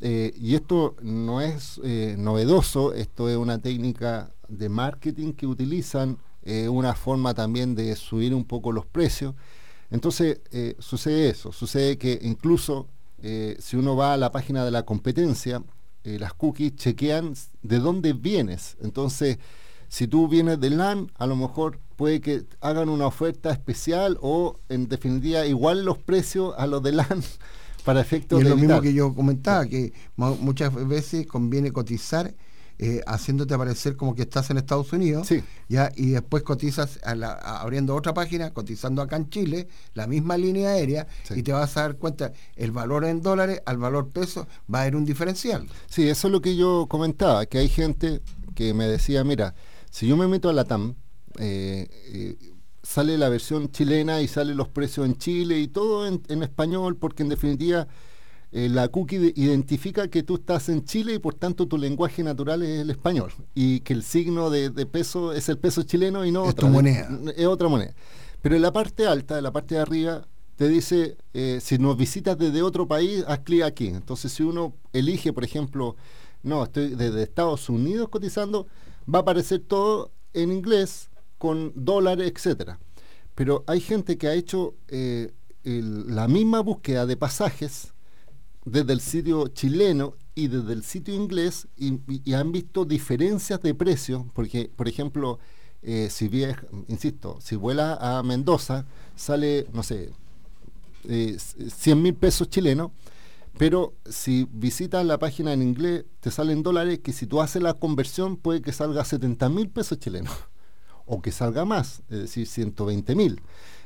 Eh, 0.00 0.32
y 0.40 0.54
esto 0.54 0.96
no 1.02 1.42
es 1.42 1.78
eh, 1.84 2.16
novedoso, 2.18 2.94
esto 2.94 3.28
es 3.28 3.36
una 3.36 3.58
técnica 3.58 4.32
de 4.48 4.70
marketing 4.70 5.34
que 5.34 5.46
utilizan, 5.46 6.16
eh, 6.42 6.70
una 6.70 6.94
forma 6.94 7.34
también 7.34 7.74
de 7.74 7.96
subir 7.96 8.34
un 8.34 8.46
poco 8.46 8.72
los 8.72 8.86
precios. 8.86 9.34
Entonces 9.90 10.40
eh, 10.52 10.74
sucede 10.78 11.28
eso, 11.28 11.52
sucede 11.52 11.98
que 11.98 12.18
incluso 12.22 12.88
si 13.58 13.76
uno 13.76 13.96
va 13.96 14.12
a 14.12 14.16
la 14.16 14.30
página 14.30 14.64
de 14.64 14.70
la 14.70 14.84
competencia, 14.84 15.60
eh, 16.06 16.18
las 16.18 16.32
cookies 16.34 16.76
chequean 16.76 17.34
de 17.62 17.78
dónde 17.78 18.12
vienes. 18.14 18.76
Entonces, 18.80 19.38
si 19.88 20.06
tú 20.06 20.28
vienes 20.28 20.58
de 20.60 20.70
LAN, 20.70 21.10
a 21.16 21.26
lo 21.26 21.36
mejor 21.36 21.78
puede 21.96 22.20
que 22.20 22.44
hagan 22.60 22.88
una 22.88 23.06
oferta 23.06 23.50
especial 23.50 24.18
o 24.20 24.58
en 24.68 24.88
definitiva 24.88 25.46
igual 25.46 25.84
los 25.84 25.98
precios 25.98 26.54
a 26.58 26.66
los 26.66 26.82
de 26.82 26.92
LAN 26.92 27.22
para 27.84 28.00
efectos 28.00 28.38
Y 28.38 28.42
es 28.42 28.44
de 28.44 28.50
lo 28.50 28.56
mismo 28.56 28.74
que 28.82 28.92
yo 28.94 29.14
comentaba, 29.14 29.66
que 29.66 29.92
mu- 30.16 30.36
muchas 30.36 30.74
veces 30.88 31.26
conviene 31.26 31.70
cotizar 31.72 32.34
eh, 32.78 33.02
haciéndote 33.06 33.54
aparecer 33.54 33.96
como 33.96 34.14
que 34.14 34.22
estás 34.22 34.50
en 34.50 34.58
Estados 34.58 34.92
Unidos, 34.92 35.28
ya 35.68 35.90
y 35.96 36.10
después 36.10 36.42
cotizas 36.42 36.98
a 37.04 37.14
la- 37.14 37.32
a- 37.32 37.60
abriendo 37.62 37.94
otra 37.94 38.12
página, 38.12 38.52
cotizando 38.52 39.00
acá 39.02 39.16
en 39.16 39.30
Chile, 39.30 39.68
la 39.94 40.06
misma 40.06 40.36
línea 40.36 40.70
aérea, 40.70 41.06
y 41.34 41.42
te 41.42 41.52
vas 41.52 41.76
a 41.76 41.82
dar 41.82 41.96
cuenta, 41.96 42.32
el 42.54 42.72
valor 42.72 43.04
en 43.04 43.22
dólares 43.22 43.62
al 43.66 43.78
valor 43.78 44.10
peso 44.10 44.46
va 44.72 44.80
a 44.80 44.82
haber 44.82 44.96
un 44.96 45.04
diferencial. 45.04 45.66
Sí, 45.88 46.08
eso 46.08 46.28
es 46.28 46.32
lo 46.32 46.40
que 46.40 46.54
yo 46.56 46.86
comentaba, 46.88 47.46
que 47.46 47.58
hay 47.58 47.68
gente 47.68 48.20
que 48.54 48.74
me 48.74 48.86
decía, 48.86 49.24
mira, 49.24 49.54
si 49.90 50.06
yo 50.06 50.16
me 50.16 50.28
meto 50.28 50.48
a 50.48 50.52
la 50.52 50.64
TAM, 50.64 50.94
eh, 51.38 51.88
eh, 52.12 52.36
sale 52.82 53.18
la 53.18 53.28
versión 53.28 53.70
chilena 53.70 54.20
y 54.20 54.28
salen 54.28 54.56
los 54.56 54.68
precios 54.68 55.06
en 55.06 55.16
Chile 55.16 55.58
y 55.58 55.68
todo 55.68 56.06
en, 56.06 56.22
en 56.28 56.42
español, 56.42 56.96
porque 56.96 57.22
en 57.22 57.28
definitiva 57.30 57.88
eh, 58.52 58.68
la 58.68 58.88
cookie 58.88 59.18
de- 59.18 59.32
identifica 59.36 60.08
que 60.08 60.22
tú 60.22 60.36
estás 60.36 60.68
en 60.68 60.84
Chile 60.84 61.14
y 61.14 61.18
por 61.18 61.34
tanto 61.34 61.66
tu 61.66 61.76
lenguaje 61.78 62.22
natural 62.22 62.62
es 62.62 62.80
el 62.80 62.90
español 62.90 63.32
y 63.54 63.80
que 63.80 63.92
el 63.92 64.02
signo 64.02 64.50
de, 64.50 64.70
de 64.70 64.86
peso 64.86 65.32
es 65.32 65.48
el 65.48 65.58
peso 65.58 65.82
chileno 65.82 66.24
y 66.24 66.30
no 66.32 66.44
Es 66.44 66.50
otra, 66.52 66.68
tu 66.68 66.72
moneda. 66.72 67.08
es 67.36 67.46
otra 67.46 67.68
moneda. 67.68 67.94
Pero 68.42 68.54
en 68.56 68.62
la 68.62 68.72
parte 68.72 69.06
alta, 69.06 69.36
en 69.38 69.44
la 69.44 69.52
parte 69.52 69.74
de 69.74 69.80
arriba, 69.80 70.26
te 70.56 70.68
dice, 70.68 71.16
eh, 71.34 71.58
si 71.60 71.76
nos 71.78 71.96
visitas 71.96 72.38
desde 72.38 72.62
otro 72.62 72.86
país, 72.86 73.24
haz 73.26 73.40
clic 73.40 73.62
aquí. 73.62 73.88
Entonces, 73.88 74.32
si 74.32 74.42
uno 74.42 74.74
elige, 74.92 75.32
por 75.32 75.44
ejemplo, 75.44 75.96
no, 76.42 76.62
estoy 76.64 76.90
desde 76.94 77.22
Estados 77.24 77.68
Unidos 77.68 78.08
cotizando, 78.08 78.66
va 79.12 79.18
a 79.18 79.22
aparecer 79.22 79.60
todo 79.60 80.12
en 80.32 80.52
inglés, 80.52 81.10
con 81.38 81.72
dólares, 81.74 82.32
etcétera. 82.34 82.78
Pero 83.34 83.64
hay 83.66 83.80
gente 83.80 84.16
que 84.16 84.28
ha 84.28 84.34
hecho 84.34 84.74
eh, 84.88 85.32
el- 85.64 86.14
la 86.14 86.26
misma 86.28 86.60
búsqueda 86.60 87.04
de 87.04 87.16
pasajes 87.16 87.92
desde 88.66 88.92
el 88.92 89.00
sitio 89.00 89.48
chileno 89.48 90.14
y 90.34 90.48
desde 90.48 90.72
el 90.72 90.82
sitio 90.82 91.14
inglés 91.14 91.68
y, 91.78 92.34
han 92.34 92.52
visto 92.52 92.84
diferencias 92.84 93.62
de 93.62 93.74
precios, 93.74 94.24
porque, 94.34 94.70
por 94.74 94.88
ejemplo, 94.88 95.38
eh, 95.82 96.08
si 96.10 96.28
viaja, 96.28 96.66
insisto, 96.88 97.38
si 97.40 97.54
vuela 97.56 97.94
a 97.94 98.22
Mendoza, 98.22 98.84
sale, 99.14 99.66
no 99.72 99.82
sé, 99.82 100.10
eh, 101.04 101.38
100 101.38 102.02
mil 102.02 102.14
pesos 102.14 102.50
chilenos, 102.50 102.90
pero 103.56 103.94
si 104.04 104.48
visitas 104.52 105.06
la 105.06 105.18
página 105.18 105.52
en 105.52 105.62
inglés, 105.62 106.04
te 106.20 106.30
salen 106.32 106.64
dólares 106.64 106.98
que 106.98 107.12
si 107.12 107.26
tú 107.26 107.40
haces 107.40 107.62
la 107.62 107.72
conversión 107.72 108.36
puede 108.36 108.60
que 108.60 108.72
salga 108.72 109.04
70 109.04 109.48
mil 109.48 109.70
pesos 109.70 110.00
chilenos, 110.00 110.34
o 111.06 111.22
que 111.22 111.30
salga 111.30 111.64
más, 111.64 112.02
es 112.10 112.18
decir, 112.18 112.48
120 112.48 113.14
mil. 113.14 113.40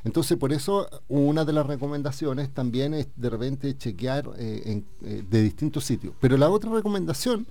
Entonces, 0.05 0.39
por 0.39 0.53
eso, 0.53 0.89
una 1.09 1.45
de 1.45 1.53
las 1.53 1.67
recomendaciones 1.67 2.53
también 2.53 2.95
es 2.95 3.09
de 3.17 3.31
repente 3.31 3.77
chequear 3.77 4.31
eh, 4.39 4.83
eh, 5.03 5.25
de 5.29 5.43
distintos 5.43 5.85
sitios. 5.85 6.15
Pero 6.21 6.37
la 6.37 6.49
otra 6.49 6.71
recomendación, 6.71 7.47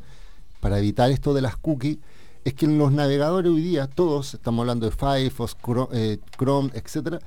para 0.59 0.79
evitar 0.79 1.11
esto 1.11 1.33
de 1.33 1.41
las 1.41 1.57
cookies, 1.57 1.97
es 2.43 2.53
que 2.53 2.65
en 2.65 2.77
los 2.77 2.91
navegadores 2.91 3.51
hoy 3.51 3.61
día, 3.61 3.87
todos, 3.87 4.33
estamos 4.33 4.63
hablando 4.63 4.89
de 4.89 4.91
Firefox, 4.91 5.57
Chrome, 5.63 5.89
eh, 5.93 6.17
Chrome 6.37 6.71
etcétera, 6.73 7.19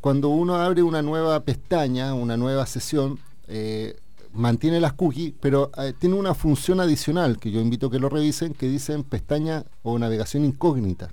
cuando 0.00 0.28
uno 0.28 0.56
abre 0.56 0.82
una 0.82 1.00
nueva 1.00 1.40
pestaña, 1.40 2.12
una 2.14 2.36
nueva 2.36 2.66
sesión, 2.66 3.18
eh, 3.46 3.98
mantiene 4.32 4.80
las 4.80 4.92
cookies, 4.92 5.32
pero 5.40 5.72
tiene 5.98 6.14
una 6.14 6.34
función 6.34 6.80
adicional 6.80 7.38
que 7.38 7.50
yo 7.50 7.60
invito 7.60 7.86
a 7.86 7.90
que 7.90 7.98
lo 7.98 8.08
revisen, 8.08 8.52
que 8.52 8.68
dicen 8.68 9.02
pestaña 9.02 9.64
o 9.82 9.98
navegación 9.98 10.44
incógnita. 10.44 11.10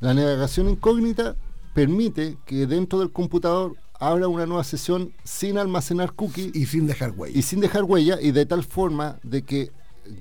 La 0.00 0.14
navegación 0.14 0.68
incógnita 0.68 1.34
permite 1.74 2.38
que 2.44 2.66
dentro 2.66 2.98
del 2.98 3.12
computador 3.12 3.76
abra 3.98 4.28
una 4.28 4.46
nueva 4.46 4.64
sesión 4.64 5.12
sin 5.22 5.58
almacenar 5.58 6.12
cookies 6.14 6.54
y 6.54 6.66
sin 6.66 6.86
dejar 6.86 7.12
huella. 7.12 7.38
Y 7.38 7.42
sin 7.42 7.60
dejar 7.60 7.84
huella 7.84 8.18
y 8.20 8.32
de 8.32 8.46
tal 8.46 8.64
forma 8.64 9.18
de 9.22 9.42
que 9.42 9.70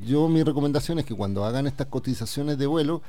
yo 0.06 0.30
mi 0.30 0.43
recomendación 0.43 0.99
es 0.99 1.06
que 1.06 1.16
cuando 1.16 1.43
hagan 1.45 1.66
estas 1.66 1.88
cotizaciones 1.88 2.58
de 2.58 2.68
vuelo 2.68 3.02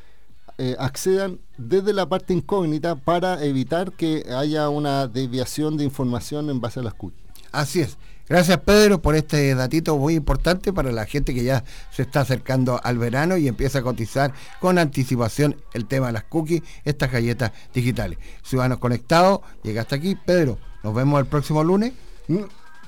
eh, 0.59 0.77
accedan 0.79 1.41
desde 1.59 1.93
la 1.93 2.09
parte 2.09 2.35
incógnita 2.35 2.97
para 2.97 3.45
evitar 3.45 3.93
que 3.93 4.25
haya 4.35 4.69
una 4.69 5.07
desviación 5.09 5.77
de 5.77 5.85
información 5.85 6.51
en 6.51 6.61
base 6.61 6.81
a 6.81 6.83
las 6.83 6.95
cookies. 6.95 7.23
Así 7.53 7.81
es. 7.81 7.99
Gracias 8.29 8.59
Pedro 8.59 9.03
por 9.03 9.15
este 9.15 9.55
datito 9.55 9.97
muy 9.99 10.15
importante 10.15 10.73
para 10.73 10.93
la 10.93 11.07
gente 11.07 11.35
que 11.35 11.45
ya 11.45 11.65
se 11.91 12.03
está 12.03 12.21
acercando 12.21 12.81
al 12.83 12.99
verano 12.99 13.37
y 13.37 13.49
empieza 13.49 13.81
a 13.81 13.83
cotizar 13.83 14.33
con 14.61 14.79
anticipación 14.79 15.57
el 15.75 15.87
tema 15.87 16.07
de 16.07 16.13
las 16.15 16.25
cookies, 16.25 16.63
estas 16.85 17.11
galletas 17.11 17.53
digitales. 17.75 18.19
Ciudadanos 18.43 18.79
conectados, 18.79 19.41
llega 19.63 19.83
hasta 19.83 19.97
aquí. 19.97 20.17
Pedro, 20.17 20.59
nos 20.83 20.95
vemos 20.95 21.21
el 21.21 21.27
próximo 21.27 21.65
lunes. 21.65 21.93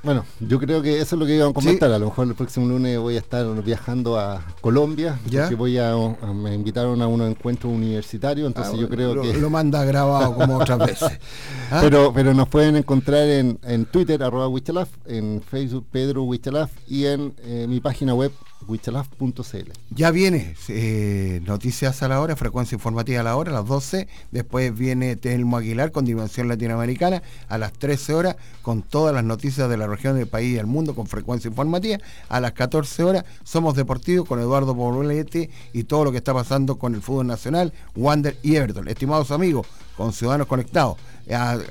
Bueno, 0.04 0.24
yo 0.40 0.58
creo 0.58 0.82
que 0.82 1.00
eso 1.00 1.16
es 1.16 1.18
lo 1.20 1.24
que 1.26 1.34
iban 1.36 1.50
a 1.50 1.52
comentar. 1.54 1.90
A 1.90 1.98
lo 1.98 2.06
mejor 2.06 2.28
el 2.28 2.34
próximo 2.34 2.66
lunes 2.66 2.98
voy 2.98 3.16
a 3.16 3.18
estar 3.18 3.46
viajando 3.62 4.18
a 4.18 4.44
Colombia, 4.60 5.18
¿Ya? 5.28 5.42
porque 5.42 5.54
voy 5.54 5.78
a, 5.78 5.92
a- 5.92 6.32
me 6.34 6.54
invitaron 6.54 7.00
a 7.00 7.06
unos 7.06 7.30
encuentros 7.30 7.72
universitarios, 7.72 8.46
entonces 8.46 8.74
Ah, 8.76 8.80
yo 8.80 8.88
creo 8.88 9.14
lo- 9.14 9.22
que 9.22 9.32
lo 9.38 9.48
manda 9.50 9.84
grabado 9.84 10.34
como 10.34 10.58
otras 10.58 10.78
veces. 10.78 11.18
¿Ah? 11.70 11.78
Pero, 11.80 12.12
pero 12.14 12.34
nos 12.34 12.48
pueden 12.48 12.76
encontrar 12.76 13.26
en, 13.28 13.58
en 13.64 13.86
Twitter, 13.86 14.22
arroba 14.22 14.46
Wichalaf, 14.48 14.90
en 15.06 15.40
Facebook, 15.42 15.86
Pedro 15.90 16.24
Wichalaf, 16.24 16.70
y 16.86 17.06
en 17.06 17.34
eh, 17.44 17.66
mi 17.68 17.80
página 17.80 18.14
web, 18.14 18.30
wichalaf.cl. 18.66 19.70
Ya 19.90 20.10
viene 20.10 20.54
eh, 20.68 21.40
Noticias 21.44 22.02
a 22.02 22.08
la 22.08 22.20
hora, 22.20 22.36
frecuencia 22.36 22.76
informativa 22.76 23.20
a 23.20 23.24
la 23.24 23.36
hora, 23.36 23.50
a 23.50 23.54
las 23.54 23.66
12. 23.66 24.08
Después 24.30 24.76
viene 24.76 25.16
Telmo 25.16 25.56
Aguilar 25.56 25.92
con 25.92 26.04
Dimensión 26.04 26.48
Latinoamericana 26.48 27.22
a 27.48 27.58
las 27.58 27.72
13 27.72 28.14
horas 28.14 28.36
con 28.62 28.82
todas 28.82 29.14
las 29.14 29.24
noticias 29.24 29.68
de 29.68 29.76
la 29.76 29.86
región, 29.86 30.16
del 30.16 30.26
país 30.26 30.52
y 30.52 30.54
del 30.54 30.66
mundo 30.66 30.94
con 30.94 31.06
frecuencia 31.06 31.48
informativa. 31.48 31.98
A 32.28 32.40
las 32.40 32.52
14 32.52 33.04
horas 33.04 33.24
Somos 33.44 33.74
Deportivos 33.74 34.26
con 34.28 34.40
Eduardo 34.40 34.74
Poblete 34.74 35.50
y 35.72 35.84
todo 35.84 36.04
lo 36.04 36.12
que 36.12 36.18
está 36.18 36.34
pasando 36.34 36.76
con 36.76 36.94
el 36.94 37.02
fútbol 37.02 37.26
nacional, 37.26 37.72
Wander 37.94 38.36
y 38.42 38.56
Everton. 38.56 38.88
Estimados 38.88 39.30
amigos, 39.30 39.66
con 39.96 40.12
Ciudadanos 40.12 40.46
Conectados, 40.46 40.96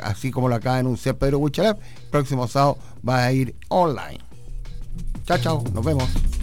así 0.01 0.31
como 0.31 0.49
lo 0.49 0.55
acaba 0.55 0.75
de 0.75 0.81
anunciar 0.81 1.15
Pedro 1.15 1.39
Huichalaf, 1.39 1.77
próximo 2.09 2.47
sábado 2.47 2.77
va 3.07 3.23
a 3.23 3.31
ir 3.31 3.55
online. 3.69 4.19
Chao, 5.25 5.37
chao, 5.37 5.63
nos 5.73 5.85
vemos. 5.85 6.42